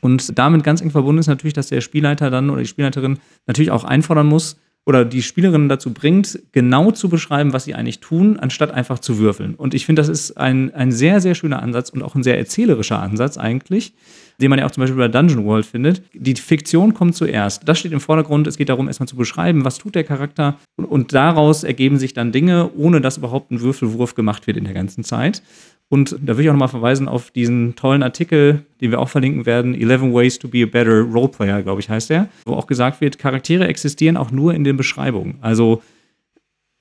Und 0.01 0.39
damit 0.39 0.65
ganz 0.65 0.81
eng 0.81 0.91
verbunden 0.91 1.21
ist 1.21 1.27
natürlich, 1.27 1.55
dass 1.55 1.69
der 1.69 1.81
Spielleiter 1.81 2.31
dann 2.31 2.51
oder 2.51 2.63
die 2.63 2.69
Spielleiterin 2.69 3.19
natürlich 3.47 3.71
auch 3.71 3.85
einfordern 3.85 4.27
muss, 4.27 4.57
oder 4.87 5.05
die 5.05 5.23
Spielerinnen 5.23 5.69
dazu 5.69 5.93
bringt, 5.93 6.39
genau 6.53 6.93
zu 6.93 7.09
beschreiben, 7.09 7.53
was 7.53 7.65
sie 7.65 7.75
eigentlich 7.75 7.99
tun, 7.99 8.39
anstatt 8.39 8.71
einfach 8.71 9.01
zu 9.01 9.19
würfeln. 9.19 9.57
Und 9.57 9.75
ich 9.75 9.85
finde, 9.85 10.01
das 10.01 10.09
ist 10.09 10.39
ein, 10.39 10.73
ein 10.75 10.93
sehr, 10.93 11.21
sehr 11.21 11.35
schöner 11.35 11.61
Ansatz 11.61 11.91
und 11.91 12.03
auch 12.03 12.15
ein 12.15 12.23
sehr 12.23 12.39
erzählerischer 12.39 13.03
Ansatz 13.03 13.37
eigentlich, 13.37 13.95
den 14.41 14.51
man 14.51 14.59
ja 14.59 14.67
auch 14.67 14.71
zum 14.71 14.83
Beispiel 14.83 14.99
bei 14.99 15.09
Dungeon 15.09 15.45
World 15.45 15.67
findet. 15.67 16.03
Die 16.15 16.35
Fiktion 16.35 16.95
kommt 16.95 17.15
zuerst. 17.15 17.69
Das 17.69 17.79
steht 17.79 17.93
im 17.93 18.01
Vordergrund. 18.01 18.47
Es 18.47 18.57
geht 18.57 18.69
darum, 18.69 18.89
erstmal 18.89 19.09
zu 19.09 19.17
beschreiben, 19.17 19.65
was 19.65 19.79
tut 19.79 19.95
der 19.95 20.05
Charakter. 20.05 20.59
Und, 20.77 21.13
daraus 21.13 21.65
ergeben 21.65 21.99
sich 21.99 22.15
dann 22.15 22.33
Dinge, 22.33 22.71
ohne 22.77 23.01
dass 23.01 23.17
überhaupt 23.17 23.51
ein 23.51 23.61
Würfelwurf 23.61 24.15
gemacht 24.15 24.47
wird 24.47 24.57
in 24.57 24.65
der 24.65 24.75
ganzen 24.75 25.05
Zeit. 25.05 25.43
Und 25.89 26.17
da 26.21 26.37
will 26.37 26.45
ich 26.45 26.51
auch 26.51 26.55
nochmal 26.55 26.69
verweisen 26.69 27.07
auf 27.07 27.31
diesen 27.31 27.77
tollen 27.77 28.03
Artikel, 28.03 28.67
den 28.81 28.91
wir 28.91 28.99
auch 28.99 29.09
verlinken 29.09 29.47
werden, 29.47 29.75
11 29.75 30.03
Ways 30.13 30.39
to 30.39 30.49
be 30.49 30.65
a 30.65 30.67
Better 30.67 31.01
Roleplayer, 31.03 31.63
glaube 31.63 31.81
ich, 31.81 31.89
heißt 31.89 32.11
der, 32.11 32.29
wo 32.45 32.55
auch 32.55 32.67
gesagt 32.67 33.01
wird, 33.01 33.19
Charaktere 33.19 33.69
existieren 33.69 34.17
auch 34.17 34.33
nur 34.33 34.53
in 34.53 34.65
den 34.65 34.77
Beschreibungen. 34.77 35.37
Also 35.43 35.83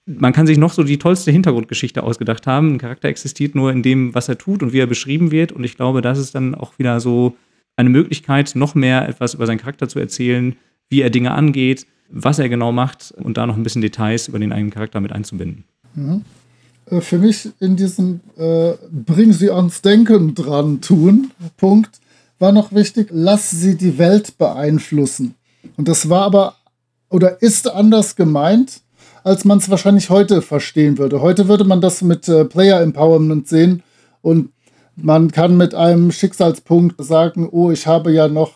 man 0.05 0.33
kann 0.33 0.47
sich 0.47 0.57
noch 0.57 0.71
so 0.71 0.83
die 0.83 0.99
tollste 0.99 1.31
Hintergrundgeschichte 1.31 2.03
ausgedacht 2.03 2.45
haben. 2.45 2.73
Ein 2.73 2.77
Charakter 2.77 3.07
existiert 3.07 3.55
nur 3.55 3.71
in 3.71 3.81
dem, 3.81 4.13
was 4.13 4.29
er 4.29 4.37
tut 4.37 4.61
und 4.61 4.71
wie 4.71 4.79
er 4.79 4.87
beschrieben 4.87 5.31
wird. 5.31 5.51
Und 5.51 5.63
ich 5.63 5.75
glaube, 5.75 6.01
das 6.01 6.19
ist 6.19 6.35
dann 6.35 6.53
auch 6.53 6.77
wieder 6.77 6.99
so 6.99 7.35
eine 7.75 7.89
Möglichkeit, 7.89 8.53
noch 8.55 8.75
mehr 8.75 9.07
etwas 9.09 9.33
über 9.33 9.47
seinen 9.47 9.57
Charakter 9.57 9.89
zu 9.89 9.99
erzählen, 9.99 10.55
wie 10.89 11.01
er 11.01 11.09
Dinge 11.09 11.31
angeht, 11.31 11.87
was 12.09 12.39
er 12.39 12.49
genau 12.49 12.71
macht 12.71 13.13
und 13.17 13.37
da 13.37 13.47
noch 13.47 13.57
ein 13.57 13.63
bisschen 13.63 13.81
Details 13.81 14.27
über 14.27 14.39
den 14.39 14.51
eigenen 14.51 14.71
Charakter 14.71 15.01
mit 15.01 15.11
einzubinden. 15.11 15.63
Mhm. 15.95 16.21
Äh, 16.85 17.01
für 17.01 17.17
mich 17.17 17.49
in 17.59 17.75
diesem 17.75 18.21
äh, 18.37 18.73
Bring 18.91 19.33
sie 19.33 19.49
ans 19.49 19.81
Denken 19.81 20.35
dran 20.35 20.81
tun 20.81 21.31
Punkt 21.57 21.99
war 22.37 22.51
noch 22.51 22.73
wichtig, 22.73 23.07
lass 23.11 23.51
sie 23.51 23.75
die 23.75 23.97
Welt 23.97 24.37
beeinflussen. 24.37 25.35
Und 25.77 25.87
das 25.87 26.09
war 26.09 26.23
aber 26.23 26.55
oder 27.09 27.41
ist 27.41 27.69
anders 27.69 28.15
gemeint, 28.15 28.81
als 29.25 29.43
man 29.43 29.57
es 29.57 29.69
wahrscheinlich 29.69 30.09
heute 30.09 30.41
verstehen 30.41 30.97
würde. 30.97 31.19
Heute 31.21 31.49
würde 31.49 31.65
man 31.65 31.81
das 31.81 32.01
mit 32.01 32.29
äh, 32.29 32.45
Player 32.45 32.81
Empowerment 32.81 33.47
sehen 33.47 33.83
und 34.21 34.51
man 34.95 35.31
kann 35.31 35.57
mit 35.57 35.75
einem 35.75 36.11
Schicksalspunkt 36.13 37.03
sagen, 37.03 37.49
oh, 37.51 37.71
ich 37.71 37.85
habe 37.85 38.13
ja 38.13 38.29
noch 38.29 38.53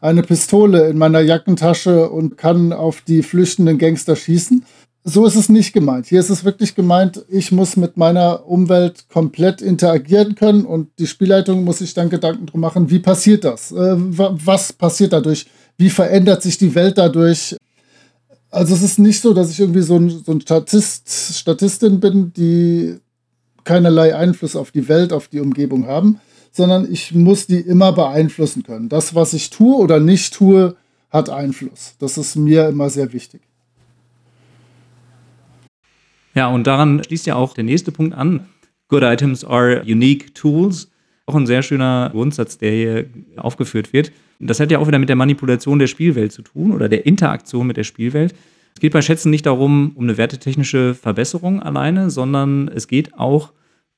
eine 0.00 0.22
Pistole 0.22 0.88
in 0.88 0.96
meiner 0.96 1.20
Jackentasche 1.20 2.08
und 2.08 2.38
kann 2.38 2.72
auf 2.72 3.02
die 3.02 3.22
flüchtenden 3.22 3.76
Gangster 3.76 4.16
schießen 4.16 4.64
so 5.04 5.26
ist 5.26 5.34
es 5.34 5.48
nicht 5.48 5.72
gemeint. 5.72 6.06
Hier 6.06 6.20
ist 6.20 6.30
es 6.30 6.44
wirklich 6.44 6.74
gemeint, 6.74 7.24
ich 7.28 7.50
muss 7.50 7.76
mit 7.76 7.96
meiner 7.96 8.46
Umwelt 8.46 9.08
komplett 9.08 9.60
interagieren 9.60 10.34
können 10.34 10.64
und 10.64 10.90
die 10.98 11.06
Spielleitung 11.06 11.64
muss 11.64 11.78
sich 11.78 11.94
dann 11.94 12.08
Gedanken 12.08 12.46
drum 12.46 12.60
machen, 12.60 12.90
wie 12.90 13.00
passiert 13.00 13.44
das? 13.44 13.72
Äh, 13.72 13.96
was 13.96 14.72
passiert 14.72 15.12
dadurch? 15.12 15.46
Wie 15.76 15.90
verändert 15.90 16.42
sich 16.42 16.58
die 16.58 16.74
Welt 16.74 16.98
dadurch? 16.98 17.56
Also 18.52 18.74
es 18.74 18.82
ist 18.82 18.98
nicht 18.98 19.20
so, 19.20 19.32
dass 19.32 19.50
ich 19.50 19.58
irgendwie 19.58 19.80
so 19.80 19.96
ein, 19.96 20.10
so 20.10 20.30
ein 20.30 20.42
Statist, 20.42 21.08
Statistin 21.38 22.00
bin, 22.00 22.34
die 22.34 22.98
keinerlei 23.64 24.14
Einfluss 24.14 24.56
auf 24.56 24.70
die 24.70 24.88
Welt, 24.88 25.14
auf 25.14 25.28
die 25.28 25.40
Umgebung 25.40 25.86
haben, 25.86 26.20
sondern 26.50 26.90
ich 26.92 27.14
muss 27.14 27.46
die 27.46 27.60
immer 27.60 27.92
beeinflussen 27.92 28.62
können. 28.62 28.90
Das, 28.90 29.14
was 29.14 29.32
ich 29.32 29.48
tue 29.48 29.74
oder 29.76 30.00
nicht 30.00 30.34
tue, 30.34 30.76
hat 31.08 31.30
Einfluss. 31.30 31.96
Das 31.98 32.18
ist 32.18 32.36
mir 32.36 32.68
immer 32.68 32.90
sehr 32.90 33.14
wichtig. 33.14 33.40
Ja, 36.34 36.48
und 36.48 36.66
daran 36.66 37.02
schließt 37.02 37.26
ja 37.26 37.36
auch 37.36 37.54
der 37.54 37.64
nächste 37.64 37.90
Punkt 37.90 38.14
an. 38.14 38.48
Good 38.88 39.02
items 39.02 39.44
are 39.44 39.82
unique 39.82 40.34
tools. 40.34 40.90
Auch 41.24 41.36
ein 41.36 41.46
sehr 41.46 41.62
schöner 41.62 42.10
Grundsatz, 42.10 42.58
der 42.58 42.70
hier 42.70 43.06
aufgeführt 43.36 43.94
wird. 43.94 44.12
Das 44.46 44.60
hat 44.60 44.70
ja 44.70 44.78
auch 44.78 44.86
wieder 44.88 44.98
mit 44.98 45.08
der 45.08 45.16
Manipulation 45.16 45.78
der 45.78 45.86
Spielwelt 45.86 46.32
zu 46.32 46.42
tun 46.42 46.72
oder 46.72 46.88
der 46.88 47.06
Interaktion 47.06 47.66
mit 47.66 47.76
der 47.76 47.84
Spielwelt. 47.84 48.34
Es 48.74 48.80
geht 48.80 48.92
bei 48.92 49.02
Schätzen 49.02 49.30
nicht 49.30 49.46
darum, 49.46 49.92
um 49.94 50.04
eine 50.04 50.16
wertetechnische 50.16 50.94
Verbesserung 50.94 51.62
alleine, 51.62 52.10
sondern 52.10 52.68
es 52.68 52.88
geht 52.88 53.14
auch 53.14 53.52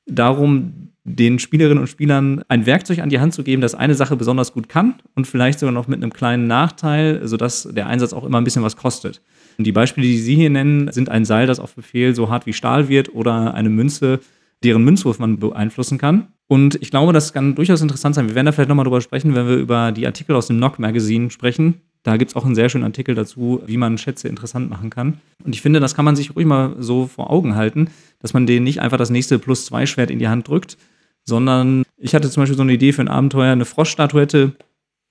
darum, 0.07 0.91
den 1.05 1.39
Spielerinnen 1.39 1.79
und 1.79 1.87
Spielern 1.87 2.43
ein 2.49 2.67
Werkzeug 2.67 2.99
an 3.01 3.11
die 3.11 3.21
Hand 3.21 3.35
zu 3.35 3.45
geben, 3.45 3.61
das 3.61 3.75
eine 3.75 3.95
Sache 3.95 4.17
besonders 4.17 4.53
gut 4.53 4.69
kann 4.69 4.95
und 5.15 5.27
vielleicht 5.27 5.59
sogar 5.59 5.73
noch 5.73 5.87
mit 5.87 6.03
einem 6.03 6.13
kleinen 6.13 6.47
Nachteil, 6.47 7.27
sodass 7.27 7.69
der 7.71 7.87
Einsatz 7.87 8.15
auch 8.15 8.25
immer 8.25 8.39
ein 8.39 8.45
bisschen 8.45 8.63
was 8.63 8.77
kostet. 8.77 9.21
Und 9.59 9.67
die 9.67 9.73
Beispiele, 9.73 10.07
die 10.07 10.19
Sie 10.19 10.35
hier 10.35 10.51
nennen, 10.51 10.91
sind 10.93 11.11
ein 11.11 11.27
Seil, 11.27 11.47
das 11.47 11.61
auf 11.61 11.75
Befehl 11.75 12.15
so 12.15 12.31
hart 12.31 12.47
wie 12.47 12.55
Stahl 12.55 12.89
wird 12.89 13.15
oder 13.15 13.55
eine 13.55 13.69
Münze, 13.69 14.21
deren 14.65 14.85
Münzwurf 14.85 15.19
man 15.19 15.39
beeinflussen 15.39 15.99
kann. 15.99 16.29
Und 16.47 16.77
ich 16.83 16.91
glaube, 16.91 17.13
das 17.13 17.33
kann 17.33 17.55
durchaus 17.55 17.81
interessant 17.81 18.15
sein. 18.15 18.29
Wir 18.29 18.35
werden 18.35 18.47
da 18.47 18.53
vielleicht 18.53 18.69
nochmal 18.69 18.85
drüber 18.85 19.01
sprechen, 19.01 19.35
wenn 19.35 19.47
wir 19.47 19.57
über 19.57 19.93
die 19.93 20.07
Artikel 20.07 20.35
aus 20.35 20.49
dem 20.49 20.59
Knock 20.59 20.79
Magazine 20.79 21.31
sprechen. 21.31 21.81
Da 22.03 22.19
gibt 22.19 22.31
es 22.31 22.37
auch 22.37 22.45
einen 22.45 22.55
sehr 22.55 22.69
schönen 22.69 22.85
Artikel 22.85 23.15
dazu, 23.15 23.63
wie 23.67 23.79
man 23.79 23.97
Schätze 23.97 24.29
interessant 24.29 24.69
machen 24.69 24.91
kann. 24.91 25.21
Und 25.43 25.55
ich 25.55 25.63
finde, 25.63 25.81
das 25.81 25.95
kann 25.95 26.05
man 26.05 26.17
sich 26.17 26.37
ruhig 26.37 26.47
mal 26.47 26.77
so 26.79 27.07
vor 27.07 27.31
Augen 27.31 27.57
halten, 27.57 27.89
dass 28.21 28.35
man 28.35 28.47
denen 28.47 28.65
nicht 28.65 28.81
einfach 28.81 28.99
das 28.99 29.09
nächste 29.09 29.39
Plus-2-Schwert 29.39 30.11
in 30.11 30.19
die 30.19 30.29
Hand 30.29 30.47
drückt, 30.47 30.77
sondern 31.25 31.85
ich 31.97 32.15
hatte 32.15 32.29
zum 32.29 32.43
Beispiel 32.43 32.59
so 32.59 32.63
eine 32.63 32.75
Idee 32.75 32.93
für 32.93 33.01
ein 33.01 33.09
Abenteuer, 33.09 33.53
eine 33.53 33.65
Froschstatuette, 33.65 34.53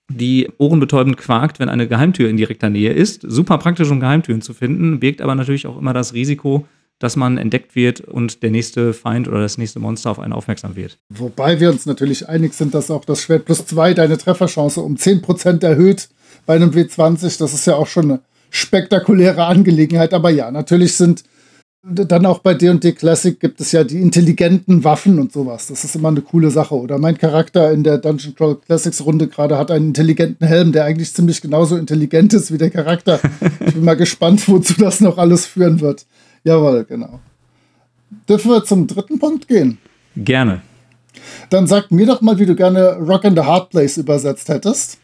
die 0.09 0.49
ohrenbetäubend 0.59 1.17
quakt, 1.17 1.59
wenn 1.59 1.69
eine 1.69 1.87
Geheimtür 1.87 2.29
in 2.29 2.37
direkter 2.37 2.69
Nähe 2.69 2.93
ist. 2.93 3.23
Super 3.27 3.57
praktisch, 3.57 3.89
um 3.89 3.99
Geheimtüren 3.99 4.41
zu 4.41 4.53
finden, 4.53 4.99
birgt 4.99 5.21
aber 5.21 5.33
natürlich 5.33 5.65
auch 5.65 5.79
immer 5.79 5.93
das 5.93 6.13
Risiko, 6.13 6.67
dass 6.99 7.15
man 7.15 7.37
entdeckt 7.37 7.75
wird 7.75 8.01
und 8.01 8.43
der 8.43 8.51
nächste 8.51 8.93
Feind 8.93 9.27
oder 9.27 9.41
das 9.41 9.57
nächste 9.57 9.79
Monster 9.79 10.11
auf 10.11 10.19
einen 10.19 10.33
aufmerksam 10.33 10.75
wird. 10.75 10.97
Wobei 11.09 11.59
wir 11.59 11.69
uns 11.69 11.85
natürlich 11.85 12.29
einig 12.29 12.53
sind, 12.53 12.73
dass 12.73 12.91
auch 12.91 13.05
das 13.05 13.21
Schwert 13.21 13.45
plus 13.45 13.65
2 13.65 13.93
deine 13.93 14.17
Trefferchance 14.17 14.79
um 14.79 14.95
10% 14.95 15.63
erhöht 15.65 16.09
bei 16.45 16.55
einem 16.55 16.71
W20. 16.71 17.39
Das 17.39 17.53
ist 17.53 17.67
ja 17.67 17.75
auch 17.75 17.87
schon 17.87 18.11
eine 18.11 18.19
spektakuläre 18.49 19.45
Angelegenheit. 19.45 20.13
Aber 20.13 20.29
ja, 20.29 20.51
natürlich 20.51 20.95
sind 20.95 21.23
dann 21.85 22.25
auch 22.25 22.39
bei 22.39 22.53
D&D 22.53 22.93
Classic 22.93 23.37
gibt 23.37 23.59
es 23.59 23.73
ja 23.73 23.83
die 23.83 24.01
intelligenten 24.01 24.85
Waffen 24.85 25.19
und 25.19 25.33
sowas. 25.33 25.67
Das 25.67 25.83
ist 25.83 25.95
immer 25.95 26.07
eine 26.07 26.21
coole 26.21 26.49
Sache. 26.49 26.75
Oder 26.75 26.97
mein 26.97 27.17
Charakter 27.17 27.73
in 27.73 27.83
der 27.83 27.97
Dungeon 27.97 28.35
Crawl 28.35 28.55
Classics 28.55 29.03
Runde 29.03 29.27
gerade 29.27 29.57
hat 29.57 29.69
einen 29.69 29.87
intelligenten 29.87 30.47
Helm, 30.47 30.71
der 30.71 30.85
eigentlich 30.85 31.13
ziemlich 31.13 31.41
genauso 31.41 31.75
intelligent 31.75 32.33
ist 32.33 32.53
wie 32.53 32.57
der 32.57 32.69
Charakter. 32.69 33.19
ich 33.65 33.73
bin 33.73 33.83
mal 33.83 33.95
gespannt, 33.97 34.47
wozu 34.47 34.75
das 34.75 35.01
noch 35.01 35.17
alles 35.17 35.45
führen 35.45 35.81
wird. 35.81 36.05
Jawohl, 36.43 36.85
genau. 36.85 37.19
Dürfen 38.27 38.51
wir 38.51 38.63
zum 38.63 38.87
dritten 38.87 39.19
Punkt 39.19 39.47
gehen? 39.47 39.77
Gerne. 40.15 40.61
Dann 41.49 41.67
sag 41.67 41.91
mir 41.91 42.05
doch 42.05 42.21
mal, 42.21 42.37
wie 42.39 42.45
du 42.45 42.55
gerne 42.55 42.97
Rock 42.97 43.23
in 43.23 43.35
the 43.35 43.41
Hard 43.41 43.69
Place 43.69 43.97
übersetzt 43.97 44.49
hättest. 44.49 44.97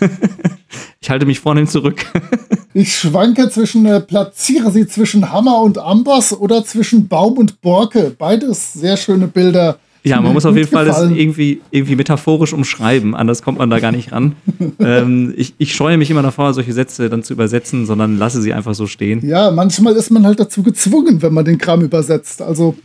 ich 1.00 1.10
halte 1.10 1.26
mich 1.26 1.40
vornehm 1.40 1.66
zurück. 1.66 2.04
ich 2.74 2.96
schwanke 2.96 3.48
zwischen, 3.50 3.86
äh, 3.86 4.00
platziere 4.00 4.70
sie 4.70 4.86
zwischen 4.86 5.32
Hammer 5.32 5.60
und 5.60 5.78
Amboss 5.78 6.32
oder 6.32 6.64
zwischen 6.64 7.08
Baum 7.08 7.38
und 7.38 7.60
Borke. 7.60 8.14
Beides 8.16 8.74
sehr 8.74 8.96
schöne 8.96 9.26
Bilder. 9.26 9.78
Ja, 10.06 10.20
man 10.20 10.34
muss 10.34 10.44
auf 10.44 10.54
jeden 10.54 10.68
Fall 10.68 10.84
das 10.84 11.00
irgendwie, 11.10 11.62
irgendwie 11.70 11.96
metaphorisch 11.96 12.52
umschreiben, 12.52 13.14
anders 13.14 13.42
kommt 13.42 13.56
man 13.58 13.70
da 13.70 13.80
gar 13.80 13.90
nicht 13.90 14.12
ran. 14.12 14.36
ähm, 14.78 15.32
ich, 15.36 15.54
ich 15.56 15.74
scheue 15.74 15.96
mich 15.96 16.10
immer 16.10 16.22
davor, 16.22 16.52
solche 16.52 16.74
Sätze 16.74 17.08
dann 17.08 17.22
zu 17.22 17.32
übersetzen, 17.32 17.86
sondern 17.86 18.18
lasse 18.18 18.42
sie 18.42 18.52
einfach 18.52 18.74
so 18.74 18.86
stehen. 18.86 19.26
Ja, 19.26 19.50
manchmal 19.50 19.94
ist 19.94 20.10
man 20.10 20.26
halt 20.26 20.38
dazu 20.38 20.62
gezwungen, 20.62 21.22
wenn 21.22 21.32
man 21.32 21.46
den 21.46 21.56
Kram 21.56 21.80
übersetzt. 21.80 22.42
Also. 22.42 22.76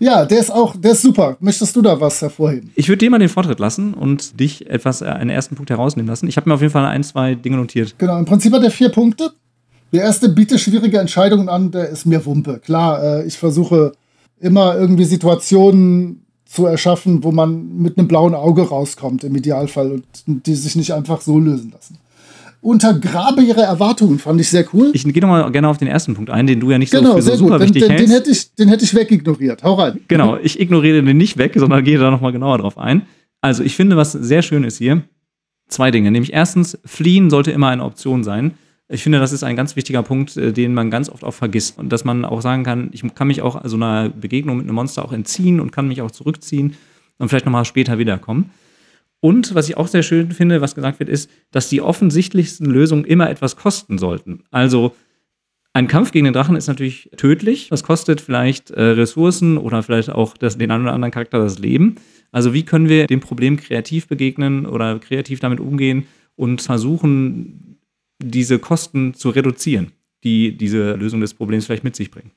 Ja, 0.00 0.26
der 0.26 0.40
ist 0.40 0.52
auch, 0.52 0.76
der 0.76 0.92
ist 0.92 1.00
super. 1.00 1.36
Möchtest 1.40 1.74
du 1.76 1.80
da 1.80 1.98
was 1.98 2.20
hervorheben? 2.20 2.70
Ich 2.74 2.88
würde 2.88 2.98
dir 2.98 3.10
mal 3.10 3.18
den 3.18 3.30
Vortritt 3.30 3.58
lassen 3.58 3.94
und 3.94 4.38
dich 4.38 4.68
etwas, 4.68 5.00
äh, 5.00 5.06
einen 5.06 5.30
ersten 5.30 5.54
Punkt 5.54 5.70
herausnehmen 5.70 6.08
lassen. 6.08 6.28
Ich 6.28 6.36
habe 6.36 6.50
mir 6.50 6.54
auf 6.54 6.60
jeden 6.60 6.72
Fall 6.72 6.84
ein, 6.84 7.02
zwei 7.02 7.34
Dinge 7.34 7.56
notiert. 7.56 7.94
Genau, 7.96 8.18
im 8.18 8.26
Prinzip 8.26 8.52
hat 8.52 8.62
er 8.62 8.70
vier 8.70 8.90
Punkte. 8.90 9.32
Der 9.94 10.02
erste 10.02 10.28
bietet 10.28 10.60
schwierige 10.60 10.98
Entscheidungen 10.98 11.48
an, 11.48 11.70
der 11.70 11.88
ist 11.88 12.04
mir 12.04 12.26
Wumpe. 12.26 12.60
Klar, 12.62 13.02
äh, 13.02 13.26
ich 13.26 13.38
versuche 13.38 13.92
immer 14.40 14.76
irgendwie 14.76 15.04
Situationen 15.04 16.26
zu 16.44 16.66
erschaffen, 16.66 17.22
wo 17.22 17.30
man 17.30 17.78
mit 17.78 17.96
einem 17.96 18.08
blauen 18.08 18.34
Auge 18.34 18.62
rauskommt, 18.62 19.24
im 19.24 19.34
Idealfall, 19.36 19.92
und 19.92 20.04
die 20.26 20.54
sich 20.54 20.74
nicht 20.74 20.92
einfach 20.92 21.20
so 21.20 21.38
lösen 21.38 21.70
lassen 21.72 21.98
untergrabe 22.64 23.42
ihre 23.42 23.60
Erwartungen, 23.60 24.18
fand 24.18 24.40
ich 24.40 24.48
sehr 24.48 24.64
cool. 24.72 24.90
Ich 24.94 25.04
gehe 25.04 25.20
nochmal 25.20 25.52
gerne 25.52 25.68
auf 25.68 25.76
den 25.76 25.86
ersten 25.86 26.14
Punkt 26.14 26.30
ein, 26.30 26.46
den 26.46 26.60
du 26.60 26.70
ja 26.70 26.78
nicht 26.78 26.90
genau, 26.90 27.10
so 27.10 27.16
für 27.16 27.22
so 27.22 27.36
super 27.36 27.58
gut. 27.58 27.66
wichtig 27.66 27.82
den, 27.82 27.90
hältst. 27.90 28.08
Den 28.08 28.14
hätte, 28.14 28.30
ich, 28.30 28.54
den 28.54 28.68
hätte 28.68 28.84
ich 28.84 28.94
wegignoriert. 28.94 29.62
Hau 29.62 29.74
rein. 29.74 30.00
Genau, 30.08 30.38
ich 30.42 30.58
ignoriere 30.58 31.02
den 31.02 31.16
nicht 31.18 31.36
weg, 31.36 31.52
sondern 31.54 31.84
gehe 31.84 31.98
da 31.98 32.10
nochmal 32.10 32.32
genauer 32.32 32.56
drauf 32.56 32.78
ein. 32.78 33.02
Also 33.42 33.62
ich 33.62 33.76
finde, 33.76 33.98
was 33.98 34.12
sehr 34.12 34.40
schön 34.40 34.64
ist 34.64 34.78
hier, 34.78 35.02
zwei 35.68 35.90
Dinge. 35.90 36.10
Nämlich 36.10 36.32
erstens, 36.32 36.78
fliehen 36.86 37.28
sollte 37.28 37.50
immer 37.50 37.68
eine 37.68 37.84
Option 37.84 38.24
sein. 38.24 38.54
Ich 38.94 39.02
finde, 39.02 39.18
das 39.18 39.32
ist 39.32 39.42
ein 39.42 39.56
ganz 39.56 39.74
wichtiger 39.74 40.04
Punkt, 40.04 40.36
äh, 40.36 40.52
den 40.52 40.72
man 40.72 40.88
ganz 40.88 41.08
oft 41.08 41.24
auch 41.24 41.34
vergisst. 41.34 41.78
Und 41.78 41.92
dass 41.92 42.04
man 42.04 42.24
auch 42.24 42.40
sagen 42.40 42.62
kann, 42.62 42.90
ich 42.92 43.02
kann 43.14 43.26
mich 43.26 43.42
auch 43.42 43.60
so 43.64 43.76
einer 43.76 44.08
Begegnung 44.08 44.58
mit 44.58 44.66
einem 44.66 44.76
Monster 44.76 45.04
auch 45.04 45.12
entziehen 45.12 45.58
und 45.58 45.72
kann 45.72 45.88
mich 45.88 46.00
auch 46.00 46.12
zurückziehen 46.12 46.76
und 47.18 47.28
vielleicht 47.28 47.44
nochmal 47.44 47.64
später 47.64 47.98
wiederkommen. 47.98 48.50
Und 49.18 49.54
was 49.54 49.68
ich 49.68 49.76
auch 49.76 49.88
sehr 49.88 50.04
schön 50.04 50.30
finde, 50.30 50.60
was 50.60 50.76
gesagt 50.76 51.00
wird, 51.00 51.08
ist, 51.08 51.28
dass 51.50 51.68
die 51.68 51.80
offensichtlichsten 51.80 52.66
Lösungen 52.66 53.04
immer 53.04 53.28
etwas 53.28 53.56
kosten 53.56 53.98
sollten. 53.98 54.44
Also 54.50 54.94
ein 55.72 55.88
Kampf 55.88 56.12
gegen 56.12 56.26
den 56.26 56.34
Drachen 56.34 56.54
ist 56.54 56.68
natürlich 56.68 57.10
tödlich. 57.16 57.70
Das 57.70 57.82
kostet 57.82 58.20
vielleicht 58.20 58.70
äh, 58.70 58.80
Ressourcen 58.80 59.58
oder 59.58 59.82
vielleicht 59.82 60.10
auch 60.10 60.36
das, 60.36 60.56
den 60.56 60.70
einen 60.70 60.84
oder 60.84 60.92
anderen 60.92 61.10
Charakter 61.10 61.40
das 61.40 61.58
Leben. 61.58 61.96
Also 62.30 62.54
wie 62.54 62.64
können 62.64 62.88
wir 62.88 63.08
dem 63.08 63.20
Problem 63.20 63.56
kreativ 63.56 64.06
begegnen 64.06 64.66
oder 64.66 65.00
kreativ 65.00 65.40
damit 65.40 65.58
umgehen 65.58 66.06
und 66.36 66.62
versuchen, 66.62 67.73
diese 68.22 68.58
Kosten 68.58 69.14
zu 69.14 69.30
reduzieren, 69.30 69.92
die 70.22 70.56
diese 70.56 70.94
Lösung 70.94 71.20
des 71.20 71.34
Problems 71.34 71.66
vielleicht 71.66 71.84
mit 71.84 71.96
sich 71.96 72.10
bringen. 72.10 72.32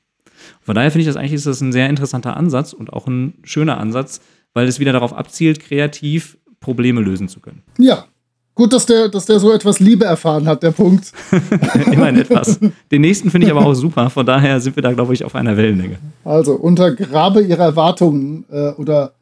Von 0.61 0.75
daher 0.75 0.91
finde 0.91 1.01
ich 1.01 1.07
das 1.07 1.15
eigentlich 1.15 1.34
ist 1.34 1.47
das 1.47 1.61
ein 1.61 1.71
sehr 1.71 1.89
interessanter 1.89 2.38
Ansatz 2.38 2.73
und 2.73 2.93
auch 2.93 3.07
ein 3.07 3.36
schöner 3.43 3.78
Ansatz, 3.80 4.21
weil 4.53 4.67
es 4.67 4.80
wieder 4.80 4.93
darauf 4.93 5.13
abzielt, 5.13 5.59
kreativ 5.59 6.38
Probleme 6.59 7.01
lösen 7.01 7.28
zu 7.28 7.39
können. 7.39 7.63
Ja. 7.78 8.05
Gut, 8.55 8.73
dass 8.73 8.88
der, 8.88 9.07
dass 9.07 9.28
der 9.28 9.39
so 9.39 9.51
etwas 9.51 9.80
Liebe 9.80 10.05
erfahren 10.05 10.47
hat, 10.47 10.63
der 10.63 10.71
Punkt. 10.71 11.13
Immerhin 11.91 12.15
etwas. 12.15 12.59
Den 12.91 13.01
nächsten 13.01 13.30
finde 13.30 13.45
ich 13.45 13.53
aber 13.53 13.63
auch 13.63 13.75
super. 13.75 14.09
Von 14.09 14.25
daher 14.25 14.59
sind 14.59 14.75
wir 14.75 14.82
da, 14.82 14.93
glaube 14.93 15.13
ich, 15.13 15.23
auf 15.23 15.36
einer 15.36 15.55
Wellenlänge. 15.57 15.99
Also, 16.23 16.53
untergrabe 16.53 17.41
ihre 17.41 17.61
Erwartungen 17.61 18.45
äh, 18.49 18.71
oder 18.71 19.13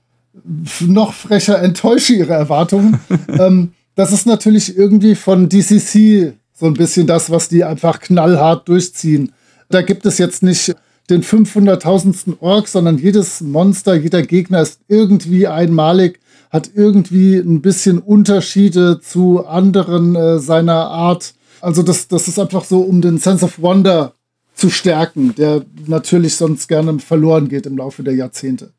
noch 0.80 1.12
frecher 1.12 1.62
enttäusche 1.62 2.14
ihre 2.14 2.32
Erwartungen. 2.32 2.98
ähm, 3.28 3.74
das 3.96 4.14
ist 4.14 4.26
natürlich 4.26 4.78
irgendwie 4.78 5.16
von 5.16 5.50
DCC 5.50 6.34
so 6.56 6.66
ein 6.66 6.74
bisschen 6.74 7.06
das, 7.06 7.30
was 7.30 7.50
die 7.50 7.64
einfach 7.64 8.00
knallhart 8.00 8.68
durchziehen. 8.68 9.34
Da 9.70 9.82
gibt 9.82 10.06
es 10.06 10.18
jetzt 10.18 10.42
nicht 10.42 10.76
den 11.10 11.22
500.000. 11.22 12.38
Ork, 12.40 12.68
sondern 12.68 12.98
jedes 12.98 13.42
Monster, 13.42 13.96
jeder 13.96 14.24
Gegner 14.24 14.62
ist 14.62 14.80
irgendwie 14.88 15.48
einmalig 15.48 16.20
hat 16.56 16.72
irgendwie 16.74 17.36
ein 17.36 17.62
bisschen 17.62 18.00
Unterschiede 18.00 19.02
zu 19.02 19.46
anderen 19.46 20.16
äh, 20.16 20.40
seiner 20.40 20.88
Art. 20.88 21.34
Also 21.60 21.84
das, 21.84 22.08
das 22.08 22.30
ist 22.30 22.40
einfach 22.40 22.64
so, 22.64 22.80
um 22.82 23.02
den 23.02 23.18
Sense 23.18 23.44
of 23.44 23.62
Wonder 23.62 24.14
zu 24.54 24.70
stärken, 24.70 25.36
der 25.36 25.66
natürlich 25.86 26.38
sonst 26.38 26.70
gerne 26.70 26.98
verloren 27.00 27.50
geht 27.50 27.66
im 27.66 27.78
Laufe 27.78 28.04
der 28.04 28.16
Jahrzehnte. 28.16 28.72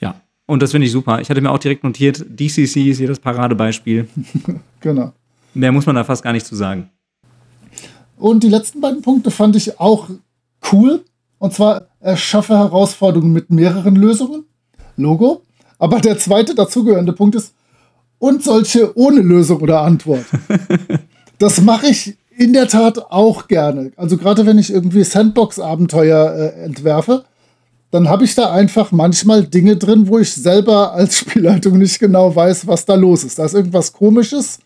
Ja, 0.00 0.20
und 0.46 0.62
das 0.62 0.70
finde 0.70 0.86
ich 0.86 0.92
super. 0.92 1.20
Ich 1.20 1.30
hatte 1.30 1.40
mir 1.40 1.50
auch 1.50 1.58
direkt 1.58 1.82
notiert, 1.82 2.24
DCC 2.28 2.90
ist 2.90 2.98
hier 2.98 3.08
das 3.08 3.18
Paradebeispiel. 3.18 4.06
genau. 4.80 5.12
Mehr 5.52 5.72
muss 5.72 5.86
man 5.86 5.96
da 5.96 6.04
fast 6.04 6.22
gar 6.22 6.32
nicht 6.32 6.46
zu 6.46 6.54
sagen. 6.54 6.90
Und 8.20 8.42
die 8.42 8.48
letzten 8.48 8.80
beiden 8.80 9.02
Punkte 9.02 9.30
fand 9.30 9.56
ich 9.56 9.80
auch 9.80 10.08
cool. 10.72 11.04
Und 11.38 11.54
zwar 11.54 11.86
erschaffe 12.00 12.56
Herausforderungen 12.56 13.32
mit 13.32 13.50
mehreren 13.50 13.96
Lösungen. 13.96 14.44
Logo. 14.96 15.42
Aber 15.78 16.00
der 16.00 16.18
zweite 16.18 16.54
dazugehörende 16.54 17.14
Punkt 17.14 17.34
ist, 17.34 17.54
und 18.20 18.44
solche 18.44 18.96
ohne 18.96 19.22
Lösung 19.22 19.60
oder 19.60 19.80
Antwort. 19.80 20.26
das 21.38 21.60
mache 21.62 21.86
ich 21.86 22.16
in 22.36 22.52
der 22.52 22.68
Tat 22.68 22.98
auch 23.10 23.48
gerne. 23.48 23.92
Also 23.96 24.16
gerade 24.16 24.46
wenn 24.46 24.58
ich 24.58 24.72
irgendwie 24.72 25.02
Sandbox-Abenteuer 25.02 26.34
äh, 26.34 26.64
entwerfe, 26.64 27.24
dann 27.90 28.08
habe 28.08 28.24
ich 28.24 28.34
da 28.36 28.52
einfach 28.52 28.92
manchmal 28.92 29.44
Dinge 29.44 29.76
drin, 29.76 30.06
wo 30.06 30.18
ich 30.18 30.32
selber 30.32 30.92
als 30.92 31.18
Spielleitung 31.18 31.78
nicht 31.78 31.98
genau 31.98 32.36
weiß, 32.36 32.66
was 32.66 32.84
da 32.84 32.94
los 32.94 33.24
ist. 33.24 33.38
Da 33.38 33.46
ist 33.46 33.54
irgendwas 33.54 33.92
Komisches. 33.92 34.60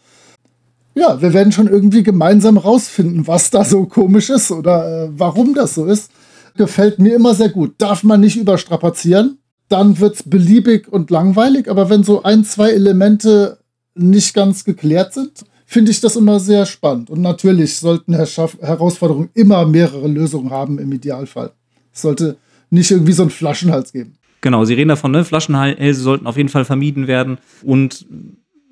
Ja, 0.95 1.20
wir 1.20 1.32
werden 1.32 1.53
schon 1.53 1.66
irgendwie 1.66 2.03
gemeinsam 2.03 2.57
rausfinden, 2.57 3.26
was 3.26 3.51
da 3.51 3.64
so 3.64 3.86
komisch 3.86 4.30
ist 4.30 4.51
oder 4.51 5.05
äh, 5.05 5.09
warum 5.16 5.55
das 5.55 5.74
so 5.74 5.86
ist. 5.86 6.11
Gefällt 6.57 7.01
mir 7.01 7.16
immer 7.16 7.34
sehr 7.34 7.49
gut. 7.49 7.74
Darf 7.78 8.05
man 8.05 8.20
nicht 8.20 8.36
überstrapazieren 8.36 9.38
dann 9.68 9.99
wird 9.99 10.16
es 10.16 10.22
beliebig 10.22 10.88
und 10.88 11.11
langweilig. 11.11 11.68
Aber 11.68 11.90
wenn 11.90 12.05
so 12.05 12.22
ein, 12.22 12.45
zwei 12.45 12.70
Elemente 12.70 13.59
nicht 13.95 14.34
ganz 14.34 14.64
geklärt 14.64 15.12
sind, 15.12 15.45
finde 15.66 15.90
ich 15.90 16.01
das 16.01 16.16
immer 16.16 16.40
sehr 16.40 16.66
spannend. 16.66 17.11
Und 17.11 17.22
natürlich 17.22 17.76
sollten 17.76 18.14
Herausforderungen 18.14 19.30
immer 19.34 19.66
mehrere 19.66 20.09
Lösungen 20.09 20.51
haben 20.51 20.78
im 20.78 20.92
Idealfall. 20.92 21.53
Es 21.92 22.03
sollte 22.03 22.36
nicht 22.70 22.90
irgendwie 22.90 23.12
so 23.12 23.22
einen 23.22 23.30
Flaschenhals 23.30 23.92
geben. 23.92 24.14
Genau, 24.40 24.64
Sie 24.64 24.74
reden 24.74 24.88
davon, 24.88 25.11
ne? 25.12 25.24
Flaschenhälse 25.24 26.03
sollten 26.03 26.26
auf 26.26 26.36
jeden 26.36 26.51
Fall 26.51 26.66
vermieden 26.66 27.07
werden. 27.07 27.38
Und 27.62 28.07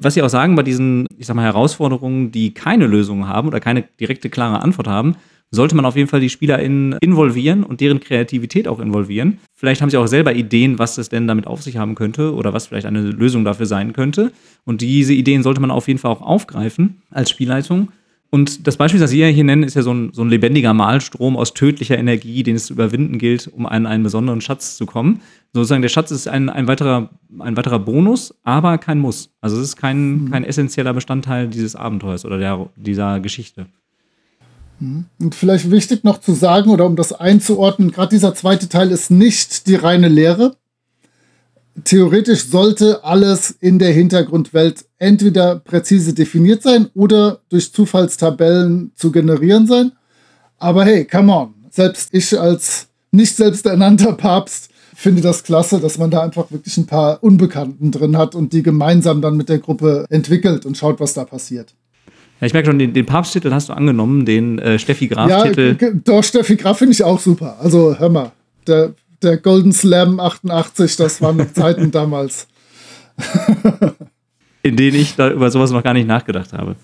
was 0.02 0.14
sie 0.14 0.22
auch 0.22 0.28
sagen 0.28 0.54
bei 0.54 0.62
diesen, 0.62 1.06
ich 1.16 1.26
sag 1.26 1.34
mal, 1.34 1.44
Herausforderungen, 1.44 2.32
die 2.32 2.54
keine 2.54 2.86
Lösung 2.86 3.28
haben 3.28 3.48
oder 3.48 3.60
keine 3.60 3.84
direkte, 4.00 4.30
klare 4.30 4.60
Antwort 4.62 4.88
haben, 4.88 5.16
sollte 5.52 5.76
man 5.76 5.84
auf 5.84 5.96
jeden 5.96 6.08
Fall 6.08 6.20
die 6.20 6.30
SpielerInnen 6.30 6.96
involvieren 7.00 7.62
und 7.62 7.80
deren 7.80 8.00
Kreativität 8.00 8.66
auch 8.66 8.80
involvieren. 8.80 9.38
Vielleicht 9.54 9.82
haben 9.82 9.90
sie 9.90 9.98
auch 9.98 10.06
selber 10.06 10.34
Ideen, 10.34 10.78
was 10.78 10.96
es 10.96 11.10
denn 11.10 11.28
damit 11.28 11.46
auf 11.46 11.62
sich 11.62 11.76
haben 11.76 11.94
könnte 11.94 12.34
oder 12.34 12.54
was 12.54 12.66
vielleicht 12.66 12.86
eine 12.86 13.02
Lösung 13.02 13.44
dafür 13.44 13.66
sein 13.66 13.92
könnte. 13.92 14.32
Und 14.64 14.80
diese 14.80 15.12
Ideen 15.12 15.42
sollte 15.42 15.60
man 15.60 15.70
auf 15.70 15.88
jeden 15.88 16.00
Fall 16.00 16.10
auch 16.10 16.22
aufgreifen 16.22 17.02
als 17.10 17.30
Spielleitung. 17.30 17.92
Und 18.34 18.66
das 18.66 18.78
Beispiel, 18.78 18.98
das 18.98 19.10
Sie 19.10 19.18
ja 19.18 19.26
hier 19.26 19.44
nennen, 19.44 19.62
ist 19.62 19.74
ja 19.74 19.82
so 19.82 19.92
ein, 19.92 20.14
so 20.14 20.22
ein 20.22 20.30
lebendiger 20.30 20.72
Malstrom 20.72 21.36
aus 21.36 21.52
tödlicher 21.52 21.98
Energie, 21.98 22.42
den 22.42 22.56
es 22.56 22.64
zu 22.64 22.72
überwinden 22.72 23.18
gilt, 23.18 23.46
um 23.46 23.66
an 23.66 23.84
einen 23.84 24.02
besonderen 24.02 24.40
Schatz 24.40 24.78
zu 24.78 24.86
kommen. 24.86 25.20
Sozusagen 25.52 25.82
der 25.82 25.90
Schatz 25.90 26.10
ist 26.10 26.26
ein, 26.28 26.48
ein, 26.48 26.66
weiterer, 26.66 27.10
ein 27.38 27.58
weiterer 27.58 27.78
Bonus, 27.78 28.34
aber 28.42 28.78
kein 28.78 29.00
Muss. 29.00 29.28
Also 29.42 29.58
es 29.58 29.64
ist 29.64 29.76
kein, 29.76 30.12
mhm. 30.12 30.30
kein 30.30 30.44
essentieller 30.44 30.94
Bestandteil 30.94 31.46
dieses 31.48 31.76
Abenteuers 31.76 32.24
oder 32.24 32.38
der, 32.38 32.70
dieser 32.74 33.20
Geschichte. 33.20 33.66
Mhm. 34.80 35.04
Und 35.20 35.34
vielleicht 35.34 35.70
wichtig 35.70 36.02
noch 36.02 36.16
zu 36.16 36.32
sagen 36.32 36.70
oder 36.70 36.86
um 36.86 36.96
das 36.96 37.12
einzuordnen, 37.12 37.90
gerade 37.92 38.08
dieser 38.08 38.34
zweite 38.34 38.70
Teil 38.70 38.92
ist 38.92 39.10
nicht 39.10 39.66
die 39.66 39.74
reine 39.74 40.08
Lehre. 40.08 40.56
Theoretisch 41.84 42.46
sollte 42.46 43.04
alles 43.04 43.50
in 43.50 43.78
der 43.78 43.92
Hintergrundwelt 43.92 44.86
entweder 45.02 45.56
präzise 45.56 46.14
definiert 46.14 46.62
sein 46.62 46.88
oder 46.94 47.40
durch 47.50 47.72
Zufallstabellen 47.72 48.92
zu 48.94 49.10
generieren 49.10 49.66
sein. 49.66 49.92
Aber 50.58 50.84
hey, 50.84 51.04
come 51.04 51.32
on. 51.32 51.54
Selbst 51.70 52.10
ich 52.12 52.38
als 52.38 52.88
nicht 53.10 53.34
selbsternannter 53.34 54.12
Papst 54.16 54.70
finde 54.94 55.20
das 55.20 55.42
klasse, 55.42 55.80
dass 55.80 55.98
man 55.98 56.10
da 56.10 56.22
einfach 56.22 56.50
wirklich 56.52 56.76
ein 56.76 56.86
paar 56.86 57.22
Unbekannten 57.22 57.90
drin 57.90 58.16
hat 58.16 58.36
und 58.36 58.52
die 58.52 58.62
gemeinsam 58.62 59.20
dann 59.20 59.36
mit 59.36 59.48
der 59.48 59.58
Gruppe 59.58 60.06
entwickelt 60.08 60.64
und 60.64 60.78
schaut, 60.78 61.00
was 61.00 61.14
da 61.14 61.24
passiert. 61.24 61.74
Ja, 62.40 62.46
ich 62.46 62.52
merke 62.52 62.68
schon, 62.68 62.78
den, 62.78 62.92
den 62.92 63.06
Papsttitel 63.06 63.50
hast 63.52 63.68
du 63.68 63.72
angenommen, 63.72 64.24
den 64.24 64.60
äh, 64.60 64.78
Steffi 64.78 65.08
Graf-Titel. 65.08 65.76
Ja, 65.80 65.90
doch, 66.04 66.22
Steffi 66.22 66.56
Graf 66.56 66.78
finde 66.78 66.92
ich 66.92 67.02
auch 67.02 67.18
super. 67.18 67.56
Also 67.60 67.98
hör 67.98 68.08
mal, 68.08 68.32
der, 68.68 68.94
der 69.22 69.38
Golden 69.38 69.72
Slam 69.72 70.20
88, 70.20 70.94
das 70.96 71.20
waren 71.20 71.44
Zeiten 71.54 71.90
damals. 71.90 72.46
In 74.62 74.76
denen 74.76 74.96
ich 74.96 75.16
da 75.16 75.30
über 75.30 75.50
sowas 75.50 75.70
noch 75.70 75.82
gar 75.82 75.94
nicht 75.94 76.06
nachgedacht 76.06 76.52
habe. 76.52 76.76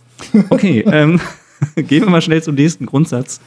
Okay, 0.51 0.81
ähm, 0.87 1.20
gehen 1.76 2.03
wir 2.03 2.11
mal 2.11 2.22
schnell 2.22 2.43
zum 2.43 2.55
nächsten 2.55 2.87
Grundsatz. 2.87 3.41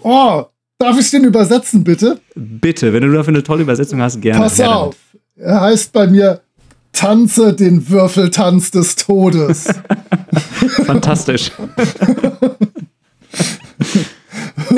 Oh, 0.00 0.44
darf 0.78 0.98
ich 0.98 1.10
den 1.10 1.24
übersetzen, 1.24 1.84
bitte? 1.84 2.20
Bitte, 2.34 2.92
wenn 2.92 3.02
du 3.02 3.12
dafür 3.12 3.34
eine 3.34 3.42
tolle 3.42 3.62
Übersetzung 3.62 4.00
hast, 4.00 4.20
gerne. 4.20 4.40
Pass 4.40 4.60
auf, 4.60 4.96
er 5.36 5.60
heißt 5.60 5.92
bei 5.92 6.06
mir 6.06 6.40
Tanze 6.92 7.54
den 7.54 7.88
Würfeltanz 7.88 8.70
des 8.70 8.96
Todes. 8.96 9.66
Fantastisch. 10.84 11.50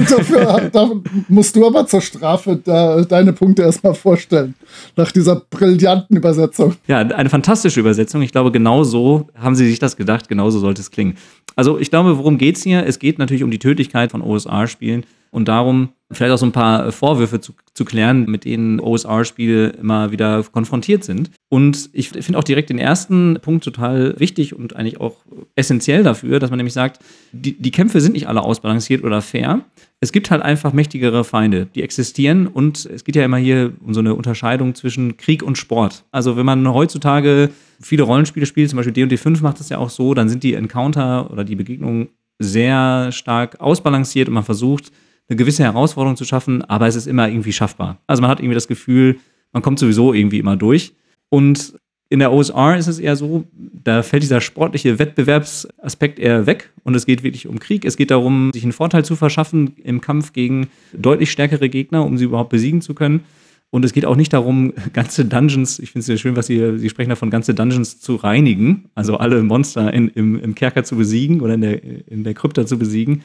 Dafür, 0.01 0.71
da 0.73 0.91
musst 1.29 1.57
du 1.57 1.67
aber 1.67 1.87
zur 1.87 2.01
Strafe 2.01 2.61
da, 2.63 3.03
deine 3.03 3.33
Punkte 3.33 3.63
erstmal 3.63 3.95
vorstellen. 3.95 4.55
Nach 4.97 5.11
dieser 5.13 5.43
brillanten 5.51 6.17
Übersetzung. 6.17 6.75
Ja, 6.87 6.99
eine 6.99 7.31
fantastische 7.31 7.81
Übersetzung. 7.81 8.23
Ich 8.23 8.33
glaube, 8.33 8.53
genau 8.53 8.85
so 8.85 9.29
haben 9.39 9.55
sie 9.55 9.67
sich 9.67 9.79
das 9.79 9.97
gedacht, 9.97 10.29
genau 10.29 10.51
so 10.51 10.59
sollte 10.59 10.81
es 10.81 10.91
klingen. 10.91 11.17
Also, 11.57 11.79
ich 11.79 11.91
glaube, 11.91 12.19
worum 12.19 12.39
geht 12.39 12.57
es 12.57 12.63
hier? 12.63 12.85
Es 12.85 12.99
geht 12.99 13.19
natürlich 13.19 13.45
um 13.45 13.51
die 13.51 13.59
Tödlichkeit 13.59 14.11
von 14.11 14.23
OSR-Spielen 14.23 15.05
und 15.35 15.49
darum, 15.49 15.89
vielleicht 16.13 16.33
auch 16.33 16.39
so 16.39 16.47
ein 16.47 16.53
paar 16.53 16.93
Vorwürfe 16.93 17.41
zu, 17.41 17.55
zu 17.75 17.85
klären, 17.85 18.27
mit 18.27 18.45
denen 18.45 18.79
OSR-Spiele 18.79 19.71
immer 19.71 20.13
wieder 20.13 20.45
konfrontiert 20.45 21.03
sind. 21.03 21.33
Und 21.49 21.91
ich 21.93 22.11
finde 22.11 22.39
auch 22.39 22.45
direkt 22.45 22.71
den 22.71 22.79
ersten 22.79 23.39
Punkt 23.43 23.65
total 23.65 24.15
wichtig 24.21 24.55
und 24.55 24.77
eigentlich 24.77 25.01
auch 25.01 25.17
essentiell 25.57 26.05
dafür, 26.05 26.39
dass 26.39 26.51
man 26.51 26.59
nämlich 26.59 26.73
sagt, 26.73 27.01
die, 27.33 27.61
die 27.61 27.73
Kämpfe 27.73 28.01
sind 28.01 28.13
nicht 28.13 28.29
alle 28.29 28.43
ausbalanciert 28.43 29.03
oder 29.03 29.21
fair. 29.23 29.63
Es 29.99 30.13
gibt 30.13 30.31
halt 30.31 30.43
einfach 30.43 30.73
mächtigere 30.73 31.25
Feinde, 31.25 31.67
die 31.75 31.83
existieren 31.83 32.47
und 32.47 32.87
es 32.87 33.03
geht 33.03 33.17
ja 33.17 33.25
immer 33.25 33.39
hier 33.39 33.73
um 33.85 33.93
so 33.93 34.01
eine 34.01 34.15
Unterscheidung 34.15 34.77
zwischen 34.77 35.17
Krieg 35.17 35.43
und 35.43 35.59
Sport. 35.59 36.05
Also 36.13 36.37
wenn 36.37 36.47
man 36.47 36.73
heutzutage 36.73 37.51
viele 37.81 38.05
Rollenspiele 38.05 38.47
spielt, 38.47 38.71
zum 38.71 38.77
Beispiel 38.77 38.93
D&D 38.93 39.17
5 39.17 39.43
macht 39.43 39.59
das 39.59 39.69
ja 39.69 39.79
auch 39.79 39.91
so, 39.91 40.15
dann 40.15 40.29
sind 40.29 40.45
die 40.45 40.55
Encounter 40.55 41.29
oder 41.33 41.43
die 41.43 41.57
Begegnungen 41.57 42.11
sehr 42.39 43.11
stark 43.13 43.61
ausbalanciert 43.61 44.29
und 44.29 44.35
man 44.35 44.45
versucht, 44.45 44.93
eine 45.29 45.37
gewisse 45.37 45.63
Herausforderung 45.63 46.17
zu 46.17 46.25
schaffen, 46.25 46.63
aber 46.63 46.87
es 46.87 46.97
ist 46.97 47.07
immer 47.07 47.29
irgendwie 47.29 47.53
schaffbar. 47.53 47.99
Also 48.07 48.21
man 48.23 48.31
hat 48.31 48.41
irgendwie 48.41 48.55
das 48.55 48.69
Gefühl, 48.69 49.19
man 49.53 49.63
kommt 49.63 49.79
sowieso 49.79 50.13
irgendwie 50.13 50.39
immer 50.39 50.57
durch. 50.57 50.95
Und 51.31 51.75
in 52.11 52.19
der 52.19 52.33
OSR 52.33 52.77
ist 52.77 52.87
es 52.87 52.99
eher 52.99 53.17
so, 53.17 53.45
da 53.53 54.03
fällt 54.03 54.23
dieser 54.23 54.41
sportliche 54.41 54.99
Wettbewerbsaspekt 54.99 56.19
eher 56.19 56.47
weg 56.47 56.71
und 56.85 56.95
es 56.95 57.07
geht 57.07 57.23
wirklich 57.23 57.49
um 57.49 57.59
Krieg. 57.59 57.85
Es 57.85 57.97
geht 57.97 58.11
darum, 58.11 58.51
sich 58.53 58.63
einen 58.63 58.73
Vorteil 58.73 59.05
zu 59.05 59.17
verschaffen 59.17 59.75
im 59.83 60.01
Kampf 60.01 60.33
gegen 60.33 60.69
deutlich 60.93 61.33
stärkere 61.33 61.69
Gegner, 61.69 62.05
um 62.05 62.19
sie 62.19 62.25
überhaupt 62.25 62.51
besiegen 62.51 62.83
zu 62.83 62.95
können. 62.95 63.25
Und 63.71 63.85
es 63.85 63.93
geht 63.93 64.07
auch 64.07 64.15
nicht 64.15 64.33
darum, 64.33 64.73
ganze 64.93 65.25
Dungeons, 65.25 65.81
ich 65.81 65.91
finde 65.91 66.01
es 66.01 66.07
sehr 66.07 66.19
schön, 66.19 66.37
was 66.37 66.47
Sie, 66.47 66.79
Sie 66.79 66.89
sprechen 66.89 67.11
davon, 67.11 67.31
ganze 67.31 67.55
Dungeons 67.55 67.99
zu 68.01 68.15
reinigen, 68.17 68.85
also 68.95 69.17
alle 69.17 69.43
Monster 69.43 69.93
in, 69.93 70.09
im, 70.09 70.39
im 70.39 70.55
Kerker 70.55 70.85
zu 70.85 70.95
besiegen 70.97 71.41
oder 71.41 71.55
in 71.55 71.63
der, 71.63 71.83
in 72.09 72.23
der 72.23 72.35
Krypta 72.35 72.67
zu 72.67 72.79
besiegen, 72.79 73.25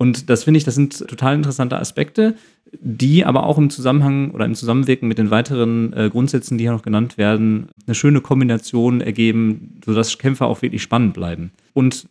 und 0.00 0.30
das 0.30 0.44
finde 0.44 0.56
ich, 0.56 0.64
das 0.64 0.76
sind 0.76 1.06
total 1.08 1.34
interessante 1.34 1.78
Aspekte, 1.78 2.34
die 2.72 3.26
aber 3.26 3.44
auch 3.44 3.58
im 3.58 3.68
Zusammenhang 3.68 4.30
oder 4.30 4.46
im 4.46 4.54
Zusammenwirken 4.54 5.06
mit 5.06 5.18
den 5.18 5.30
weiteren 5.30 5.92
äh, 5.92 6.08
Grundsätzen, 6.08 6.56
die 6.56 6.64
hier 6.64 6.72
noch 6.72 6.80
genannt 6.80 7.18
werden, 7.18 7.68
eine 7.86 7.94
schöne 7.94 8.22
Kombination 8.22 9.02
ergeben, 9.02 9.78
sodass 9.84 10.16
Kämpfer 10.16 10.46
auch 10.46 10.62
wirklich 10.62 10.80
spannend 10.80 11.12
bleiben. 11.12 11.52
Und 11.74 12.08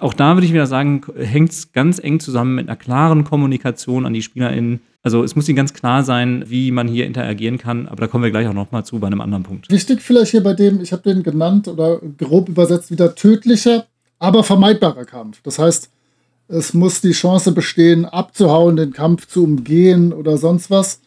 auch 0.00 0.14
da 0.14 0.34
würde 0.34 0.46
ich 0.46 0.52
wieder 0.52 0.66
sagen, 0.66 1.02
hängt 1.16 1.52
es 1.52 1.72
ganz 1.72 2.00
eng 2.00 2.18
zusammen 2.18 2.56
mit 2.56 2.68
einer 2.68 2.76
klaren 2.76 3.22
Kommunikation 3.22 4.04
an 4.04 4.14
die 4.14 4.22
SpielerInnen. 4.22 4.80
Also 5.04 5.22
es 5.22 5.36
muss 5.36 5.48
ihnen 5.48 5.54
ganz 5.54 5.72
klar 5.72 6.02
sein, 6.02 6.42
wie 6.48 6.72
man 6.72 6.88
hier 6.88 7.06
interagieren 7.06 7.58
kann, 7.58 7.86
aber 7.86 8.00
da 8.00 8.06
kommen 8.08 8.24
wir 8.24 8.32
gleich 8.32 8.48
auch 8.48 8.52
nochmal 8.52 8.84
zu 8.84 8.98
bei 8.98 9.06
einem 9.06 9.20
anderen 9.20 9.44
Punkt. 9.44 9.70
Wichtig 9.70 10.02
vielleicht 10.02 10.32
hier 10.32 10.42
bei 10.42 10.54
dem, 10.54 10.80
ich 10.80 10.90
habe 10.90 11.02
den 11.04 11.22
genannt 11.22 11.68
oder 11.68 12.00
grob 12.18 12.48
übersetzt 12.48 12.90
wieder 12.90 13.14
tödlicher, 13.14 13.86
aber 14.18 14.42
vermeidbarer 14.42 15.04
Kampf. 15.04 15.40
Das 15.44 15.60
heißt, 15.60 15.88
es 16.48 16.72
muss 16.74 17.00
die 17.00 17.12
Chance 17.12 17.52
bestehen, 17.52 18.06
abzuhauen, 18.06 18.76
den 18.76 18.92
Kampf 18.92 19.26
zu 19.28 19.44
umgehen 19.44 20.12
oder 20.12 20.38
sonst 20.38 20.70
was. 20.70 21.00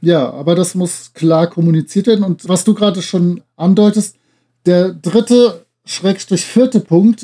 Ja, 0.00 0.30
aber 0.30 0.54
das 0.54 0.74
muss 0.74 1.12
klar 1.12 1.48
kommuniziert 1.48 2.06
werden. 2.06 2.24
Und 2.24 2.48
was 2.48 2.64
du 2.64 2.74
gerade 2.74 3.02
schon 3.02 3.42
andeutest, 3.56 4.16
der 4.64 4.92
dritte, 4.92 5.66
schrägstrich 5.84 6.44
vierte 6.44 6.80
Punkt, 6.80 7.22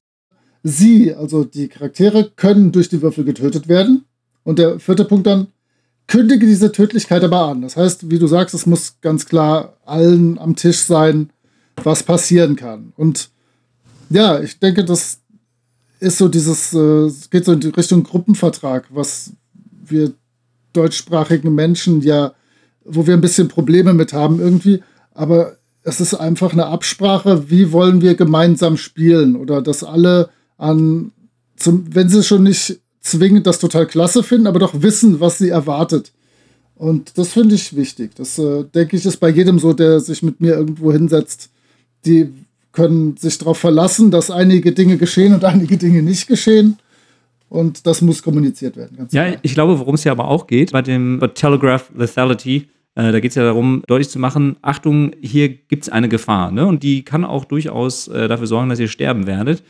sie, 0.63 1.15
also 1.15 1.45
die 1.45 1.69
Charaktere, 1.69 2.31
können 2.37 2.71
durch 2.71 2.89
die 2.89 3.03
Würfel 3.03 3.25
getötet 3.25 3.67
werden. 3.67 4.05
Und 4.45 4.59
der 4.59 4.79
vierte 4.79 5.05
Punkt 5.05 5.27
dann, 5.27 5.49
kündige 6.07 6.47
diese 6.47 6.73
Tödlichkeit 6.73 7.25
aber 7.25 7.47
an. 7.49 7.63
Das 7.63 7.77
heißt, 7.77 8.11
wie 8.11 8.19
du 8.19 8.27
sagst, 8.27 8.55
es 8.55 8.67
muss 8.67 9.01
ganz 9.01 9.27
klar 9.27 9.79
allen 9.85 10.39
am 10.39 10.57
Tisch 10.57 10.81
sein, 10.81 11.31
was 11.83 12.03
passieren 12.03 12.57
kann. 12.57 12.93
Und 12.97 13.31
ja, 14.11 14.41
ich 14.41 14.59
denke, 14.59 14.85
dass 14.85 15.22
ist 16.03 16.19
so 16.19 16.29
dieses, 16.29 16.73
äh, 16.75 17.11
geht 17.31 17.45
so 17.45 17.53
in 17.53 17.61
die 17.61 17.69
Richtung 17.69 18.03
Gruppenvertrag, 18.03 18.87
was 18.91 19.33
wir 19.85 20.13
deutschsprachigen 20.73 21.55
Menschen 21.55 22.01
ja, 22.01 22.33
wo 22.85 23.07
wir 23.07 23.15
ein 23.15 23.21
bisschen 23.21 23.49
Probleme 23.49 23.95
mit 23.95 24.13
haben 24.13 24.41
irgendwie. 24.41 24.83
Aber 25.15 25.57
es 25.85 26.01
ist 26.01 26.15
einfach 26.15 26.53
eine 26.53 26.67
Absprache, 26.67 27.51
wie 27.51 27.73
wollen 27.73 28.01
wir 28.01 28.15
gemeinsam 28.15 28.77
spielen 28.77 29.37
oder 29.37 29.63
dass 29.63 29.85
alle 29.85 30.31
an, 30.59 31.13
zum, 31.57 31.85
wenn 31.95 32.09
sie 32.09 32.23
schon 32.23 32.43
nicht 32.43 32.81
zwingend 33.01 33.47
das 33.47 33.59
total 33.59 33.87
klasse 33.87 34.23
finden, 34.23 34.47
aber 34.47 34.59
doch 34.59 34.83
wissen, 34.83 35.21
was 35.21 35.39
sie 35.39 35.51
erwartet. 35.51 36.13
Und 36.75 37.17
das 37.17 37.29
finde 37.29 37.55
ich 37.55 37.77
wichtig. 37.77 38.15
Das 38.17 38.39
äh, 38.39 38.65
denke 38.65 38.97
ich 38.97 39.07
ist 39.07 39.19
bei 39.19 39.29
jedem 39.29 39.59
so, 39.59 39.73
der 39.73 40.01
sich 40.01 40.23
mit 40.23 40.41
mir 40.41 40.55
irgendwo 40.55 40.93
hinsetzt. 40.93 41.51
Die 42.05 42.33
können 42.73 43.17
sich 43.17 43.39
darauf 43.39 43.59
verlassen, 43.59 44.11
dass 44.11 44.31
einige 44.31 44.73
Dinge 44.73 44.97
geschehen 44.97 45.35
und 45.35 45.45
einige 45.45 45.77
Dinge 45.77 46.03
nicht 46.03 46.27
geschehen. 46.27 46.79
Und 47.49 47.87
das 47.87 48.01
muss 48.01 48.23
kommuniziert 48.23 48.77
werden. 48.77 49.09
ja, 49.11 49.25
klar. 49.25 49.39
ich 49.43 49.53
glaube, 49.53 49.79
worum 49.79 49.95
es 49.95 50.05
ja 50.05 50.13
aber 50.13 50.27
auch 50.29 50.47
geht, 50.47 50.73
bei 50.73 50.81
dem 50.81 51.21
Telegraph 51.35 51.91
Lethality, 51.95 52.69
äh, 52.95 53.13
da 53.13 53.21
geht 53.21 53.33
es 53.33 53.35
ja 53.35 53.45
darum, 53.45 53.83
deutlich 53.87 54.09
zu 54.09 54.19
machen, 54.19 54.57
Achtung, 54.63 55.13
hier 55.21 55.51
gibt 55.51 55.83
es 55.83 55.89
eine 55.91 56.09
Gefahr. 56.09 56.51
Ne? 56.51 56.67
Und 56.67 56.83
die 56.83 57.05
kann 57.05 57.27
auch 57.27 57.45
durchaus 57.45 58.09
äh, 58.09 58.27
dafür 58.27 58.47
sorgen, 58.47 58.71
dass 58.71 58.81
ihr 58.81 58.89
sterben 58.89 59.27
werdet. 59.27 59.63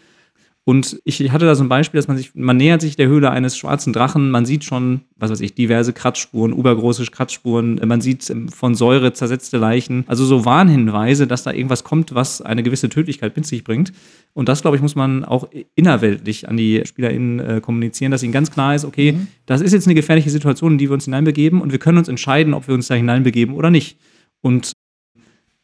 Und 0.64 1.00
ich 1.04 1.32
hatte 1.32 1.44
da 1.44 1.56
so 1.56 1.64
ein 1.64 1.68
Beispiel, 1.68 1.98
dass 1.98 2.06
man 2.06 2.16
sich, 2.16 2.36
man 2.36 2.56
nähert 2.56 2.80
sich 2.80 2.94
der 2.94 3.08
Höhle 3.08 3.32
eines 3.32 3.56
schwarzen 3.56 3.92
Drachen, 3.92 4.30
man 4.30 4.46
sieht 4.46 4.62
schon, 4.62 5.00
was 5.16 5.32
weiß 5.32 5.40
ich, 5.40 5.56
diverse 5.56 5.92
Kratzspuren, 5.92 6.52
übergroße 6.52 7.04
Kratzspuren, 7.06 7.80
man 7.84 8.00
sieht 8.00 8.30
ähm, 8.30 8.48
von 8.48 8.76
Säure 8.76 9.12
zersetzte 9.12 9.58
Leichen, 9.58 10.04
also 10.06 10.24
so 10.24 10.44
Warnhinweise, 10.44 11.26
dass 11.26 11.42
da 11.42 11.52
irgendwas 11.52 11.82
kommt, 11.82 12.14
was 12.14 12.42
eine 12.42 12.62
gewisse 12.62 12.88
Tödlichkeit 12.88 13.34
mit 13.34 13.44
sich 13.44 13.64
bringt. 13.64 13.92
Und 14.34 14.48
das, 14.48 14.62
glaube 14.62 14.76
ich, 14.76 14.82
muss 14.82 14.94
man 14.94 15.24
auch 15.24 15.48
innerweltlich 15.74 16.48
an 16.48 16.56
die 16.56 16.82
SpielerInnen 16.84 17.40
äh, 17.40 17.60
kommunizieren, 17.60 18.12
dass 18.12 18.22
ihnen 18.22 18.32
ganz 18.32 18.52
klar 18.52 18.76
ist, 18.76 18.84
okay, 18.84 19.12
mhm. 19.12 19.26
das 19.46 19.62
ist 19.62 19.72
jetzt 19.72 19.88
eine 19.88 19.96
gefährliche 19.96 20.30
Situation, 20.30 20.72
in 20.72 20.78
die 20.78 20.88
wir 20.88 20.94
uns 20.94 21.06
hineinbegeben 21.06 21.60
und 21.60 21.72
wir 21.72 21.80
können 21.80 21.98
uns 21.98 22.08
entscheiden, 22.08 22.54
ob 22.54 22.68
wir 22.68 22.74
uns 22.74 22.86
da 22.86 22.94
hineinbegeben 22.94 23.56
oder 23.56 23.70
nicht. 23.70 23.98
Und 24.42 24.72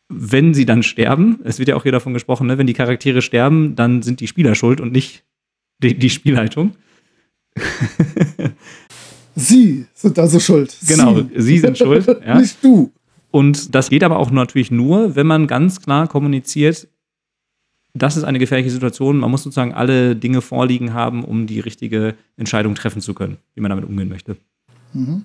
wenn 0.08 0.54
sie 0.54 0.64
dann 0.64 0.82
sterben, 0.82 1.40
es 1.44 1.58
wird 1.58 1.68
ja 1.68 1.76
auch 1.76 1.82
hier 1.82 1.92
davon 1.92 2.14
gesprochen, 2.14 2.46
ne, 2.46 2.58
wenn 2.58 2.66
die 2.66 2.74
Charaktere 2.74 3.22
sterben, 3.22 3.76
dann 3.76 4.02
sind 4.02 4.20
die 4.20 4.26
Spieler 4.26 4.54
schuld 4.54 4.80
und 4.80 4.92
nicht 4.92 5.24
die, 5.82 5.98
die 5.98 6.10
Spielleitung. 6.10 6.72
sie 9.34 9.86
sind 9.94 10.18
also 10.18 10.40
schuld. 10.40 10.76
Genau, 10.86 11.22
sie, 11.34 11.40
sie 11.42 11.58
sind 11.58 11.78
schuld. 11.78 12.06
Ja. 12.26 12.40
nicht 12.40 12.62
du. 12.64 12.92
Und 13.30 13.74
das 13.74 13.90
geht 13.90 14.02
aber 14.02 14.18
auch 14.18 14.30
natürlich 14.30 14.70
nur, 14.70 15.14
wenn 15.14 15.26
man 15.26 15.46
ganz 15.46 15.82
klar 15.82 16.08
kommuniziert, 16.08 16.88
das 17.94 18.16
ist 18.16 18.24
eine 18.24 18.38
gefährliche 18.38 18.70
Situation. 18.70 19.18
Man 19.18 19.30
muss 19.30 19.42
sozusagen 19.42 19.74
alle 19.74 20.16
Dinge 20.16 20.40
vorliegen 20.40 20.94
haben, 20.94 21.24
um 21.24 21.46
die 21.46 21.60
richtige 21.60 22.14
Entscheidung 22.36 22.74
treffen 22.74 23.02
zu 23.02 23.12
können, 23.14 23.38
wie 23.54 23.60
man 23.60 23.70
damit 23.70 23.84
umgehen 23.84 24.08
möchte. 24.08 24.36
Mhm. 24.94 25.24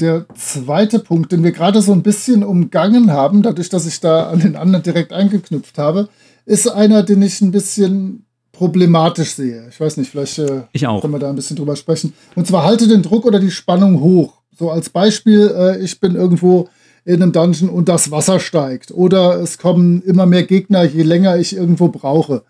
Der 0.00 0.26
zweite 0.34 0.98
Punkt, 0.98 1.30
den 1.30 1.44
wir 1.44 1.52
gerade 1.52 1.82
so 1.82 1.92
ein 1.92 2.02
bisschen 2.02 2.42
umgangen 2.42 3.10
haben, 3.12 3.42
dadurch, 3.42 3.68
dass 3.68 3.86
ich 3.86 4.00
da 4.00 4.30
an 4.30 4.40
den 4.40 4.56
anderen 4.56 4.82
direkt 4.82 5.12
angeknüpft 5.12 5.76
habe, 5.76 6.08
ist 6.46 6.68
einer, 6.68 7.02
den 7.02 7.20
ich 7.20 7.40
ein 7.42 7.50
bisschen 7.50 8.24
problematisch 8.52 9.34
sehe. 9.34 9.66
Ich 9.68 9.78
weiß 9.78 9.98
nicht, 9.98 10.10
vielleicht 10.10 10.38
äh, 10.38 10.62
können 10.72 11.12
wir 11.12 11.18
da 11.18 11.28
ein 11.28 11.36
bisschen 11.36 11.56
drüber 11.56 11.76
sprechen. 11.76 12.14
Und 12.34 12.46
zwar 12.46 12.64
halte 12.64 12.88
den 12.88 13.02
Druck 13.02 13.24
oder 13.26 13.40
die 13.40 13.50
Spannung 13.50 14.00
hoch. 14.00 14.40
So 14.58 14.70
als 14.70 14.90
Beispiel, 14.90 15.52
äh, 15.54 15.82
ich 15.82 16.00
bin 16.00 16.14
irgendwo 16.14 16.68
in 17.04 17.22
einem 17.22 17.32
Dungeon 17.32 17.70
und 17.70 17.88
das 17.88 18.10
Wasser 18.10 18.40
steigt. 18.40 18.92
Oder 18.92 19.40
es 19.40 19.58
kommen 19.58 20.02
immer 20.02 20.26
mehr 20.26 20.42
Gegner, 20.42 20.84
je 20.84 21.02
länger 21.02 21.36
ich 21.36 21.56
irgendwo 21.56 21.88
brauche. 21.88 22.42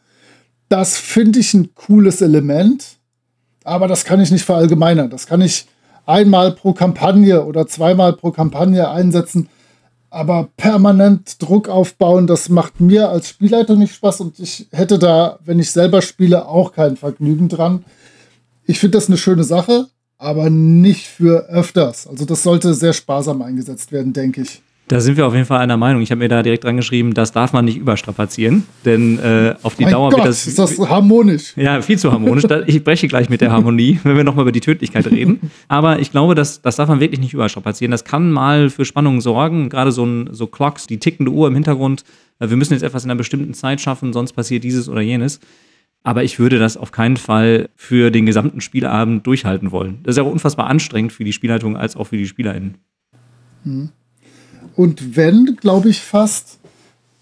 Das 0.69 0.99
finde 0.99 1.41
ich 1.41 1.55
ein 1.55 1.75
cooles 1.75 2.21
Element, 2.21 2.99
aber 3.65 3.89
das 3.89 4.05
kann 4.05 4.21
ich 4.21 4.31
nicht 4.31 4.45
verallgemeinern. 4.45 5.11
Das 5.11 5.27
kann 5.27 5.41
ich 5.41 5.67
einmal 6.11 6.53
pro 6.53 6.73
Kampagne 6.73 7.45
oder 7.45 7.67
zweimal 7.67 8.13
pro 8.13 8.31
Kampagne 8.31 8.91
einsetzen. 8.91 9.49
Aber 10.11 10.49
permanent 10.57 11.41
Druck 11.41 11.69
aufbauen, 11.69 12.27
das 12.27 12.49
macht 12.49 12.81
mir 12.81 13.11
als 13.11 13.29
Spielleiter 13.29 13.77
nicht 13.77 13.95
Spaß 13.95 14.21
und 14.21 14.41
ich 14.41 14.67
hätte 14.73 14.99
da, 14.99 15.39
wenn 15.45 15.61
ich 15.61 15.71
selber 15.71 16.03
spiele, 16.03 16.49
auch 16.49 16.73
kein 16.73 16.97
Vergnügen 16.97 17.49
dran. 17.49 17.85
Ich 18.65 18.81
finde 18.81 18.99
das 18.99 19.07
eine 19.07 19.17
schöne 19.17 19.45
Sache, 19.45 19.87
aber 20.19 20.51
nicht 20.51 21.07
für 21.07 21.49
öfters. 21.49 22.09
Also 22.09 22.25
das 22.25 22.43
sollte 22.43 22.75
sehr 22.75 22.93
sparsam 22.93 23.41
eingesetzt 23.41 23.93
werden, 23.93 24.13
denke 24.13 24.43
ich. 24.43 24.63
Da 24.91 25.01
sind 25.01 25.17
wir 25.17 25.25
auf 25.25 25.35
jeden 25.35 25.47
Fall 25.47 25.61
einer 25.61 25.77
Meinung. 25.77 26.03
Ich 26.03 26.11
habe 26.11 26.19
mir 26.19 26.29
da 26.29 26.43
direkt 26.43 26.65
dran 26.65 26.77
geschrieben, 26.77 27.15
das 27.15 27.31
darf 27.31 27.53
man 27.53 27.65
nicht 27.65 27.77
überstrapazieren, 27.77 28.65
denn 28.85 29.21
äh, 29.21 29.55
auf 29.63 29.77
die 29.77 29.85
mein 29.85 29.93
Dauer 29.93 30.11
Gott, 30.11 30.19
wird 30.19 30.29
das. 30.29 30.49
Ist 30.49 30.59
das 30.59 30.77
harmonisch? 30.81 31.57
Ja, 31.57 31.81
viel 31.81 31.97
zu 31.97 32.11
harmonisch. 32.11 32.43
ich 32.67 32.83
breche 32.83 33.07
gleich 33.07 33.29
mit 33.29 33.41
der 33.41 33.53
Harmonie, 33.53 34.01
wenn 34.03 34.17
wir 34.17 34.25
nochmal 34.25 34.43
über 34.43 34.53
die 34.53 34.61
Tödlichkeit 34.61 35.07
reden. 35.07 35.53
Aber 35.69 36.01
ich 36.01 36.11
glaube, 36.11 36.35
das, 36.35 36.61
das 36.61 36.75
darf 36.75 36.89
man 36.89 36.99
wirklich 36.99 37.21
nicht 37.21 37.33
überstrapazieren. 37.33 37.93
Das 37.93 38.03
kann 38.03 38.33
mal 38.33 38.69
für 38.69 38.85
Spannungen 38.85 39.21
sorgen. 39.21 39.69
Gerade 39.69 39.93
so, 39.93 40.05
ein, 40.05 40.31
so 40.33 40.49
Clocks, 40.49 40.89
die 40.89 40.99
tickende 40.99 41.31
Uhr 41.31 41.47
im 41.47 41.55
Hintergrund. 41.55 42.03
Äh, 42.41 42.51
wir 42.51 42.57
müssen 42.57 42.73
jetzt 42.73 42.83
etwas 42.83 43.05
in 43.05 43.13
einer 43.13 43.19
bestimmten 43.19 43.55
Zeit 43.55 43.81
schaffen, 43.81 44.13
sonst 44.13 44.33
passiert 44.33 44.65
dieses 44.65 44.89
oder 44.89 45.03
jenes. 45.03 45.39
Aber 46.03 46.25
ich 46.25 46.41
würde 46.41 46.59
das 46.59 46.77
auf 46.77 46.91
keinen 46.91 47.17
Fall 47.17 47.69
für 47.77 48.11
den 48.11 48.27
gesamten 48.27 48.61
Spielabend 48.61 49.25
durchhalten 49.25 49.71
wollen. 49.71 50.01
Das 50.03 50.15
ist 50.15 50.17
ja 50.17 50.25
auch 50.25 50.33
unfassbar 50.33 50.67
anstrengend 50.67 51.13
für 51.13 51.23
die 51.23 51.33
Spielleitung 51.33 51.77
als 51.77 51.95
auch 51.95 52.09
für 52.09 52.17
die 52.17 52.27
SpielerInnen. 52.27 52.79
Hm. 53.63 53.91
Und 54.81 55.15
wenn, 55.15 55.59
glaube 55.61 55.91
ich 55.91 56.01
fast, 56.01 56.59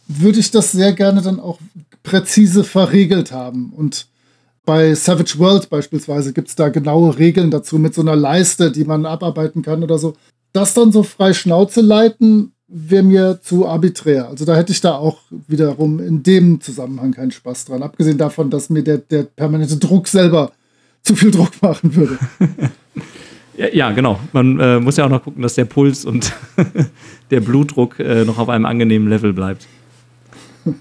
würde 0.07 0.39
ich 0.39 0.53
das 0.53 0.71
sehr 0.71 0.93
gerne 0.93 1.23
dann 1.23 1.41
auch 1.41 1.59
präzise 2.05 2.63
verregelt 2.63 3.33
haben. 3.33 3.73
Und 3.77 4.07
bei 4.65 4.95
Savage 4.95 5.41
World 5.41 5.69
beispielsweise 5.69 6.33
gibt 6.33 6.47
es 6.51 6.55
da 6.55 6.69
genaue 6.69 7.19
Regeln 7.19 7.51
dazu 7.51 7.81
mit 7.81 7.95
so 7.95 8.03
einer 8.03 8.15
Leiste, 8.15 8.71
die 8.71 8.85
man 8.85 9.05
abarbeiten 9.07 9.63
kann 9.63 9.83
oder 9.83 9.99
so. 9.99 10.15
Das 10.53 10.73
dann 10.73 10.93
so 10.93 11.03
frei 11.03 11.35
Schnauze 11.35 11.81
leiten, 11.81 12.53
wäre 12.69 13.03
mir 13.03 13.41
zu 13.43 13.67
arbiträr. 13.67 14.29
Also 14.29 14.45
da 14.45 14.55
hätte 14.55 14.71
ich 14.71 14.81
da 14.81 14.95
auch 14.95 15.19
wiederum 15.49 15.99
in 15.99 16.23
dem 16.23 16.61
Zusammenhang 16.61 17.11
keinen 17.11 17.33
Spaß 17.33 17.65
dran. 17.65 17.83
Abgesehen 17.83 18.19
davon, 18.19 18.51
dass 18.51 18.71
mir 18.71 18.85
der, 18.85 18.99
der 18.99 19.25
permanente 19.25 19.79
Druck 19.79 20.07
selber 20.07 20.53
zu 21.03 21.17
viel 21.17 21.33
Druck 21.33 21.61
machen 21.61 21.97
würde. 21.97 22.21
Ja, 23.59 23.91
genau. 23.91 24.21
Man 24.33 24.61
äh, 24.61 24.79
muss 24.79 24.97
ja 24.97 25.05
auch 25.05 25.11
noch 25.11 25.25
gucken, 25.25 25.43
dass 25.43 25.57
der 25.57 25.65
Puls 25.65 26.05
und 26.05 26.33
der 27.31 27.41
Blutdruck 27.41 27.99
äh, 27.99 28.25
noch 28.25 28.39
auf 28.39 28.49
einem 28.49 28.67
angenehmen 28.67 29.09
Level 29.09 29.33
bleibt. 29.33 29.67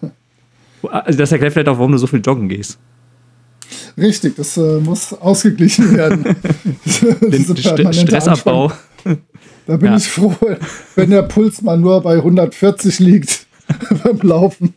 Also 0.84 1.17
das 1.17 1.32
erklärt 1.32 1.53
vielleicht 1.53 1.67
auch, 1.69 1.80
warum 1.80 1.91
du 1.91 1.97
so 1.97 2.05
viel 2.05 2.21
joggen 2.21 2.47
gehst. 2.47 2.78
Richtig, 3.97 4.36
das 4.36 4.55
äh, 4.57 4.80
muss 4.80 5.11
ausgeglichen 5.11 5.97
werden. 5.97 6.23
Den 7.21 7.43
St 7.43 7.59
Stressabbau. 7.59 8.71
Da 9.65 9.75
bin 9.75 9.91
ja. 9.91 9.97
ich 9.97 10.07
froh, 10.07 10.36
wenn 10.95 11.09
der 11.09 11.23
Puls 11.23 11.63
mal 11.63 11.78
nur 11.78 11.99
bei 12.01 12.17
140 12.17 12.99
liegt 12.99 13.47
beim 14.03 14.19
Laufen. 14.21 14.75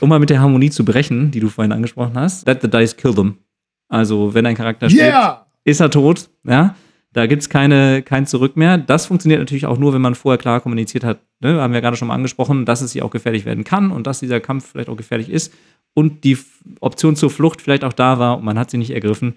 um 0.00 0.08
mal 0.08 0.20
mit 0.20 0.30
der 0.30 0.40
Harmonie 0.40 0.70
zu 0.70 0.84
brechen, 0.84 1.32
die 1.32 1.40
du 1.40 1.48
vorhin 1.48 1.72
angesprochen 1.72 2.14
hast, 2.14 2.46
let 2.46 2.62
the 2.62 2.70
dice 2.70 2.96
kill 2.96 3.14
them. 3.14 3.38
Also, 3.88 4.32
wenn 4.32 4.46
ein 4.46 4.54
Charakter 4.54 4.86
yeah! 4.88 4.92
stirbt, 4.94 5.47
ist 5.68 5.80
er 5.80 5.90
tot. 5.90 6.30
Ja? 6.44 6.74
Da 7.12 7.26
gibt 7.26 7.42
es 7.42 7.48
keine, 7.48 8.02
kein 8.02 8.26
Zurück 8.26 8.56
mehr. 8.56 8.78
Das 8.78 9.06
funktioniert 9.06 9.40
natürlich 9.40 9.66
auch 9.66 9.78
nur, 9.78 9.92
wenn 9.92 10.00
man 10.00 10.14
vorher 10.14 10.38
klar 10.38 10.60
kommuniziert 10.60 11.04
hat. 11.04 11.20
Ne? 11.40 11.60
Haben 11.60 11.72
wir 11.72 11.80
gerade 11.80 11.96
schon 11.96 12.08
mal 12.08 12.14
angesprochen, 12.14 12.64
dass 12.64 12.80
es 12.80 12.92
hier 12.92 13.04
auch 13.04 13.10
gefährlich 13.10 13.44
werden 13.44 13.64
kann 13.64 13.90
und 13.90 14.06
dass 14.06 14.20
dieser 14.20 14.40
Kampf 14.40 14.70
vielleicht 14.72 14.88
auch 14.88 14.96
gefährlich 14.96 15.30
ist 15.30 15.52
und 15.94 16.24
die 16.24 16.38
Option 16.80 17.16
zur 17.16 17.30
Flucht 17.30 17.62
vielleicht 17.62 17.84
auch 17.84 17.92
da 17.92 18.18
war 18.18 18.38
und 18.38 18.44
man 18.44 18.58
hat 18.58 18.70
sie 18.70 18.78
nicht 18.78 18.90
ergriffen. 18.90 19.36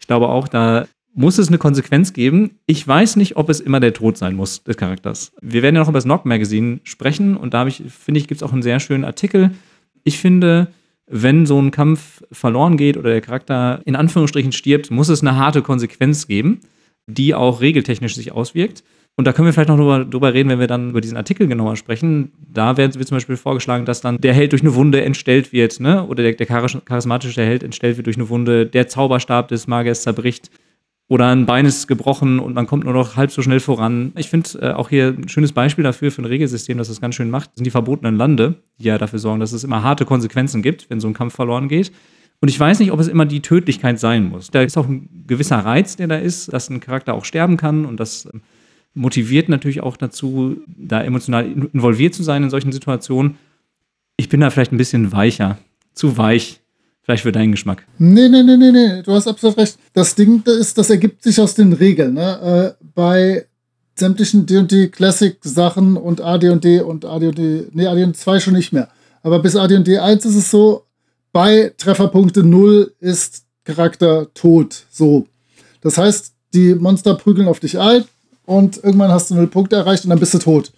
Ich 0.00 0.06
glaube 0.06 0.28
auch, 0.28 0.48
da 0.48 0.86
muss 1.14 1.38
es 1.38 1.48
eine 1.48 1.58
Konsequenz 1.58 2.12
geben. 2.12 2.58
Ich 2.66 2.86
weiß 2.86 3.16
nicht, 3.16 3.36
ob 3.36 3.48
es 3.48 3.60
immer 3.60 3.78
der 3.78 3.94
Tod 3.94 4.18
sein 4.18 4.34
muss 4.34 4.64
des 4.64 4.76
Charakters. 4.76 5.32
Wir 5.40 5.62
werden 5.62 5.76
ja 5.76 5.80
noch 5.80 5.88
über 5.88 5.98
das 5.98 6.04
Knock 6.04 6.26
Magazine 6.26 6.80
sprechen 6.82 7.36
und 7.36 7.54
da 7.54 7.66
ich, 7.66 7.82
finde 7.88 8.18
ich, 8.18 8.26
gibt 8.26 8.42
es 8.42 8.42
auch 8.42 8.52
einen 8.52 8.62
sehr 8.62 8.80
schönen 8.80 9.04
Artikel. 9.04 9.52
Ich 10.02 10.18
finde, 10.18 10.68
wenn 11.06 11.46
so 11.46 11.60
ein 11.60 11.70
Kampf 11.70 12.22
verloren 12.32 12.76
geht 12.76 12.96
oder 12.96 13.10
der 13.10 13.20
Charakter 13.20 13.80
in 13.84 13.96
Anführungsstrichen 13.96 14.52
stirbt, 14.52 14.90
muss 14.90 15.08
es 15.08 15.20
eine 15.20 15.36
harte 15.36 15.62
Konsequenz 15.62 16.26
geben, 16.26 16.60
die 17.06 17.34
auch 17.34 17.60
regeltechnisch 17.60 18.14
sich 18.14 18.32
auswirkt. 18.32 18.82
Und 19.16 19.26
da 19.26 19.32
können 19.32 19.46
wir 19.46 19.52
vielleicht 19.52 19.68
noch 19.68 19.76
drüber, 19.76 20.04
drüber 20.04 20.34
reden, 20.34 20.48
wenn 20.48 20.58
wir 20.58 20.66
dann 20.66 20.90
über 20.90 21.00
diesen 21.00 21.16
Artikel 21.16 21.46
genauer 21.46 21.76
sprechen. 21.76 22.32
Da 22.52 22.76
werden 22.76 22.94
wir 22.94 23.06
zum 23.06 23.16
Beispiel 23.16 23.36
vorgeschlagen, 23.36 23.84
dass 23.84 24.00
dann 24.00 24.20
der 24.20 24.34
Held 24.34 24.52
durch 24.52 24.62
eine 24.62 24.74
Wunde 24.74 25.02
entstellt 25.02 25.52
wird, 25.52 25.78
ne? 25.78 26.04
oder 26.06 26.24
der, 26.24 26.32
der 26.32 26.46
charismatische 26.46 27.42
Held 27.42 27.62
entstellt 27.62 27.96
wird 27.96 28.06
durch 28.06 28.16
eine 28.16 28.28
Wunde, 28.28 28.66
der 28.66 28.88
Zauberstab 28.88 29.48
des 29.48 29.68
Magiers 29.68 30.02
zerbricht 30.02 30.50
oder 31.08 31.28
ein 31.28 31.46
Bein 31.46 31.66
ist 31.66 31.86
gebrochen 31.86 32.38
und 32.38 32.54
man 32.54 32.66
kommt 32.66 32.84
nur 32.84 32.94
noch 32.94 33.16
halb 33.16 33.30
so 33.30 33.42
schnell 33.42 33.60
voran. 33.60 34.12
Ich 34.16 34.30
finde 34.30 34.48
äh, 34.60 34.72
auch 34.72 34.88
hier 34.88 35.08
ein 35.08 35.28
schönes 35.28 35.52
Beispiel 35.52 35.84
dafür 35.84 36.10
für 36.10 36.22
ein 36.22 36.26
Regelsystem, 36.26 36.78
das 36.78 36.88
das 36.88 37.00
ganz 37.00 37.14
schön 37.14 37.30
macht, 37.30 37.54
sind 37.56 37.64
die 37.64 37.70
verbotenen 37.70 38.16
Lande, 38.16 38.56
die 38.78 38.84
ja 38.84 38.96
dafür 38.96 39.18
sorgen, 39.18 39.40
dass 39.40 39.52
es 39.52 39.64
immer 39.64 39.82
harte 39.82 40.06
Konsequenzen 40.06 40.62
gibt, 40.62 40.88
wenn 40.88 41.00
so 41.00 41.08
ein 41.08 41.14
Kampf 41.14 41.34
verloren 41.34 41.68
geht. 41.68 41.92
Und 42.40 42.48
ich 42.48 42.58
weiß 42.58 42.78
nicht, 42.80 42.90
ob 42.90 43.00
es 43.00 43.08
immer 43.08 43.26
die 43.26 43.40
Tödlichkeit 43.40 43.98
sein 44.00 44.28
muss. 44.28 44.50
Da 44.50 44.62
ist 44.62 44.76
auch 44.76 44.88
ein 44.88 45.24
gewisser 45.26 45.58
Reiz, 45.58 45.96
der 45.96 46.08
da 46.08 46.16
ist, 46.16 46.52
dass 46.52 46.68
ein 46.70 46.80
Charakter 46.80 47.14
auch 47.14 47.24
sterben 47.24 47.56
kann 47.56 47.84
und 47.84 48.00
das 48.00 48.26
ähm, 48.32 48.40
motiviert 48.94 49.48
natürlich 49.48 49.82
auch 49.82 49.96
dazu, 49.96 50.56
da 50.66 51.02
emotional 51.02 51.44
involviert 51.72 52.14
zu 52.14 52.22
sein 52.22 52.44
in 52.44 52.50
solchen 52.50 52.72
Situationen. 52.72 53.36
Ich 54.16 54.28
bin 54.28 54.40
da 54.40 54.50
vielleicht 54.50 54.72
ein 54.72 54.78
bisschen 54.78 55.12
weicher, 55.12 55.58
zu 55.92 56.16
weich 56.16 56.60
Vielleicht 57.04 57.22
für 57.22 57.32
deinen 57.32 57.52
Geschmack. 57.52 57.84
Nee, 57.98 58.28
nee, 58.28 58.42
nee, 58.42 58.56
nee, 58.56 58.72
nee. 58.72 59.02
Du 59.02 59.12
hast 59.12 59.28
absolut 59.28 59.58
recht. 59.58 59.78
Das 59.92 60.14
Ding 60.14 60.42
ist, 60.46 60.78
das 60.78 60.88
ergibt 60.88 61.22
sich 61.22 61.38
aus 61.38 61.54
den 61.54 61.74
Regeln. 61.74 62.14
Ne? 62.14 62.74
Äh, 62.80 62.84
bei 62.94 63.46
sämtlichen 63.94 64.46
D&D 64.46 64.88
Classic 64.88 65.36
Sachen 65.42 65.98
und 65.98 66.22
AD&D 66.22 66.80
und 66.80 67.04
AD&D, 67.04 67.68
nee, 67.72 67.86
AD&D 67.86 68.14
2 68.14 68.40
schon 68.40 68.54
nicht 68.54 68.72
mehr. 68.72 68.88
Aber 69.22 69.38
bis 69.40 69.54
AD&D 69.54 69.98
1 69.98 70.24
ist 70.24 70.34
es 70.34 70.50
so, 70.50 70.84
bei 71.30 71.74
Trefferpunkte 71.76 72.42
0 72.42 72.94
ist 73.00 73.44
Charakter 73.64 74.32
tot. 74.32 74.84
So. 74.90 75.26
Das 75.82 75.98
heißt, 75.98 76.32
die 76.54 76.74
Monster 76.74 77.14
prügeln 77.14 77.48
auf 77.48 77.60
dich 77.60 77.78
ein 77.78 78.04
und 78.46 78.82
irgendwann 78.82 79.10
hast 79.12 79.30
du 79.30 79.34
0 79.34 79.48
Punkte 79.48 79.76
erreicht 79.76 80.04
und 80.04 80.10
dann 80.10 80.20
bist 80.20 80.32
du 80.32 80.38
tot 80.38 80.72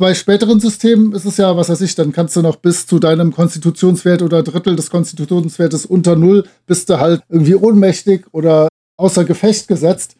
bei 0.00 0.14
späteren 0.14 0.58
Systemen 0.60 1.12
ist 1.12 1.26
es 1.26 1.36
ja, 1.36 1.54
was 1.58 1.68
weiß 1.68 1.82
ich, 1.82 1.94
dann 1.94 2.12
kannst 2.12 2.34
du 2.34 2.40
noch 2.40 2.56
bis 2.56 2.86
zu 2.86 2.98
deinem 2.98 3.34
Konstitutionswert 3.34 4.22
oder 4.22 4.42
Drittel 4.42 4.74
des 4.74 4.88
Konstitutionswertes 4.88 5.84
unter 5.84 6.16
Null 6.16 6.44
bist 6.66 6.88
du 6.88 6.98
halt 6.98 7.20
irgendwie 7.28 7.54
ohnmächtig 7.54 8.24
oder 8.32 8.68
außer 8.96 9.26
Gefecht 9.26 9.68
gesetzt. 9.68 10.16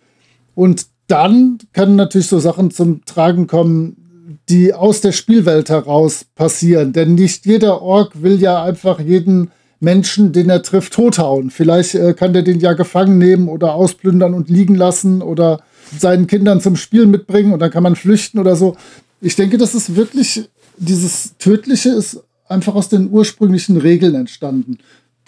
Und 0.54 0.86
dann 1.06 1.56
können 1.72 1.96
natürlich 1.96 2.28
so 2.28 2.38
Sachen 2.38 2.70
zum 2.70 3.06
Tragen 3.06 3.46
kommen, 3.46 4.36
die 4.50 4.74
aus 4.74 5.00
der 5.00 5.12
Spielwelt 5.12 5.70
heraus 5.70 6.26
passieren. 6.34 6.92
Denn 6.92 7.14
nicht 7.14 7.46
jeder 7.46 7.80
Ork 7.80 8.20
will 8.20 8.38
ja 8.38 8.62
einfach 8.62 9.00
jeden 9.00 9.50
Menschen, 9.80 10.34
den 10.34 10.50
er 10.50 10.62
trifft, 10.62 10.92
tothauen. 10.92 11.48
Vielleicht 11.48 11.94
äh, 11.94 12.12
kann 12.12 12.34
der 12.34 12.42
den 12.42 12.60
ja 12.60 12.74
gefangen 12.74 13.16
nehmen 13.16 13.48
oder 13.48 13.72
ausplündern 13.72 14.34
und 14.34 14.50
liegen 14.50 14.74
lassen 14.74 15.22
oder 15.22 15.60
seinen 15.98 16.26
Kindern 16.26 16.60
zum 16.60 16.76
Spiel 16.76 17.06
mitbringen 17.06 17.54
und 17.54 17.60
dann 17.60 17.70
kann 17.70 17.82
man 17.82 17.96
flüchten 17.96 18.38
oder 18.38 18.56
so. 18.56 18.76
Ich 19.20 19.36
denke, 19.36 19.58
das 19.58 19.74
ist 19.74 19.96
wirklich, 19.96 20.48
dieses 20.76 21.36
Tödliche 21.38 21.90
ist 21.90 22.20
einfach 22.48 22.74
aus 22.74 22.88
den 22.88 23.10
ursprünglichen 23.10 23.76
Regeln 23.76 24.14
entstanden. 24.14 24.78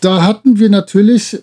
Da 0.00 0.22
hatten 0.22 0.58
wir 0.58 0.70
natürlich, 0.70 1.42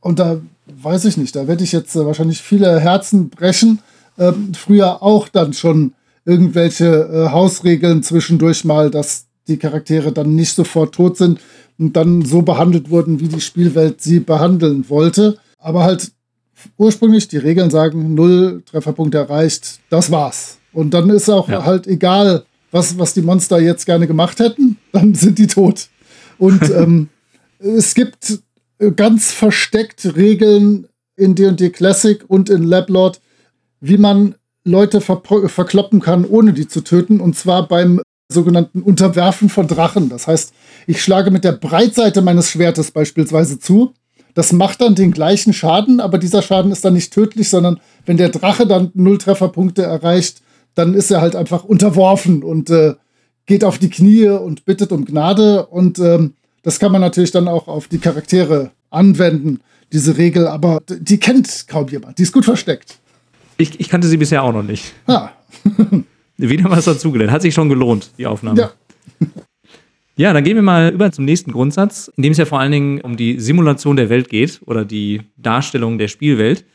und 0.00 0.18
da 0.18 0.40
weiß 0.66 1.06
ich 1.06 1.16
nicht, 1.16 1.34
da 1.34 1.48
werde 1.48 1.64
ich 1.64 1.72
jetzt 1.72 1.96
äh, 1.96 2.06
wahrscheinlich 2.06 2.40
viele 2.40 2.78
Herzen 2.80 3.30
brechen, 3.30 3.80
äh, 4.16 4.32
früher 4.54 5.02
auch 5.02 5.28
dann 5.28 5.52
schon 5.52 5.94
irgendwelche 6.24 6.86
äh, 6.86 7.30
Hausregeln 7.30 8.02
zwischendurch 8.02 8.64
mal, 8.64 8.90
dass 8.90 9.26
die 9.48 9.56
Charaktere 9.56 10.12
dann 10.12 10.34
nicht 10.34 10.54
sofort 10.54 10.94
tot 10.94 11.16
sind 11.16 11.40
und 11.78 11.96
dann 11.96 12.24
so 12.24 12.42
behandelt 12.42 12.90
wurden, 12.90 13.18
wie 13.18 13.28
die 13.28 13.40
Spielwelt 13.40 14.00
sie 14.00 14.20
behandeln 14.20 14.88
wollte. 14.88 15.38
Aber 15.58 15.82
halt 15.82 16.12
ursprünglich 16.76 17.26
die 17.26 17.38
Regeln 17.38 17.70
sagen, 17.70 18.14
null 18.14 18.62
Trefferpunkte 18.66 19.18
erreicht, 19.18 19.80
das 19.90 20.10
war's. 20.12 20.58
Und 20.72 20.94
dann 20.94 21.10
ist 21.10 21.28
auch 21.28 21.48
ja. 21.48 21.64
halt 21.64 21.86
egal, 21.86 22.44
was, 22.70 22.98
was 22.98 23.14
die 23.14 23.22
Monster 23.22 23.60
jetzt 23.60 23.86
gerne 23.86 24.06
gemacht 24.06 24.38
hätten, 24.38 24.78
dann 24.92 25.14
sind 25.14 25.38
die 25.38 25.46
tot. 25.46 25.88
Und 26.38 26.62
ähm, 26.70 27.08
es 27.58 27.94
gibt 27.94 28.40
ganz 28.96 29.30
versteckt 29.30 30.16
Regeln 30.16 30.88
in 31.16 31.34
D&D 31.34 31.70
Classic 31.70 32.24
und 32.26 32.50
in 32.50 32.64
Lablord, 32.64 33.20
wie 33.80 33.98
man 33.98 34.34
Leute 34.64 35.00
ver 35.00 35.22
verkloppen 35.46 36.00
kann, 36.00 36.24
ohne 36.24 36.52
die 36.52 36.66
zu 36.66 36.80
töten. 36.82 37.20
Und 37.20 37.36
zwar 37.36 37.68
beim 37.68 38.00
sogenannten 38.28 38.82
Unterwerfen 38.82 39.48
von 39.48 39.68
Drachen. 39.68 40.08
Das 40.08 40.26
heißt, 40.26 40.52
ich 40.86 41.02
schlage 41.02 41.30
mit 41.30 41.44
der 41.44 41.52
Breitseite 41.52 42.22
meines 42.22 42.50
Schwertes 42.50 42.90
beispielsweise 42.90 43.58
zu. 43.58 43.92
Das 44.34 44.52
macht 44.52 44.80
dann 44.80 44.94
den 44.94 45.12
gleichen 45.12 45.52
Schaden, 45.52 46.00
aber 46.00 46.16
dieser 46.16 46.40
Schaden 46.40 46.72
ist 46.72 46.84
dann 46.84 46.94
nicht 46.94 47.12
tödlich, 47.12 47.50
sondern 47.50 47.80
wenn 48.06 48.16
der 48.16 48.30
Drache 48.30 48.66
dann 48.66 48.90
null 48.94 49.18
Trefferpunkte 49.18 49.82
erreicht, 49.82 50.40
dann 50.74 50.94
ist 50.94 51.10
er 51.10 51.20
halt 51.20 51.36
einfach 51.36 51.64
unterworfen 51.64 52.42
und 52.42 52.70
äh, 52.70 52.94
geht 53.46 53.64
auf 53.64 53.78
die 53.78 53.90
Knie 53.90 54.28
und 54.28 54.64
bittet 54.64 54.92
um 54.92 55.04
Gnade. 55.04 55.66
Und 55.66 55.98
ähm, 55.98 56.34
das 56.62 56.78
kann 56.78 56.92
man 56.92 57.00
natürlich 57.00 57.30
dann 57.30 57.48
auch 57.48 57.68
auf 57.68 57.88
die 57.88 57.98
Charaktere 57.98 58.70
anwenden, 58.90 59.60
diese 59.92 60.16
Regel, 60.16 60.46
aber 60.46 60.80
die 60.88 61.18
kennt 61.18 61.66
kaum 61.68 61.88
jemand. 61.88 62.18
Die 62.18 62.22
ist 62.22 62.32
gut 62.32 62.44
versteckt. 62.44 62.98
Ich, 63.58 63.78
ich 63.78 63.88
kannte 63.88 64.08
sie 64.08 64.16
bisher 64.16 64.42
auch 64.42 64.52
noch 64.52 64.62
nicht. 64.62 64.92
Ah. 65.06 65.30
Wieder 66.38 66.70
was 66.70 66.86
dazugelernt. 66.86 67.30
Hat 67.30 67.42
sich 67.42 67.54
schon 67.54 67.68
gelohnt, 67.68 68.10
die 68.18 68.26
Aufnahme. 68.26 68.58
Ja. 68.58 68.70
Ja, 70.16 70.32
dann 70.32 70.44
gehen 70.44 70.56
wir 70.56 70.62
mal 70.62 70.92
über 70.92 71.10
zum 71.10 71.24
nächsten 71.24 71.52
Grundsatz, 71.52 72.12
in 72.16 72.22
dem 72.22 72.32
es 72.32 72.38
ja 72.38 72.44
vor 72.44 72.60
allen 72.60 72.72
Dingen 72.72 73.00
um 73.00 73.16
die 73.16 73.40
Simulation 73.40 73.96
der 73.96 74.10
Welt 74.10 74.28
geht 74.28 74.60
oder 74.66 74.84
die 74.84 75.22
Darstellung 75.36 75.96
der 75.96 76.08
Spielwelt. 76.08 76.66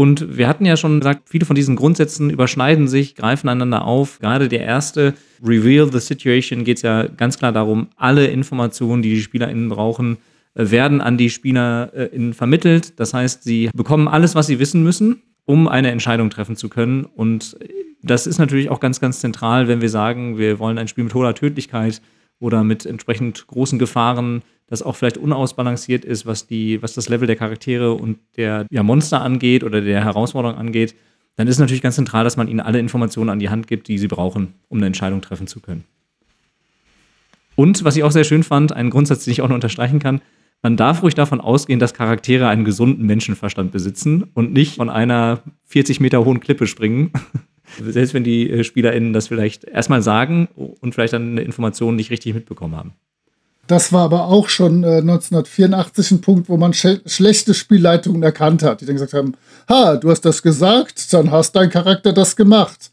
Und 0.00 0.38
wir 0.38 0.46
hatten 0.46 0.64
ja 0.64 0.76
schon 0.76 1.00
gesagt, 1.00 1.28
viele 1.28 1.44
von 1.44 1.56
diesen 1.56 1.74
Grundsätzen 1.74 2.30
überschneiden 2.30 2.86
sich, 2.86 3.16
greifen 3.16 3.48
einander 3.48 3.84
auf. 3.84 4.20
Gerade 4.20 4.46
der 4.46 4.60
erste, 4.60 5.14
Reveal 5.44 5.90
the 5.90 5.98
Situation, 5.98 6.62
geht 6.62 6.76
es 6.76 6.82
ja 6.82 7.08
ganz 7.08 7.36
klar 7.36 7.50
darum, 7.50 7.88
alle 7.96 8.28
Informationen, 8.28 9.02
die 9.02 9.10
die 9.10 9.20
SpielerInnen 9.20 9.68
brauchen, 9.68 10.18
äh, 10.54 10.70
werden 10.70 11.00
an 11.00 11.18
die 11.18 11.30
SpielerInnen 11.30 12.32
vermittelt. 12.32 13.00
Das 13.00 13.12
heißt, 13.12 13.42
sie 13.42 13.70
bekommen 13.74 14.06
alles, 14.06 14.36
was 14.36 14.46
sie 14.46 14.60
wissen 14.60 14.84
müssen, 14.84 15.20
um 15.46 15.66
eine 15.66 15.90
Entscheidung 15.90 16.30
treffen 16.30 16.54
zu 16.54 16.68
können. 16.68 17.04
Und 17.04 17.58
das 18.00 18.28
ist 18.28 18.38
natürlich 18.38 18.70
auch 18.70 18.78
ganz, 18.78 19.00
ganz 19.00 19.18
zentral, 19.18 19.66
wenn 19.66 19.80
wir 19.80 19.90
sagen, 19.90 20.38
wir 20.38 20.60
wollen 20.60 20.78
ein 20.78 20.86
Spiel 20.86 21.02
mit 21.02 21.14
hoher 21.14 21.34
Tödlichkeit 21.34 22.00
oder 22.38 22.62
mit 22.62 22.86
entsprechend 22.86 23.48
großen 23.48 23.80
Gefahren 23.80 24.42
das 24.68 24.82
auch 24.82 24.96
vielleicht 24.96 25.18
unausbalanciert 25.18 26.04
ist, 26.04 26.26
was, 26.26 26.46
die, 26.46 26.80
was 26.82 26.94
das 26.94 27.08
Level 27.08 27.26
der 27.26 27.36
Charaktere 27.36 27.94
und 27.94 28.18
der 28.36 28.66
ja, 28.70 28.82
Monster 28.82 29.22
angeht 29.22 29.64
oder 29.64 29.80
der 29.80 30.04
Herausforderung 30.04 30.56
angeht, 30.56 30.94
dann 31.36 31.48
ist 31.48 31.58
natürlich 31.58 31.82
ganz 31.82 31.94
zentral, 31.94 32.24
dass 32.24 32.36
man 32.36 32.48
ihnen 32.48 32.60
alle 32.60 32.78
Informationen 32.78 33.30
an 33.30 33.38
die 33.38 33.48
Hand 33.48 33.66
gibt, 33.66 33.88
die 33.88 33.98
sie 33.98 34.08
brauchen, 34.08 34.54
um 34.68 34.78
eine 34.78 34.86
Entscheidung 34.86 35.20
treffen 35.20 35.46
zu 35.46 35.60
können. 35.60 35.84
Und 37.56 37.82
was 37.82 37.96
ich 37.96 38.04
auch 38.04 38.10
sehr 38.10 38.24
schön 38.24 38.42
fand, 38.44 38.72
ein 38.72 38.90
Grundsatz, 38.90 39.24
den 39.24 39.32
ich 39.32 39.42
auch 39.42 39.48
noch 39.48 39.54
unterstreichen 39.54 39.98
kann, 39.98 40.20
man 40.62 40.76
darf 40.76 41.02
ruhig 41.02 41.14
davon 41.14 41.40
ausgehen, 41.40 41.78
dass 41.78 41.94
Charaktere 41.94 42.48
einen 42.48 42.64
gesunden 42.64 43.06
Menschenverstand 43.06 43.70
besitzen 43.70 44.24
und 44.34 44.52
nicht 44.52 44.76
von 44.76 44.90
einer 44.90 45.42
40 45.64 46.00
Meter 46.00 46.24
hohen 46.24 46.40
Klippe 46.40 46.66
springen. 46.66 47.12
Selbst 47.80 48.14
wenn 48.14 48.24
die 48.24 48.50
äh, 48.50 48.64
SpielerInnen 48.64 49.12
das 49.12 49.28
vielleicht 49.28 49.64
erstmal 49.64 50.02
sagen 50.02 50.48
und 50.54 50.94
vielleicht 50.94 51.12
dann 51.12 51.32
eine 51.32 51.42
Information 51.42 51.96
nicht 51.96 52.10
richtig 52.10 52.34
mitbekommen 52.34 52.74
haben. 52.74 52.92
Das 53.68 53.92
war 53.92 54.04
aber 54.04 54.24
auch 54.28 54.48
schon 54.48 54.82
äh, 54.82 54.96
1984 54.96 56.10
ein 56.10 56.20
Punkt, 56.22 56.48
wo 56.48 56.56
man 56.56 56.72
sch 56.72 57.00
schlechte 57.04 57.52
Spielleitungen 57.52 58.22
erkannt 58.22 58.62
hat, 58.62 58.80
die 58.80 58.86
dann 58.86 58.96
gesagt 58.96 59.12
haben, 59.12 59.34
ha, 59.68 59.96
du 59.96 60.10
hast 60.10 60.22
das 60.22 60.42
gesagt, 60.42 61.12
dann 61.12 61.30
hast 61.30 61.52
dein 61.54 61.68
Charakter 61.68 62.14
das 62.14 62.34
gemacht. 62.34 62.90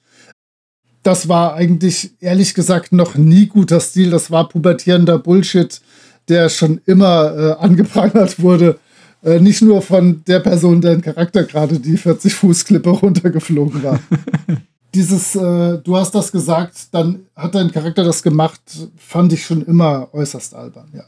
Das 1.02 1.30
war 1.30 1.54
eigentlich, 1.54 2.12
ehrlich 2.20 2.54
gesagt, 2.54 2.92
noch 2.92 3.16
nie 3.16 3.48
guter 3.48 3.80
Stil. 3.80 4.10
Das 4.10 4.32
war 4.32 4.50
pubertierender 4.50 5.18
Bullshit, 5.18 5.80
der 6.28 6.50
schon 6.50 6.82
immer 6.86 7.38
äh, 7.38 7.64
angeprangert 7.64 8.42
wurde. 8.42 8.78
Äh, 9.24 9.40
nicht 9.40 9.62
nur 9.62 9.82
von 9.82 10.24
der 10.28 10.42
Person, 10.42 10.82
deren 10.82 11.02
Charakter 11.02 11.44
gerade 11.44 11.80
die 11.80 11.98
40-Fuß-Klippe 11.98 12.90
runtergeflogen 12.90 13.82
war. 13.82 14.00
dieses, 14.96 15.36
äh, 15.36 15.78
du 15.78 15.96
hast 15.96 16.16
das 16.16 16.32
gesagt, 16.32 16.94
dann 16.94 17.26
hat 17.36 17.54
dein 17.54 17.72
Charakter 17.72 18.04
das 18.04 18.24
gemacht, 18.24 18.62
fand 18.98 19.34
ich 19.34 19.46
schon 19.46 19.62
immer 19.64 20.10
äußerst 20.14 20.56
albern, 20.56 20.88
ja. 20.94 21.04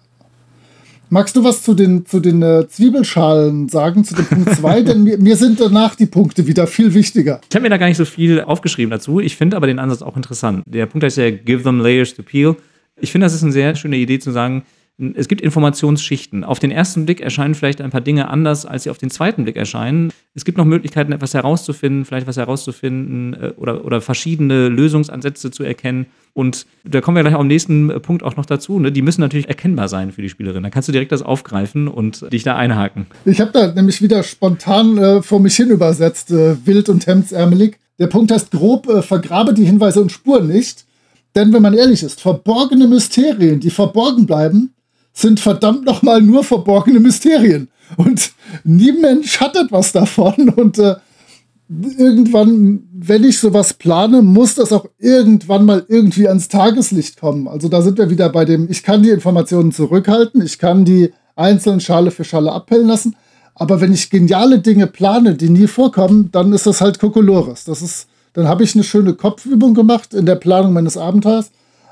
Magst 1.09 1.37
du 1.37 1.43
was 1.43 1.63
zu 1.63 1.73
den, 1.73 2.05
zu 2.05 2.19
den 2.19 2.41
äh, 2.41 2.67
Zwiebelschalen 2.67 3.69
sagen, 3.69 4.03
zu 4.03 4.13
dem 4.13 4.25
Punkt 4.25 4.53
2? 4.55 4.81
Denn 4.83 5.03
mir, 5.03 5.17
mir, 5.17 5.37
sind 5.37 5.57
danach 5.57 5.95
die 5.95 6.05
Punkte 6.05 6.47
wieder 6.47 6.67
viel 6.67 6.93
wichtiger. 6.93 7.39
Ich 7.49 7.55
habe 7.55 7.63
mir 7.63 7.69
da 7.69 7.77
gar 7.77 7.87
nicht 7.87 7.95
so 7.95 8.03
viel 8.03 8.41
aufgeschrieben 8.41 8.91
dazu. 8.91 9.21
Ich 9.21 9.37
finde 9.37 9.55
aber 9.55 9.67
den 9.67 9.79
Ansatz 9.79 10.01
auch 10.01 10.17
interessant. 10.17 10.63
Der 10.67 10.85
Punkt 10.85 11.05
heißt 11.05 11.15
ja, 11.15 11.31
give 11.31 11.63
them 11.63 11.79
layers 11.79 12.13
to 12.13 12.23
peel. 12.23 12.57
Ich 12.99 13.13
finde, 13.13 13.25
das 13.25 13.33
ist 13.33 13.43
eine 13.43 13.53
sehr 13.53 13.73
schöne 13.75 13.95
Idee 13.95 14.19
zu 14.19 14.31
sagen, 14.31 14.63
es 15.15 15.27
gibt 15.27 15.41
Informationsschichten. 15.41 16.43
Auf 16.43 16.57
den 16.57 16.71
ersten 16.71 17.05
Blick 17.05 17.21
erscheinen 17.21 17.53
vielleicht 17.53 17.81
ein 17.81 17.91
paar 17.91 18.01
Dinge 18.01 18.29
anders, 18.29 18.65
als 18.65 18.83
sie 18.83 18.89
auf 18.89 18.97
den 18.97 19.11
zweiten 19.11 19.43
Blick 19.43 19.55
erscheinen. 19.55 20.11
Es 20.33 20.43
gibt 20.43 20.57
noch 20.57 20.65
Möglichkeiten, 20.65 21.11
etwas 21.11 21.35
herauszufinden, 21.35 22.03
vielleicht 22.03 22.25
was 22.25 22.37
herauszufinden 22.37 23.35
äh, 23.35 23.53
oder, 23.57 23.85
oder 23.85 24.01
verschiedene 24.01 24.69
Lösungsansätze 24.69 25.51
zu 25.51 25.63
erkennen. 25.63 26.07
Und 26.33 26.65
da 26.83 27.01
kommen 27.01 27.15
wir 27.15 27.21
gleich 27.21 27.35
am 27.35 27.47
nächsten 27.47 27.89
Punkt 28.01 28.23
auch 28.23 28.37
noch 28.37 28.47
dazu. 28.47 28.79
Ne? 28.79 28.91
Die 28.91 29.03
müssen 29.03 29.21
natürlich 29.21 29.47
erkennbar 29.47 29.87
sein 29.87 30.11
für 30.11 30.23
die 30.23 30.29
Spielerin. 30.29 30.63
Da 30.63 30.71
kannst 30.71 30.87
du 30.87 30.91
direkt 30.91 31.11
das 31.11 31.21
aufgreifen 31.21 31.87
und 31.87 32.31
dich 32.33 32.41
da 32.41 32.55
einhaken. 32.55 33.05
Ich 33.25 33.39
habe 33.39 33.51
da 33.51 33.71
nämlich 33.71 34.01
wieder 34.01 34.23
spontan 34.23 34.97
äh, 34.97 35.21
vor 35.21 35.39
mich 35.39 35.55
hin 35.55 35.69
übersetzt, 35.69 36.31
äh, 36.31 36.55
wild 36.65 36.89
und 36.89 37.05
hemdsärmelig. 37.05 37.77
Der 37.99 38.07
Punkt 38.07 38.31
heißt 38.31 38.49
grob, 38.49 38.89
äh, 38.89 39.03
vergrabe 39.03 39.53
die 39.53 39.65
Hinweise 39.65 40.01
und 40.01 40.11
Spuren 40.11 40.47
nicht. 40.47 40.85
Denn 41.35 41.53
wenn 41.53 41.61
man 41.61 41.75
ehrlich 41.75 42.01
ist, 42.01 42.19
verborgene 42.19 42.87
Mysterien, 42.87 43.59
die 43.59 43.69
verborgen 43.69 44.25
bleiben, 44.25 44.73
sind 45.17 45.39
verdammt 45.39 45.83
nochmal 45.83 46.21
nur 46.21 46.43
verborgene 46.43 46.99
Mysterien. 46.99 47.69
Und 47.95 48.33
nie 48.63 48.91
Mensch 48.91 49.39
hat 49.39 49.55
etwas 49.55 49.91
davon. 49.91 50.49
Und 50.49 50.77
äh, 50.77 50.95
irgendwann, 51.69 52.87
wenn 52.93 53.23
ich 53.23 53.39
sowas 53.39 53.73
plane, 53.73 54.21
muss 54.21 54.55
das 54.55 54.71
auch 54.71 54.85
irgendwann 54.99 55.65
mal 55.65 55.83
irgendwie 55.87 56.27
ans 56.27 56.49
Tageslicht 56.49 57.19
kommen. 57.19 57.47
Also 57.47 57.67
da 57.67 57.81
sind 57.81 57.97
wir 57.97 58.11
wieder 58.11 58.29
bei 58.29 58.45
dem, 58.45 58.69
ich 58.69 58.83
kann 58.83 59.01
die 59.01 59.09
Informationen 59.09 59.71
zurückhalten, 59.71 60.43
ich 60.43 60.59
kann 60.59 60.85
die 60.85 61.11
einzelnen 61.35 61.79
Schale 61.79 62.11
für 62.11 62.23
Schale 62.23 62.51
abhellen 62.51 62.87
lassen. 62.87 63.15
Aber 63.55 63.81
wenn 63.81 63.93
ich 63.93 64.11
geniale 64.11 64.59
Dinge 64.59 64.85
plane, 64.85 65.33
die 65.33 65.49
nie 65.49 65.65
vorkommen, 65.65 66.29
dann 66.31 66.53
ist 66.53 66.67
das 66.67 66.79
halt 66.79 66.99
Kokolores. 66.99 67.63
Das 67.63 67.81
ist, 67.81 68.07
dann 68.33 68.47
habe 68.47 68.63
ich 68.63 68.75
eine 68.75 68.83
schöne 68.83 69.15
Kopfübung 69.15 69.73
gemacht 69.73 70.13
in 70.13 70.27
der 70.27 70.35
Planung 70.35 70.73
meines 70.73 70.95
Abenteuers. 70.95 71.49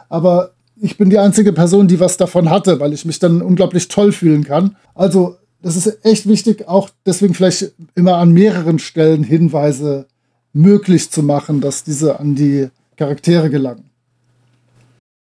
Aber 0.10 0.52
ich 0.78 0.98
bin 0.98 1.10
die 1.10 1.20
einzige 1.20 1.54
Person, 1.54 1.88
die 1.88 2.00
was 2.00 2.18
davon 2.18 2.50
hatte, 2.50 2.80
weil 2.80 2.94
ich 2.94 3.06
mich 3.06 3.20
dann 3.20 3.42
unglaublich 3.42 3.88
toll 3.88 4.12
fühlen 4.12 4.44
kann. 4.44 4.76
Also, 4.94 5.38
das 5.62 5.76
ist 5.76 6.06
echt 6.06 6.28
wichtig, 6.28 6.68
auch 6.68 6.90
deswegen 7.06 7.34
vielleicht 7.34 7.74
immer 7.96 8.18
an 8.18 8.32
mehreren 8.32 8.78
Stellen 8.78 9.24
Hinweise 9.24 10.08
möglich 10.54 11.10
zu 11.10 11.24
machen, 11.24 11.60
dass 11.60 11.84
diese 11.84 12.20
an 12.20 12.36
die 12.36 12.70
Charaktere 12.98 13.50
gelangen. 13.50 13.90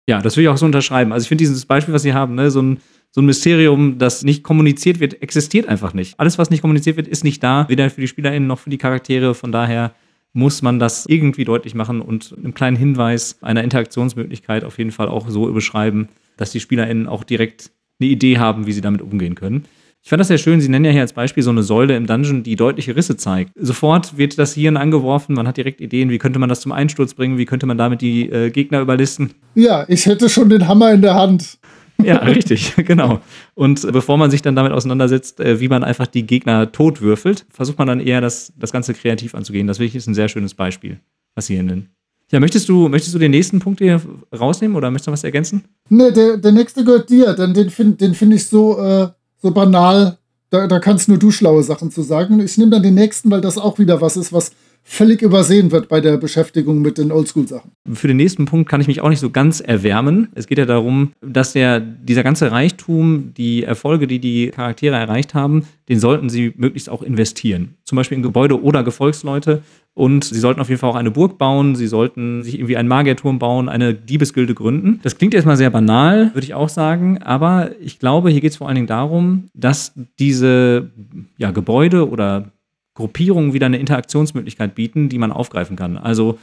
Ja, 0.08 0.20
das 0.20 0.36
will 0.36 0.44
ich 0.44 0.48
auch 0.48 0.56
so 0.56 0.66
unterschreiben. 0.66 1.12
Also 1.12 1.24
ich 1.24 1.28
finde 1.28 1.42
dieses 1.42 1.64
Beispiel, 1.64 1.94
was 1.94 2.02
Sie 2.02 2.12
haben, 2.12 2.34
ne, 2.34 2.50
so 2.50 2.60
ein, 2.60 2.80
so 3.12 3.20
ein 3.20 3.26
Mysterium, 3.26 3.98
das 3.98 4.24
nicht 4.24 4.42
kommuniziert 4.42 5.00
wird, 5.00 5.22
existiert 5.22 5.68
einfach 5.68 5.94
nicht. 5.94 6.18
Alles, 6.18 6.38
was 6.38 6.50
nicht 6.50 6.60
kommuniziert 6.60 6.96
wird, 6.96 7.06
ist 7.06 7.24
nicht 7.24 7.42
da, 7.42 7.68
weder 7.68 7.88
für 7.88 8.00
die 8.00 8.08
SpielerInnen 8.08 8.48
noch 8.48 8.58
für 8.58 8.70
die 8.70 8.78
Charaktere. 8.78 9.34
Von 9.34 9.52
daher 9.52 9.92
muss 10.32 10.62
man 10.62 10.78
das 10.78 11.06
irgendwie 11.06 11.44
deutlich 11.44 11.74
machen 11.74 12.00
und 12.00 12.34
einen 12.36 12.54
kleinen 12.54 12.76
Hinweis 12.76 13.38
einer 13.42 13.62
Interaktionsmöglichkeit 13.62 14.64
auf 14.64 14.78
jeden 14.78 14.92
Fall 14.92 15.08
auch 15.08 15.28
so 15.28 15.52
beschreiben, 15.52 16.08
dass 16.36 16.52
die 16.52 16.60
SpielerInnen 16.60 17.06
auch 17.06 17.24
direkt 17.24 17.70
eine 18.00 18.10
Idee 18.10 18.38
haben, 18.38 18.66
wie 18.66 18.72
sie 18.72 18.80
damit 18.80 19.02
umgehen 19.02 19.34
können. 19.34 19.64
Ich 20.04 20.08
fand 20.08 20.18
das 20.18 20.26
sehr 20.28 20.38
schön. 20.38 20.60
Sie 20.60 20.68
nennen 20.68 20.84
ja 20.84 20.90
hier 20.90 21.02
als 21.02 21.12
Beispiel 21.12 21.44
so 21.44 21.50
eine 21.50 21.62
Säule 21.62 21.96
im 21.96 22.06
Dungeon, 22.06 22.42
die 22.42 22.56
deutliche 22.56 22.96
Risse 22.96 23.16
zeigt. 23.16 23.52
Sofort 23.54 24.18
wird 24.18 24.36
das 24.36 24.54
Hirn 24.54 24.76
angeworfen. 24.76 25.36
Man 25.36 25.46
hat 25.46 25.58
direkt 25.58 25.80
Ideen, 25.80 26.10
wie 26.10 26.18
könnte 26.18 26.40
man 26.40 26.48
das 26.48 26.60
zum 26.60 26.72
Einsturz 26.72 27.14
bringen, 27.14 27.38
wie 27.38 27.44
könnte 27.44 27.66
man 27.66 27.78
damit 27.78 28.00
die 28.00 28.28
äh, 28.28 28.50
Gegner 28.50 28.80
überlisten. 28.80 29.30
Ja, 29.54 29.84
ich 29.86 30.06
hätte 30.06 30.28
schon 30.28 30.48
den 30.48 30.66
Hammer 30.66 30.92
in 30.92 31.02
der 31.02 31.14
Hand. 31.14 31.58
Ja, 32.04 32.16
richtig, 32.24 32.74
genau. 32.84 33.20
Und 33.54 33.90
bevor 33.92 34.16
man 34.16 34.30
sich 34.30 34.42
dann 34.42 34.56
damit 34.56 34.72
auseinandersetzt, 34.72 35.40
äh, 35.40 35.60
wie 35.60 35.68
man 35.68 35.84
einfach 35.84 36.06
die 36.06 36.26
Gegner 36.26 36.72
totwürfelt, 36.72 37.46
versucht 37.50 37.78
man 37.78 37.88
dann 37.88 38.00
eher 38.00 38.20
das, 38.20 38.52
das 38.56 38.72
Ganze 38.72 38.94
kreativ 38.94 39.34
anzugehen. 39.34 39.66
Das 39.66 39.78
ist 39.78 40.06
ein 40.06 40.14
sehr 40.14 40.28
schönes 40.28 40.54
Beispiel, 40.54 41.00
was 41.34 41.46
Sie 41.46 41.54
hier 41.54 41.62
nennen. 41.62 41.88
Ja, 42.30 42.40
möchtest 42.40 42.68
du, 42.68 42.88
möchtest 42.88 43.14
du 43.14 43.18
den 43.18 43.30
nächsten 43.30 43.58
Punkt 43.58 43.80
hier 43.80 44.00
rausnehmen 44.34 44.76
oder 44.76 44.90
möchtest 44.90 45.08
du 45.08 45.12
was 45.12 45.22
ergänzen? 45.22 45.64
Nee, 45.90 46.12
der, 46.12 46.38
der 46.38 46.52
nächste 46.52 46.82
gehört 46.82 47.10
dir, 47.10 47.34
denn 47.34 47.52
den 47.52 47.68
finde 47.68 47.96
den 47.96 48.14
find 48.14 48.32
ich 48.32 48.46
so, 48.46 48.78
äh, 48.78 49.08
so 49.42 49.50
banal. 49.50 50.16
Da, 50.48 50.66
da 50.66 50.78
kannst 50.78 51.08
nur 51.08 51.18
du 51.18 51.30
schlaue 51.30 51.62
Sachen 51.62 51.90
zu 51.90 52.02
sagen. 52.02 52.40
Ich 52.40 52.56
nehme 52.56 52.70
dann 52.70 52.82
den 52.82 52.94
nächsten, 52.94 53.30
weil 53.30 53.42
das 53.42 53.58
auch 53.58 53.78
wieder 53.78 54.00
was 54.00 54.16
ist, 54.16 54.32
was 54.32 54.52
völlig 54.82 55.22
übersehen 55.22 55.70
wird 55.70 55.88
bei 55.88 56.00
der 56.00 56.16
Beschäftigung 56.16 56.82
mit 56.82 56.98
den 56.98 57.12
Oldschool-Sachen. 57.12 57.72
Für 57.92 58.08
den 58.08 58.16
nächsten 58.16 58.44
Punkt 58.44 58.68
kann 58.68 58.80
ich 58.80 58.86
mich 58.88 59.00
auch 59.00 59.08
nicht 59.08 59.20
so 59.20 59.30
ganz 59.30 59.60
erwärmen. 59.60 60.28
Es 60.34 60.46
geht 60.46 60.58
ja 60.58 60.66
darum, 60.66 61.12
dass 61.20 61.52
der, 61.52 61.80
dieser 61.80 62.22
ganze 62.22 62.50
Reichtum, 62.50 63.32
die 63.36 63.62
Erfolge, 63.62 64.06
die 64.06 64.18
die 64.18 64.48
Charaktere 64.48 64.96
erreicht 64.96 65.34
haben, 65.34 65.66
den 65.88 66.00
sollten 66.00 66.28
sie 66.28 66.52
möglichst 66.56 66.88
auch 66.88 67.02
investieren. 67.02 67.74
Zum 67.84 67.96
Beispiel 67.96 68.16
in 68.16 68.22
Gebäude 68.22 68.62
oder 68.62 68.82
Gefolgsleute. 68.82 69.62
Und 69.94 70.24
sie 70.24 70.38
sollten 70.38 70.60
auf 70.60 70.70
jeden 70.70 70.80
Fall 70.80 70.88
auch 70.88 70.96
eine 70.96 71.10
Burg 71.10 71.36
bauen, 71.36 71.76
sie 71.76 71.86
sollten 71.86 72.42
sich 72.42 72.54
irgendwie 72.54 72.78
einen 72.78 72.88
Magierturm 72.88 73.38
bauen, 73.38 73.68
eine 73.68 73.92
Diebesgilde 73.92 74.54
gründen. 74.54 75.00
Das 75.02 75.18
klingt 75.18 75.34
erstmal 75.34 75.58
sehr 75.58 75.68
banal, 75.68 76.30
würde 76.32 76.46
ich 76.46 76.54
auch 76.54 76.70
sagen, 76.70 77.22
aber 77.22 77.72
ich 77.78 77.98
glaube, 77.98 78.30
hier 78.30 78.40
geht 78.40 78.52
es 78.52 78.56
vor 78.56 78.68
allen 78.68 78.76
Dingen 78.76 78.86
darum, 78.86 79.50
dass 79.52 79.92
diese 80.18 80.90
ja, 81.36 81.50
Gebäude 81.50 82.08
oder 82.08 82.52
Gruppierungen 82.94 83.52
wieder 83.52 83.66
eine 83.66 83.78
Interaktionsmöglichkeit 83.78 84.74
bieten, 84.74 85.08
die 85.08 85.18
man 85.18 85.32
aufgreifen 85.32 85.76
kann. 85.76 85.96
Also 85.96 86.38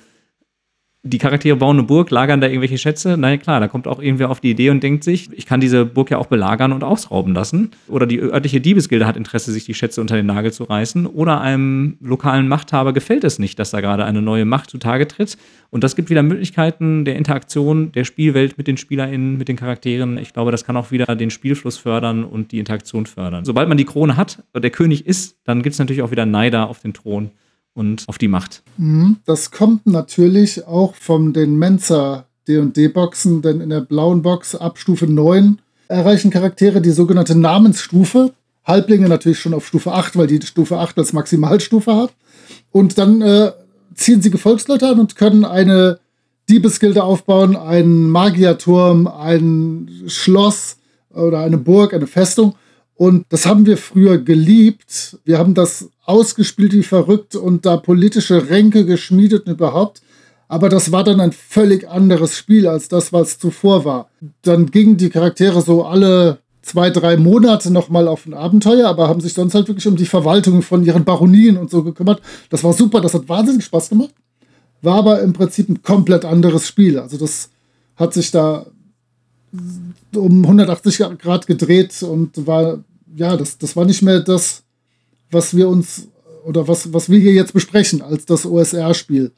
die 1.03 1.17
Charaktere 1.17 1.55
bauen 1.55 1.77
eine 1.77 1.87
Burg, 1.87 2.11
lagern 2.11 2.41
da 2.41 2.47
irgendwelche 2.47 2.77
Schätze. 2.77 3.15
Na 3.17 3.29
ja, 3.29 3.37
klar, 3.37 3.61
da 3.61 3.69
kommt 3.69 3.87
auch 3.87 4.01
irgendwer 4.01 4.29
auf 4.29 4.41
die 4.41 4.51
Idee 4.51 4.69
und 4.69 4.83
denkt 4.83 5.05
sich, 5.05 5.29
ich 5.31 5.45
kann 5.45 5.61
diese 5.61 5.85
Burg 5.85 6.11
ja 6.11 6.17
auch 6.17 6.25
belagern 6.25 6.73
und 6.73 6.83
ausrauben 6.83 7.33
lassen. 7.33 7.71
Oder 7.87 8.05
die 8.05 8.19
örtliche 8.19 8.59
Diebesgilde 8.59 9.07
hat 9.07 9.15
Interesse, 9.15 9.53
sich 9.53 9.63
die 9.63 9.73
Schätze 9.73 10.01
unter 10.01 10.17
den 10.17 10.25
Nagel 10.25 10.51
zu 10.51 10.65
reißen. 10.65 11.05
Oder 11.05 11.39
einem 11.39 11.97
lokalen 12.01 12.49
Machthaber 12.49 12.91
gefällt 12.91 13.23
es 13.23 13.39
nicht, 13.39 13.57
dass 13.59 13.71
da 13.71 13.79
gerade 13.79 14.03
eine 14.03 14.21
neue 14.21 14.43
Macht 14.43 14.69
zutage 14.69 15.07
tritt. 15.07 15.37
Und 15.69 15.85
das 15.85 15.95
gibt 15.95 16.09
wieder 16.09 16.21
Möglichkeiten 16.21 17.05
der 17.05 17.15
Interaktion 17.15 17.93
der 17.93 18.03
Spielwelt 18.03 18.57
mit 18.57 18.67
den 18.67 18.75
SpielerInnen, 18.75 19.37
mit 19.37 19.47
den 19.47 19.55
Charakteren. 19.55 20.17
Ich 20.17 20.33
glaube, 20.33 20.51
das 20.51 20.65
kann 20.65 20.75
auch 20.75 20.91
wieder 20.91 21.15
den 21.15 21.29
Spielfluss 21.29 21.77
fördern 21.77 22.25
und 22.25 22.51
die 22.51 22.59
Interaktion 22.59 23.05
fördern. 23.05 23.45
Sobald 23.45 23.69
man 23.69 23.77
die 23.77 23.85
Krone 23.85 24.17
hat 24.17 24.43
der 24.53 24.69
König 24.69 25.07
ist, 25.07 25.37
dann 25.45 25.61
gibt 25.61 25.73
es 25.73 25.79
natürlich 25.79 26.01
auch 26.01 26.11
wieder 26.11 26.25
Neider 26.25 26.67
auf 26.67 26.81
den 26.81 26.93
Thron 26.93 27.31
und 27.79 28.03
auf 28.07 28.17
die 28.17 28.27
Macht. 28.27 28.61
Mhm. 28.77 29.17
Das 29.25 29.51
kommt 29.51 29.87
natürlich 29.87 30.67
auch 30.67 30.95
von 30.95 31.31
den 31.31 31.57
Mensa 31.57 32.25
D&D-Boxen, 32.47 33.41
denn 33.41 33.61
in 33.61 33.69
der 33.69 33.79
blauen 33.79 34.21
Box 34.21 34.53
ab 34.53 34.77
Stufe 34.77 35.07
9 35.07 35.59
erreichen 35.87 36.29
Charaktere 36.29 36.81
die 36.81 36.91
sogenannte 36.91 37.37
Namensstufe. 37.37 38.33
Halblinge 38.65 39.07
natürlich 39.07 39.39
schon 39.39 39.53
auf 39.53 39.65
Stufe 39.65 39.93
8, 39.93 40.17
weil 40.17 40.27
die 40.27 40.45
Stufe 40.45 40.77
8 40.77 40.97
als 40.97 41.13
Maximalstufe 41.13 41.95
hat. 41.95 42.13
Und 42.71 42.97
dann 42.97 43.21
äh, 43.21 43.51
ziehen 43.95 44.21
sie 44.21 44.29
Gefolgsleute 44.29 44.89
an 44.89 44.99
und 44.99 45.15
können 45.15 45.45
eine 45.45 45.99
Diebesgilde 46.49 47.03
aufbauen, 47.03 47.55
einen 47.55 48.09
Magierturm, 48.09 49.07
ein 49.07 49.89
Schloss 50.07 50.77
oder 51.11 51.39
eine 51.39 51.57
Burg, 51.57 51.93
eine 51.93 52.07
Festung. 52.07 52.55
Und 52.95 53.25
das 53.29 53.45
haben 53.45 53.65
wir 53.65 53.77
früher 53.77 54.17
geliebt. 54.17 55.17
Wir 55.23 55.37
haben 55.37 55.53
das 55.53 55.89
ausgespielt 56.09 56.73
wie 56.73 56.83
verrückt 56.83 57.35
und 57.35 57.65
da 57.65 57.77
politische 57.77 58.49
Ränke 58.49 58.85
geschmiedet 58.85 59.45
und 59.45 59.53
überhaupt. 59.53 60.01
Aber 60.47 60.67
das 60.67 60.91
war 60.91 61.03
dann 61.03 61.19
ein 61.19 61.31
völlig 61.31 61.87
anderes 61.87 62.35
Spiel 62.35 62.67
als 62.67 62.87
das, 62.87 63.13
was 63.13 63.37
zuvor 63.37 63.85
war. 63.85 64.09
Dann 64.41 64.71
gingen 64.71 64.97
die 64.97 65.11
Charaktere 65.11 65.61
so 65.61 65.85
alle 65.85 66.39
zwei, 66.63 66.89
drei 66.89 67.17
Monate 67.17 67.71
nochmal 67.71 68.07
auf 68.07 68.25
ein 68.25 68.33
Abenteuer, 68.33 68.87
aber 68.87 69.07
haben 69.07 69.21
sich 69.21 69.33
sonst 69.33 69.53
halt 69.53 69.67
wirklich 69.67 69.87
um 69.87 69.95
die 69.95 70.07
Verwaltung 70.07 70.63
von 70.63 70.83
ihren 70.83 71.05
Baronien 71.05 71.57
und 71.57 71.69
so 71.69 71.83
gekümmert. 71.83 72.21
Das 72.49 72.63
war 72.63 72.73
super, 72.73 73.01
das 73.01 73.13
hat 73.13 73.29
wahnsinnig 73.29 73.65
Spaß 73.65 73.89
gemacht. 73.89 74.13
War 74.81 74.95
aber 74.95 75.21
im 75.21 75.33
Prinzip 75.33 75.69
ein 75.69 75.83
komplett 75.83 76.25
anderes 76.25 76.67
Spiel. 76.67 76.97
Also 76.97 77.17
das 77.17 77.51
hat 77.95 78.15
sich 78.15 78.31
da 78.31 78.65
um 80.15 80.43
180 80.43 81.19
Grad 81.19 81.45
gedreht 81.45 82.01
und 82.01 82.47
war 82.47 82.79
ja, 83.15 83.37
das, 83.37 83.57
das 83.57 83.75
war 83.75 83.85
nicht 83.85 84.01
mehr 84.01 84.19
das, 84.19 84.63
was 85.31 85.55
wir 85.55 85.69
uns 85.69 86.07
oder 86.45 86.67
was, 86.67 86.93
was 86.93 87.09
wir 87.09 87.19
hier 87.19 87.33
jetzt 87.33 87.53
besprechen 87.53 88.01
als 88.01 88.25
das 88.25 88.45
OSR-Spiel. 88.45 89.31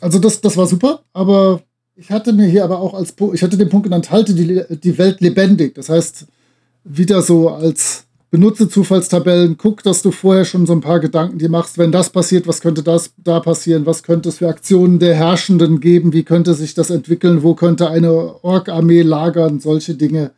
Also 0.00 0.18
das, 0.18 0.40
das 0.40 0.56
war 0.56 0.66
super, 0.66 1.02
aber 1.12 1.62
ich 1.94 2.10
hatte 2.10 2.32
mir 2.32 2.46
hier 2.46 2.64
aber 2.64 2.80
auch 2.80 2.94
als 2.94 3.14
ich 3.32 3.42
hatte 3.42 3.56
den 3.56 3.70
Punkt 3.70 3.84
genannt, 3.84 4.10
halte 4.10 4.34
die, 4.34 4.62
die 4.78 4.98
Welt 4.98 5.20
lebendig. 5.20 5.74
Das 5.74 5.88
heißt, 5.88 6.26
wieder 6.84 7.22
so 7.22 7.48
als 7.48 8.06
benutze 8.30 8.68
Zufallstabellen, 8.68 9.56
guck, 9.56 9.82
dass 9.82 10.02
du 10.02 10.10
vorher 10.10 10.44
schon 10.44 10.66
so 10.66 10.74
ein 10.74 10.80
paar 10.80 11.00
Gedanken 11.00 11.38
dir 11.38 11.48
machst, 11.48 11.78
wenn 11.78 11.92
das 11.92 12.10
passiert, 12.10 12.46
was 12.46 12.60
könnte 12.60 12.82
das 12.82 13.12
da 13.16 13.40
passieren, 13.40 13.86
was 13.86 14.02
könnte 14.02 14.28
es 14.28 14.38
für 14.38 14.48
Aktionen 14.48 14.98
der 14.98 15.14
Herrschenden 15.14 15.80
geben, 15.80 16.12
wie 16.12 16.24
könnte 16.24 16.54
sich 16.54 16.74
das 16.74 16.90
entwickeln, 16.90 17.42
wo 17.42 17.54
könnte 17.54 17.88
eine 17.88 18.44
Ork-Armee 18.44 19.02
lagern, 19.02 19.60
solche 19.60 19.94
Dinge. 19.94 20.32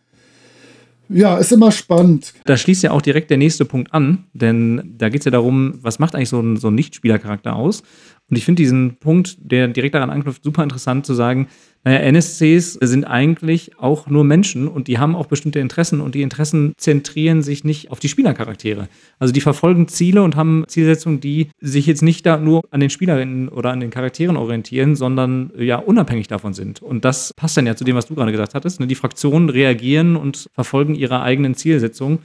Ja, 1.09 1.39
ist 1.39 1.53
immer 1.53 1.73
spannend. 1.73 2.35
Da 2.45 2.57
schließt 2.57 2.83
ja 2.83 2.91
auch 2.91 3.03
direkt 3.03 3.31
der 3.31 3.39
nächste 3.39 3.65
Punkt 3.65 3.95
an, 3.95 4.25
denn 4.33 4.95
da 4.99 5.09
geht 5.09 5.23
es 5.23 5.25
ja 5.25 5.31
darum, 5.31 5.79
was 5.81 5.99
macht 5.99 6.15
eigentlich 6.15 6.29
so 6.29 6.41
ein, 6.41 6.57
so 6.57 6.69
ein 6.69 6.75
Nichtspielercharakter 6.75 7.57
aus? 7.57 7.83
Und 8.31 8.37
ich 8.37 8.45
finde 8.45 8.63
diesen 8.63 8.97
Punkt, 8.97 9.39
der 9.41 9.69
direkt 9.69 9.95
daran 9.95 10.11
anknüpft, 10.11 10.45
super 10.45 10.63
interessant 10.63 11.07
zu 11.07 11.15
sagen, 11.15 11.49
naja, 11.89 12.01
NSCs 12.01 12.75
sind 12.75 13.05
eigentlich 13.05 13.79
auch 13.79 14.09
nur 14.09 14.23
Menschen 14.23 14.69
und 14.69 14.89
die 14.89 14.99
haben 14.99 15.17
auch 15.17 15.25
bestimmte 15.25 15.59
Interessen 15.59 16.03
und 16.03 16.15
die 16.15 16.21
Interessen 16.21 16.75
zentrieren 16.77 17.43
sich 17.43 17.65
nicht 17.65 17.91
auf 17.91 17.99
die 17.99 18.11
Spielercharaktere. 18.11 18.89
Also 19.19 19.33
die 19.33 19.41
verfolgen 19.41 19.89
Ziele 19.89 20.23
und 20.23 20.37
haben 20.37 20.65
Zielsetzungen, 20.69 21.21
die 21.21 21.49
sich 21.63 21.87
jetzt 21.87 22.03
nicht 22.03 22.27
da 22.27 22.37
nur 22.37 22.61
an 22.71 22.81
den 22.81 22.91
Spielerinnen 22.91 23.49
oder 23.49 23.71
an 23.71 23.81
den 23.81 23.89
Charakteren 23.89 24.37
orientieren, 24.37 24.97
sondern 24.97 25.51
ja 25.59 25.77
unabhängig 25.77 26.29
davon 26.29 26.53
sind. 26.53 26.83
Und 26.83 27.07
das 27.07 27.33
passt 27.35 27.57
dann 27.57 27.67
ja 27.67 27.75
zu 27.75 27.85
dem, 27.85 27.97
was 27.97 28.05
du 28.05 28.15
gerade 28.15 28.33
gesagt 28.33 28.55
hattest. 28.55 28.81
Ne? 28.81 28.87
Die 28.87 28.95
Fraktionen 28.95 29.49
reagieren 29.49 30.17
und 30.17 30.51
verfolgen 30.53 30.95
ihre 30.95 31.23
eigenen 31.23 31.55
Zielsetzungen 31.55 32.19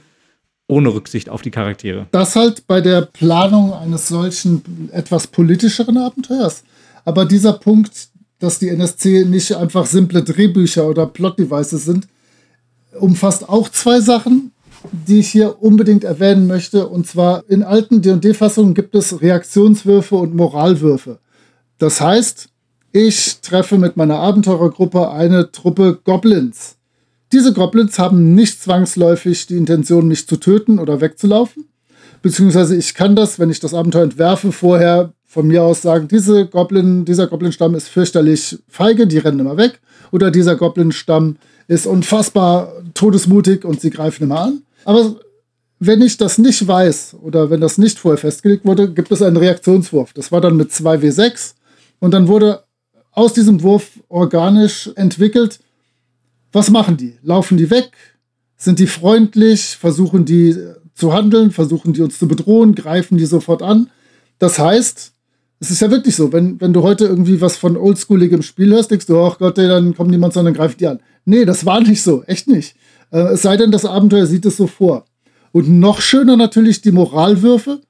ohne 0.68 0.92
Rücksicht 0.92 1.30
auf 1.30 1.40
die 1.40 1.50
Charaktere. 1.50 2.06
Das 2.10 2.36
halt 2.36 2.66
bei 2.66 2.82
der 2.82 3.00
Planung 3.00 3.72
eines 3.72 4.08
solchen 4.08 4.90
etwas 4.92 5.26
politischeren 5.26 5.96
Abenteuers. 5.96 6.64
Aber 7.06 7.24
dieser 7.24 7.54
Punkt, 7.54 8.08
dass 8.44 8.58
die 8.58 8.68
NSC 8.68 9.24
nicht 9.24 9.56
einfach 9.56 9.86
simple 9.86 10.22
Drehbücher 10.22 10.86
oder 10.86 11.06
Plot-Devices 11.06 11.84
sind, 11.84 12.06
umfasst 13.00 13.48
auch 13.48 13.70
zwei 13.70 14.00
Sachen, 14.00 14.52
die 14.92 15.20
ich 15.20 15.28
hier 15.28 15.62
unbedingt 15.62 16.04
erwähnen 16.04 16.46
möchte. 16.46 16.86
Und 16.86 17.06
zwar 17.06 17.44
in 17.48 17.62
alten 17.62 18.02
DD-Fassungen 18.02 18.74
gibt 18.74 18.94
es 18.94 19.20
Reaktionswürfe 19.22 20.14
und 20.16 20.34
Moralwürfe. 20.34 21.18
Das 21.78 22.00
heißt, 22.00 22.48
ich 22.92 23.40
treffe 23.40 23.78
mit 23.78 23.96
meiner 23.96 24.18
Abenteurergruppe 24.18 25.10
eine 25.10 25.50
Truppe 25.50 25.98
Goblins. 26.04 26.76
Diese 27.32 27.52
Goblins 27.52 27.98
haben 27.98 28.34
nicht 28.34 28.62
zwangsläufig 28.62 29.46
die 29.46 29.56
Intention, 29.56 30.06
mich 30.06 30.28
zu 30.28 30.36
töten 30.36 30.78
oder 30.78 31.00
wegzulaufen. 31.00 31.64
Beziehungsweise 32.22 32.76
ich 32.76 32.94
kann 32.94 33.16
das, 33.16 33.38
wenn 33.38 33.50
ich 33.50 33.58
das 33.60 33.74
Abenteuer 33.74 34.04
entwerfe, 34.04 34.52
vorher 34.52 35.12
von 35.34 35.48
mir 35.48 35.64
aus 35.64 35.82
sagen, 35.82 36.06
diese 36.06 36.46
Goblin, 36.46 37.04
dieser 37.04 37.26
Goblin-Stamm 37.26 37.74
ist 37.74 37.88
fürchterlich 37.88 38.56
feige, 38.68 39.08
die 39.08 39.18
rennen 39.18 39.40
immer 39.40 39.56
weg. 39.56 39.80
Oder 40.12 40.30
dieser 40.30 40.54
Goblin-Stamm 40.54 41.38
ist 41.66 41.88
unfassbar 41.88 42.72
todesmutig 42.94 43.64
und 43.64 43.80
sie 43.80 43.90
greifen 43.90 44.22
immer 44.22 44.42
an. 44.42 44.62
Aber 44.84 45.16
wenn 45.80 46.02
ich 46.02 46.18
das 46.18 46.38
nicht 46.38 46.68
weiß 46.68 47.16
oder 47.20 47.50
wenn 47.50 47.60
das 47.60 47.78
nicht 47.78 47.98
vorher 47.98 48.18
festgelegt 48.18 48.64
wurde, 48.64 48.92
gibt 48.92 49.10
es 49.10 49.22
einen 49.22 49.36
Reaktionswurf. 49.36 50.12
Das 50.12 50.30
war 50.30 50.40
dann 50.40 50.56
mit 50.56 50.70
2W6 50.70 51.54
und 51.98 52.12
dann 52.12 52.28
wurde 52.28 52.62
aus 53.10 53.32
diesem 53.32 53.60
Wurf 53.62 53.90
organisch 54.08 54.88
entwickelt, 54.94 55.58
was 56.52 56.70
machen 56.70 56.96
die? 56.96 57.18
Laufen 57.22 57.58
die 57.58 57.70
weg? 57.70 57.90
Sind 58.56 58.78
die 58.78 58.86
freundlich? 58.86 59.76
Versuchen 59.76 60.24
die 60.24 60.56
zu 60.94 61.12
handeln? 61.12 61.50
Versuchen 61.50 61.92
die 61.92 62.02
uns 62.02 62.20
zu 62.20 62.28
bedrohen? 62.28 62.76
Greifen 62.76 63.18
die 63.18 63.26
sofort 63.26 63.62
an? 63.64 63.90
Das 64.38 64.60
heißt, 64.60 65.13
es 65.60 65.70
ist 65.70 65.80
ja 65.80 65.90
wirklich 65.90 66.16
so, 66.16 66.32
wenn, 66.32 66.60
wenn 66.60 66.72
du 66.72 66.82
heute 66.82 67.06
irgendwie 67.06 67.40
was 67.40 67.56
von 67.56 67.76
oldschooligem 67.76 68.42
Spiel 68.42 68.72
hörst, 68.72 68.90
denkst 68.90 69.06
du, 69.06 69.20
ach 69.20 69.38
Gott, 69.38 69.58
ey, 69.58 69.68
dann 69.68 69.94
kommen 69.94 70.12
die 70.12 70.18
Monster 70.18 70.40
und 70.40 70.46
dann 70.46 70.54
greifen 70.54 70.76
die 70.78 70.86
an. 70.86 71.00
Nee, 71.24 71.44
das 71.44 71.64
war 71.64 71.80
nicht 71.80 72.02
so, 72.02 72.22
echt 72.24 72.48
nicht. 72.48 72.76
Äh, 73.10 73.32
es 73.32 73.42
sei 73.42 73.56
denn, 73.56 73.70
das 73.70 73.84
Abenteuer 73.84 74.26
sieht 74.26 74.44
es 74.44 74.56
so 74.56 74.66
vor. 74.66 75.06
Und 75.52 75.68
noch 75.68 76.00
schöner 76.00 76.36
natürlich 76.36 76.82
die 76.82 76.92
Moralwürfe. 76.92 77.80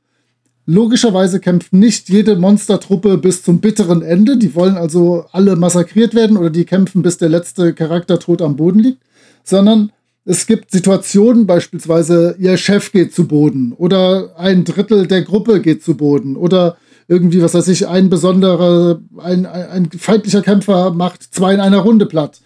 Logischerweise 0.67 1.41
kämpft 1.41 1.73
nicht 1.73 2.09
jede 2.09 2.37
Monstertruppe 2.37 3.19
bis 3.19 3.43
zum 3.43 3.61
bitteren 3.61 4.03
Ende. 4.03 4.37
Die 4.37 4.55
wollen 4.55 4.77
also 4.77 5.25
alle 5.33 5.57
massakriert 5.57 6.15
werden 6.15 6.37
oder 6.37 6.51
die 6.51 6.65
kämpfen, 6.65 7.03
bis 7.03 7.19
der 7.19 7.29
letzte 7.29 7.75
Charakter 7.75 8.19
tot 8.19 8.43
am 8.43 8.57
Boden 8.57 8.79
liegt. 8.79 9.03
Sondern 9.45 9.93
es 10.27 10.47
gibt 10.47 10.71
Situationen, 10.71 11.47
beispielsweise 11.47 12.37
ihr 12.39 12.57
Chef 12.57 12.93
geht 12.93 13.15
zu 13.15 13.27
Boden 13.27 13.73
oder 13.73 14.39
ein 14.39 14.65
Drittel 14.65 15.07
der 15.07 15.23
Gruppe 15.23 15.61
geht 15.61 15.83
zu 15.83 15.97
Boden 15.97 16.37
oder 16.37 16.77
irgendwie, 17.09 17.43
was 17.43 17.55
weiß 17.55 17.69
ich, 17.69 17.87
ein 17.87 18.09
besonderer, 18.09 19.01
ein, 19.19 19.47
ein, 19.47 19.69
ein 19.69 19.91
feindlicher 19.91 20.43
Kämpfer 20.43 20.93
macht 20.93 21.23
zwei 21.23 21.55
in 21.55 21.61
einer 21.61 21.79
Runde 21.79 22.07
platt. 22.07 22.41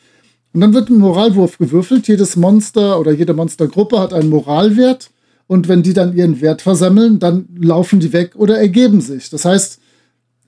Und 0.53 0.61
dann 0.61 0.75
wird 0.75 0.91
ein 0.91 0.99
Moralwurf 0.99 1.59
gewürfelt. 1.59 2.09
Jedes 2.09 2.37
Monster 2.37 2.99
oder 2.99 3.13
jede 3.13 3.35
Monstergruppe 3.35 4.01
hat 4.01 4.13
einen 4.13 4.31
Moralwert. 4.31 5.11
Und 5.47 5.69
wenn 5.69 5.83
die 5.83 5.95
dann 5.95 6.17
ihren 6.17 6.41
Wert 6.41 6.63
versammeln, 6.63 7.19
dann 7.19 7.49
laufen 7.61 8.01
die 8.01 8.13
weg 8.13 8.33
oder 8.35 8.59
ergeben 8.59 9.01
sich. 9.01 9.31
Das 9.31 9.45
heißt, 9.45 9.79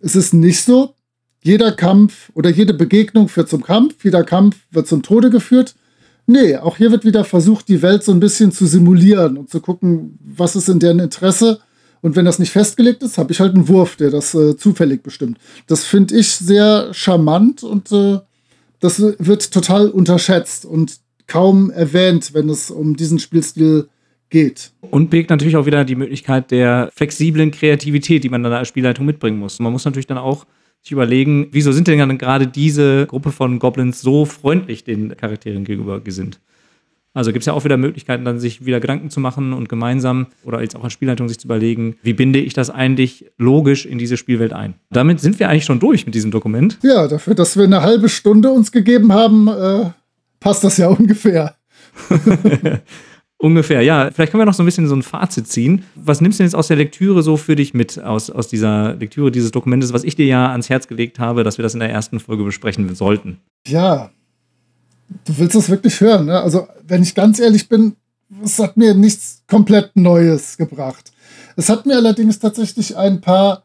es 0.00 0.16
ist 0.16 0.34
nicht 0.34 0.62
so, 0.62 0.94
jeder 1.42 1.72
Kampf 1.72 2.30
oder 2.34 2.50
jede 2.50 2.74
Begegnung 2.74 3.28
führt 3.28 3.48
zum 3.48 3.62
Kampf, 3.62 4.04
jeder 4.04 4.24
Kampf 4.24 4.56
wird 4.70 4.86
zum 4.86 5.02
Tode 5.02 5.30
geführt. 5.30 5.74
Nee, 6.26 6.56
auch 6.56 6.76
hier 6.76 6.90
wird 6.90 7.04
wieder 7.04 7.24
versucht, 7.24 7.68
die 7.68 7.82
Welt 7.82 8.04
so 8.04 8.12
ein 8.12 8.20
bisschen 8.20 8.52
zu 8.52 8.66
simulieren 8.66 9.38
und 9.38 9.50
zu 9.50 9.61
gucken, 9.61 10.18
was 10.22 10.54
ist 10.54 10.68
in 10.68 10.78
deren 10.78 10.98
Interesse 10.98 11.61
Und 12.03 12.16
wenn 12.16 12.24
das 12.24 12.38
nicht 12.38 12.51
festgelegt 12.51 13.03
ist, 13.03 13.18
habe 13.18 13.32
ich 13.32 13.40
halt 13.40 13.55
einen 13.55 13.68
Wurf, 13.68 13.96
der 13.96 14.11
das 14.11 14.34
äh, 14.34 14.57
zufällig 14.57 15.03
bestimmt. 15.03 15.38
Das 15.66 15.84
finde 15.84 16.16
ich 16.16 16.28
sehr 16.28 16.92
charmant 16.92 17.62
und 17.62 17.92
äh, 17.92 18.18
das 18.80 19.01
wird 19.01 19.53
total 19.53 19.88
unterschätzt 19.88 20.64
und 20.64 20.96
kaum 21.26 21.70
erwähnt, 21.70 22.32
wenn 22.32 22.48
es 22.48 22.70
um 22.70 22.96
diesen 22.96 23.18
Spielstil 23.18 23.88
geht. 24.30 24.72
Und 24.80 25.11
birgt 25.11 25.30
natürlich 25.30 25.57
auch 25.57 25.66
wieder 25.66 25.84
die 25.84 25.96
Möglichkeit 25.96 26.51
der 26.51 26.90
flexiblen 26.94 27.51
Kreativität, 27.51 28.24
die 28.24 28.30
man 28.30 28.42
dann 28.42 28.53
als 28.53 28.68
Spielleitung 28.68 29.05
mitbringen 29.05 29.38
muss. 29.38 29.59
Man 29.59 29.72
muss 29.72 29.84
natürlich 29.84 30.07
dann 30.07 30.18
auch 30.18 30.46
sich 30.82 30.92
überlegen, 30.92 31.48
wieso 31.53 31.72
sind 31.72 31.88
denn 31.88 32.18
gerade 32.18 32.46
diese 32.46 33.07
Gruppe 33.07 33.32
von 33.32 33.59
Goblins 33.59 34.01
so 34.01 34.24
freundlich 34.24 34.82
den 34.84 35.14
Charakteren 35.16 35.64
gegenüber 35.64 36.01
gesinnt? 36.01 36.40
Also 37.12 37.32
gibt 37.32 37.42
es 37.42 37.46
ja 37.46 37.54
auch 37.54 37.64
wieder 37.64 37.76
Möglichkeiten, 37.76 38.24
dann 38.24 38.38
sich 38.38 38.64
wieder 38.64 38.78
Gedanken 38.78 39.11
zu 39.11 39.18
machen 39.18 39.52
und 39.52 39.68
gemeinsam 39.68 40.28
oder 40.44 40.62
jetzt 40.62 40.76
auch 40.76 40.84
als 40.84 40.92
Spielleitung 40.92 41.28
sich 41.28 41.40
zu 41.40 41.48
überlegen, 41.48 41.96
wie 42.02 42.12
binde 42.12 42.38
ich 42.38 42.54
das 42.54 42.70
eigentlich 42.70 43.26
logisch 43.36 43.84
in 43.84 43.98
diese 43.98 44.16
Spielwelt 44.16 44.52
ein. 44.52 44.74
Damit 44.90 45.20
sind 45.20 45.40
wir 45.40 45.48
eigentlich 45.48 45.64
schon 45.64 45.80
durch 45.80 46.06
mit 46.06 46.14
diesem 46.14 46.30
Dokument. 46.30 46.78
Ja, 46.82 47.08
dafür, 47.08 47.34
dass 47.34 47.56
wir 47.56 47.64
eine 47.64 47.82
halbe 47.82 48.08
Stunde 48.08 48.50
uns 48.50 48.70
gegeben 48.70 49.12
haben, 49.12 49.48
äh, 49.48 49.90
passt 50.38 50.62
das 50.62 50.76
ja 50.76 50.88
ungefähr. 50.98 51.56
Ungefähr, 53.42 53.80
ja. 53.80 54.11
Vielleicht 54.12 54.32
können 54.32 54.42
wir 54.42 54.44
noch 54.46 54.52
so 54.52 54.62
ein 54.62 54.66
bisschen 54.66 54.86
so 54.86 54.94
ein 54.94 55.02
Fazit 55.02 55.48
ziehen. 55.48 55.84
Was 55.94 56.20
nimmst 56.20 56.38
du 56.38 56.42
denn 56.42 56.48
jetzt 56.48 56.54
aus 56.54 56.68
der 56.68 56.76
Lektüre 56.76 57.22
so 57.22 57.38
für 57.38 57.56
dich 57.56 57.72
mit, 57.72 57.98
aus, 57.98 58.28
aus 58.28 58.48
dieser 58.48 58.96
Lektüre 58.96 59.30
dieses 59.30 59.50
Dokumentes, 59.50 59.94
was 59.94 60.04
ich 60.04 60.14
dir 60.14 60.26
ja 60.26 60.50
ans 60.50 60.68
Herz 60.68 60.88
gelegt 60.88 61.18
habe, 61.18 61.42
dass 61.42 61.56
wir 61.56 61.62
das 61.62 61.72
in 61.72 61.80
der 61.80 61.88
ersten 61.88 62.20
Folge 62.20 62.44
besprechen 62.44 62.94
sollten? 62.94 63.38
Ja, 63.66 64.11
du 65.24 65.38
willst 65.38 65.56
es 65.56 65.68
wirklich 65.68 66.00
hören. 66.00 66.26
Ne? 66.26 66.40
Also, 66.40 66.68
wenn 66.86 67.02
ich 67.02 67.14
ganz 67.14 67.38
ehrlich 67.38 67.68
bin, 67.68 67.96
es 68.44 68.58
hat 68.58 68.76
mir 68.76 68.94
nichts 68.94 69.42
komplett 69.48 69.96
Neues 69.96 70.56
gebracht. 70.56 71.12
Es 71.56 71.68
hat 71.68 71.86
mir 71.86 71.96
allerdings 71.96 72.38
tatsächlich 72.38 72.96
ein 72.96 73.20
paar 73.20 73.64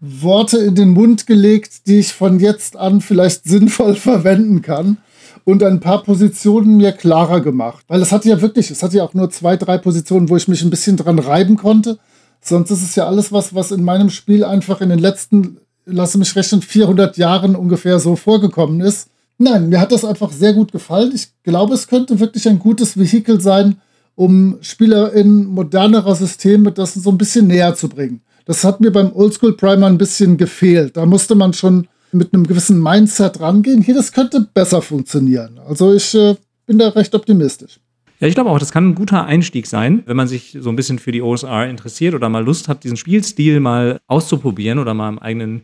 Worte 0.00 0.58
in 0.58 0.74
den 0.74 0.90
Mund 0.90 1.26
gelegt, 1.26 1.86
die 1.86 1.98
ich 1.98 2.12
von 2.12 2.38
jetzt 2.38 2.76
an 2.76 3.00
vielleicht 3.00 3.44
sinnvoll 3.44 3.94
verwenden 3.96 4.62
kann 4.62 4.98
und 5.44 5.62
ein 5.62 5.80
paar 5.80 6.02
Positionen 6.02 6.76
mir 6.76 6.92
klarer 6.92 7.40
gemacht. 7.40 7.84
Weil 7.88 8.02
es 8.02 8.12
hatte 8.12 8.28
ja 8.28 8.42
wirklich, 8.42 8.70
es 8.70 8.82
hatte 8.82 8.98
ja 8.98 9.04
auch 9.04 9.14
nur 9.14 9.30
zwei, 9.30 9.56
drei 9.56 9.78
Positionen, 9.78 10.28
wo 10.28 10.36
ich 10.36 10.48
mich 10.48 10.62
ein 10.62 10.70
bisschen 10.70 10.96
dran 10.96 11.18
reiben 11.18 11.56
konnte. 11.56 11.98
Sonst 12.40 12.70
ist 12.70 12.82
es 12.82 12.94
ja 12.96 13.06
alles 13.06 13.32
was, 13.32 13.54
was 13.54 13.70
in 13.70 13.82
meinem 13.82 14.10
Spiel 14.10 14.44
einfach 14.44 14.80
in 14.80 14.90
den 14.90 14.98
letzten, 14.98 15.58
lasse 15.84 16.18
mich 16.18 16.36
rechnen, 16.36 16.62
400 16.62 17.16
Jahren 17.16 17.56
ungefähr 17.56 17.98
so 17.98 18.16
vorgekommen 18.16 18.80
ist. 18.80 19.08
Nein, 19.38 19.68
mir 19.68 19.80
hat 19.80 19.92
das 19.92 20.04
einfach 20.04 20.32
sehr 20.32 20.54
gut 20.54 20.72
gefallen. 20.72 21.12
Ich 21.14 21.28
glaube, 21.42 21.74
es 21.74 21.88
könnte 21.88 22.20
wirklich 22.20 22.48
ein 22.48 22.58
gutes 22.58 22.98
Vehikel 22.98 23.40
sein, 23.40 23.76
um 24.14 24.56
Spieler 24.62 25.12
in 25.12 25.44
modernerer 25.44 26.14
Systeme 26.14 26.72
das 26.72 26.94
so 26.94 27.10
ein 27.10 27.18
bisschen 27.18 27.46
näher 27.46 27.74
zu 27.74 27.88
bringen. 27.88 28.22
Das 28.46 28.64
hat 28.64 28.80
mir 28.80 28.90
beim 28.90 29.12
Oldschool 29.12 29.56
Primer 29.56 29.86
ein 29.86 29.98
bisschen 29.98 30.36
gefehlt. 30.36 30.96
Da 30.96 31.04
musste 31.04 31.34
man 31.34 31.52
schon 31.52 31.88
mit 32.12 32.32
einem 32.32 32.46
gewissen 32.46 32.80
Mindset 32.80 33.40
rangehen. 33.40 33.82
Hier, 33.82 33.94
das 33.94 34.12
könnte 34.12 34.48
besser 34.54 34.80
funktionieren. 34.80 35.58
Also 35.66 35.92
ich 35.92 36.14
äh, 36.14 36.36
bin 36.64 36.78
da 36.78 36.88
recht 36.88 37.14
optimistisch. 37.14 37.78
Ja, 38.20 38.28
ich 38.28 38.34
glaube 38.34 38.48
auch, 38.48 38.58
das 38.58 38.72
kann 38.72 38.90
ein 38.90 38.94
guter 38.94 39.26
Einstieg 39.26 39.66
sein, 39.66 40.02
wenn 40.06 40.16
man 40.16 40.28
sich 40.28 40.56
so 40.58 40.70
ein 40.70 40.76
bisschen 40.76 40.98
für 40.98 41.12
die 41.12 41.20
OSR 41.20 41.66
interessiert 41.66 42.14
oder 42.14 42.30
mal 42.30 42.42
Lust 42.42 42.68
hat, 42.68 42.84
diesen 42.84 42.96
Spielstil 42.96 43.60
mal 43.60 44.00
auszuprobieren 44.06 44.78
oder 44.78 44.94
mal 44.94 45.08
am 45.08 45.18
eigenen 45.18 45.62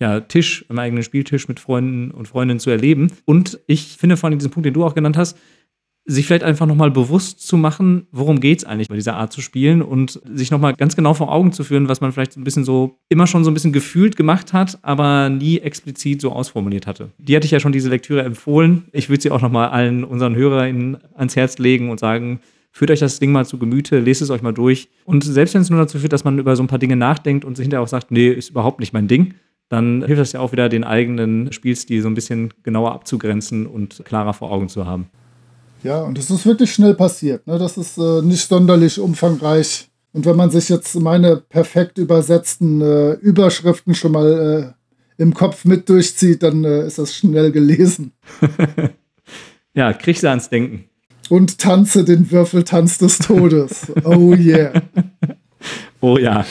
ja, 0.00 0.20
Tisch, 0.20 0.64
am 0.68 0.78
eigenen 0.78 1.02
Spieltisch 1.02 1.46
mit 1.46 1.60
Freunden 1.60 2.10
und 2.10 2.26
Freundinnen 2.26 2.60
zu 2.60 2.70
erleben. 2.70 3.12
Und 3.26 3.60
ich 3.66 3.96
finde 3.98 4.16
vor 4.16 4.28
allem 4.28 4.38
diesen 4.38 4.50
Punkt, 4.50 4.66
den 4.66 4.74
du 4.74 4.84
auch 4.84 4.94
genannt 4.94 5.16
hast, 5.16 5.36
sich 6.06 6.26
vielleicht 6.26 6.42
einfach 6.42 6.66
nochmal 6.66 6.90
bewusst 6.90 7.46
zu 7.46 7.56
machen, 7.56 8.06
worum 8.10 8.40
geht 8.40 8.58
es 8.58 8.64
eigentlich 8.64 8.88
bei 8.88 8.96
dieser 8.96 9.16
Art 9.16 9.32
zu 9.32 9.42
spielen 9.42 9.82
und 9.82 10.20
sich 10.34 10.50
nochmal 10.50 10.74
ganz 10.74 10.96
genau 10.96 11.14
vor 11.14 11.30
Augen 11.30 11.52
zu 11.52 11.62
führen, 11.62 11.88
was 11.88 12.00
man 12.00 12.10
vielleicht 12.10 12.36
ein 12.36 12.42
bisschen 12.42 12.64
so 12.64 12.98
immer 13.08 13.26
schon 13.26 13.44
so 13.44 13.50
ein 13.50 13.54
bisschen 13.54 13.72
gefühlt 13.72 14.16
gemacht 14.16 14.52
hat, 14.52 14.78
aber 14.82 15.28
nie 15.28 15.58
explizit 15.58 16.20
so 16.20 16.32
ausformuliert 16.32 16.86
hatte. 16.86 17.10
Die 17.18 17.36
hatte 17.36 17.44
ich 17.44 17.52
ja 17.52 17.60
schon 17.60 17.72
diese 17.72 17.90
Lektüre 17.90 18.22
empfohlen. 18.22 18.84
Ich 18.92 19.08
würde 19.08 19.22
sie 19.22 19.30
auch 19.30 19.42
nochmal 19.42 19.68
allen 19.68 20.02
unseren 20.02 20.34
HörerInnen 20.34 20.96
ans 21.14 21.36
Herz 21.36 21.58
legen 21.58 21.90
und 21.90 22.00
sagen, 22.00 22.40
führt 22.72 22.90
euch 22.90 23.00
das 23.00 23.18
Ding 23.18 23.30
mal 23.30 23.46
zu 23.46 23.58
Gemüte, 23.58 24.00
lest 24.00 24.22
es 24.22 24.30
euch 24.30 24.42
mal 24.42 24.54
durch. 24.54 24.88
Und 25.04 25.22
selbst 25.22 25.54
wenn 25.54 25.62
es 25.62 25.70
nur 25.70 25.80
dazu 25.80 25.98
führt, 25.98 26.12
dass 26.12 26.24
man 26.24 26.38
über 26.38 26.56
so 26.56 26.62
ein 26.62 26.68
paar 26.68 26.78
Dinge 26.78 26.96
nachdenkt 26.96 27.44
und 27.44 27.56
sich 27.56 27.64
hinterher 27.64 27.82
auch 27.82 27.88
sagt, 27.88 28.10
nee, 28.10 28.28
ist 28.28 28.50
überhaupt 28.50 28.80
nicht 28.80 28.92
mein 28.92 29.06
Ding, 29.06 29.34
dann 29.70 30.04
hilft 30.04 30.20
das 30.20 30.32
ja 30.32 30.40
auch 30.40 30.52
wieder, 30.52 30.68
den 30.68 30.84
eigenen 30.84 31.52
Spielstil 31.52 32.02
so 32.02 32.08
ein 32.08 32.14
bisschen 32.14 32.52
genauer 32.64 32.92
abzugrenzen 32.92 33.66
und 33.66 34.02
klarer 34.04 34.34
vor 34.34 34.50
Augen 34.50 34.68
zu 34.68 34.84
haben. 34.84 35.08
Ja, 35.84 36.02
und 36.02 36.18
es 36.18 36.28
ist 36.28 36.44
wirklich 36.44 36.74
schnell 36.74 36.94
passiert. 36.94 37.46
Ne? 37.46 37.56
Das 37.56 37.78
ist 37.78 37.96
äh, 37.96 38.20
nicht 38.20 38.46
sonderlich 38.46 38.98
umfangreich. 38.98 39.88
Und 40.12 40.26
wenn 40.26 40.36
man 40.36 40.50
sich 40.50 40.68
jetzt 40.68 40.98
meine 41.00 41.36
perfekt 41.36 41.98
übersetzten 41.98 42.80
äh, 42.80 43.12
Überschriften 43.12 43.94
schon 43.94 44.12
mal 44.12 44.74
äh, 45.16 45.22
im 45.22 45.34
Kopf 45.34 45.64
mit 45.64 45.88
durchzieht, 45.88 46.42
dann 46.42 46.64
äh, 46.64 46.86
ist 46.86 46.98
das 46.98 47.14
schnell 47.14 47.52
gelesen. 47.52 48.12
ja, 49.74 49.92
krieg 49.92 50.18
sie 50.18 50.28
ans 50.28 50.50
Denken. 50.50 50.86
Und 51.28 51.58
tanze 51.58 52.04
den 52.04 52.32
Würfeltanz 52.32 52.98
des 52.98 53.18
Todes. 53.18 53.86
Oh 54.02 54.34
yeah. 54.34 54.72
oh 56.00 56.18
ja. 56.18 56.44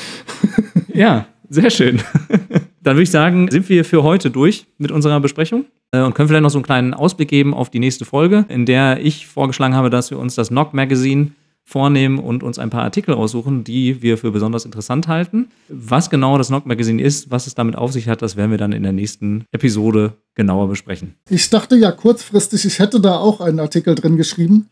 ja, 0.94 1.28
sehr 1.50 1.70
schön. 1.70 2.02
Dann 2.82 2.96
würde 2.96 3.04
ich 3.04 3.12
sagen, 3.12 3.50
sind 3.52 3.68
wir 3.70 3.84
für 3.84 4.04
heute 4.04 4.32
durch 4.32 4.66
mit 4.78 4.92
unserer 4.92 5.20
Besprechung 5.20 5.66
äh, 5.92 6.02
und 6.02 6.16
können 6.16 6.30
vielleicht 6.30 6.44
noch 6.44 6.50
so 6.50 6.58
einen 6.58 6.66
kleinen 6.66 6.94
Ausblick 6.94 7.30
geben 7.30 7.54
auf 7.54 7.70
die 7.70 7.80
nächste 7.80 8.06
Folge, 8.06 8.46
in 8.50 8.66
der 8.66 9.04
ich 9.04 9.28
vorgeschlagen 9.28 9.76
habe, 9.76 9.90
dass 9.90 10.12
wir 10.12 10.20
uns 10.20 10.36
das 10.36 10.50
Knock 10.50 10.74
Magazine 10.74 11.32
vornehmen 11.70 12.18
und 12.18 12.42
uns 12.42 12.58
ein 12.58 12.72
paar 12.72 12.82
Artikel 12.82 13.14
raussuchen, 13.14 13.64
die 13.64 14.02
wir 14.02 14.18
für 14.18 14.32
besonders 14.32 14.66
interessant 14.66 15.08
halten. 15.08 15.50
Was 15.68 16.10
genau 16.10 16.38
das 16.38 16.48
Knock 16.48 16.66
Magazine 16.66 17.02
ist, 17.02 17.30
was 17.30 17.46
es 17.46 17.54
damit 17.54 17.76
auf 17.76 17.92
sich 17.92 18.08
hat, 18.08 18.24
das 18.24 18.36
werden 18.36 18.50
wir 18.50 18.58
dann 18.58 18.72
in 18.72 18.82
der 18.82 18.92
nächsten 18.92 19.46
Episode 19.52 20.14
genauer 20.34 20.68
besprechen. 20.68 21.14
Ich 21.30 21.48
dachte 21.52 21.76
ja 21.76 21.92
kurzfristig, 21.92 22.66
ich 22.66 22.80
hätte 22.80 23.00
da 23.00 23.18
auch 23.18 23.40
einen 23.40 23.60
Artikel 23.60 23.94
drin 23.94 24.18
geschrieben, 24.18 24.70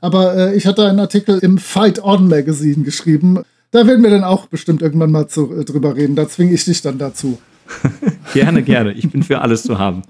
aber 0.00 0.36
äh, 0.36 0.56
ich 0.56 0.66
hatte 0.66 0.86
einen 0.86 1.00
Artikel 1.00 1.38
im 1.38 1.58
Fight 1.58 2.02
On 2.04 2.28
Magazine 2.28 2.84
geschrieben. 2.84 3.42
Da 3.70 3.86
werden 3.86 4.02
wir 4.02 4.10
dann 4.10 4.24
auch 4.24 4.46
bestimmt 4.46 4.82
irgendwann 4.82 5.10
mal 5.10 5.26
zu, 5.26 5.52
äh, 5.52 5.64
drüber 5.64 5.96
reden. 5.96 6.16
Da 6.16 6.28
zwinge 6.28 6.52
ich 6.52 6.64
dich 6.64 6.82
dann 6.82 6.98
dazu. 6.98 7.38
gerne, 8.34 8.62
gerne. 8.62 8.92
Ich 8.92 9.10
bin 9.10 9.22
für 9.22 9.40
alles 9.40 9.62
zu 9.62 9.78
haben. 9.78 10.02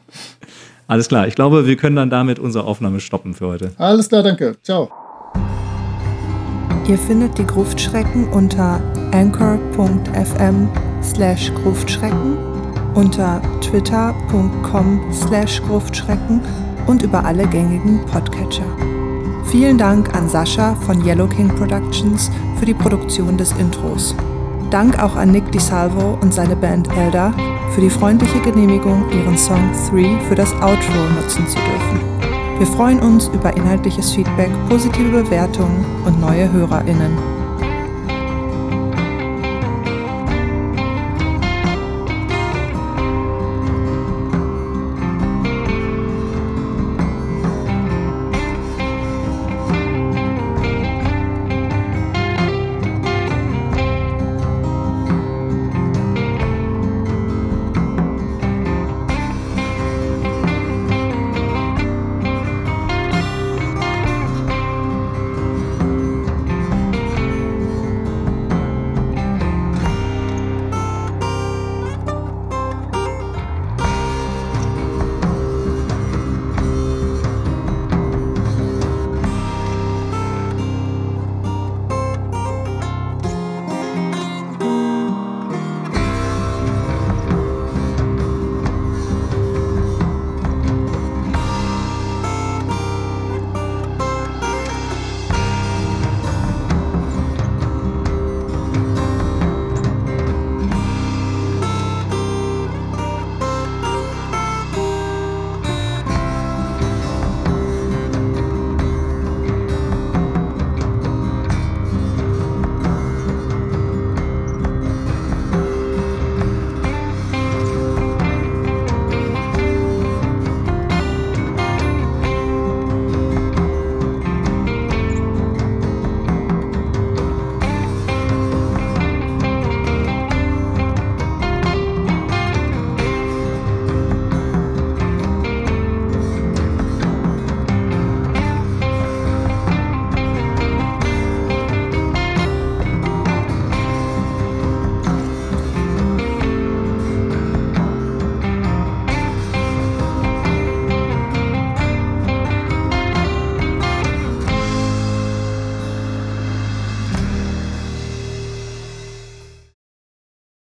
Alles 0.87 1.09
klar. 1.09 1.27
Ich 1.27 1.35
glaube, 1.35 1.67
wir 1.67 1.77
können 1.77 1.97
dann 1.97 2.11
damit 2.11 2.39
unsere 2.39 2.65
Aufnahme 2.65 3.01
stoppen 3.01 3.35
für 3.35 3.49
heute. 3.49 3.73
Alles 3.79 4.09
klar, 4.09 4.23
danke. 4.23 4.57
Ciao. 4.63 4.91
Ihr 6.89 6.99
findet 6.99 7.37
die 7.37 7.47
Gruftschrecken 7.47 8.29
unter 8.29 8.81
anchor.fm 9.13 10.69
slash 11.03 11.53
Gruftschrecken, 11.55 12.37
unter 12.95 13.43
twitter.com 13.61 15.13
slash 15.13 15.61
Gruftschrecken 15.63 16.41
und 16.87 17.03
über 17.03 17.25
alle 17.25 17.49
gängigen 17.49 18.05
Podcatcher. 18.07 19.06
Vielen 19.51 19.79
Dank 19.79 20.15
an 20.17 20.29
Sascha 20.29 20.75
von 20.75 21.05
Yellow 21.07 21.29
King 21.29 21.49
Productions 21.49 22.31
für 22.59 22.67
die 22.67 22.75
Produktion 22.75 23.39
des 23.39 23.53
Intros. 23.53 24.15
Dank 24.71 25.01
auch 25.01 25.15
an 25.15 25.31
Nick 25.31 25.53
DiSalvo 25.53 26.19
und 26.21 26.35
seine 26.35 26.57
Band 26.57 26.89
Elder 26.97 27.33
für 27.71 27.81
die 27.81 27.91
freundliche 27.91 28.41
Genehmigung, 28.41 29.05
ihren 29.13 29.39
Song 29.39 29.71
3 29.91 30.21
für 30.29 30.35
das 30.35 30.53
Outro 30.55 30.99
nutzen 31.15 31.47
zu 31.47 31.59
dürfen. 31.59 32.01
Wir 32.59 32.67
freuen 32.67 32.99
uns 32.99 33.29
über 33.29 33.57
inhaltliches 33.57 34.13
Feedback, 34.13 34.51
positive 34.69 35.23
Bewertungen 35.23 35.85
und 36.05 36.21
neue 36.21 36.51
HörerInnen. 36.53 37.36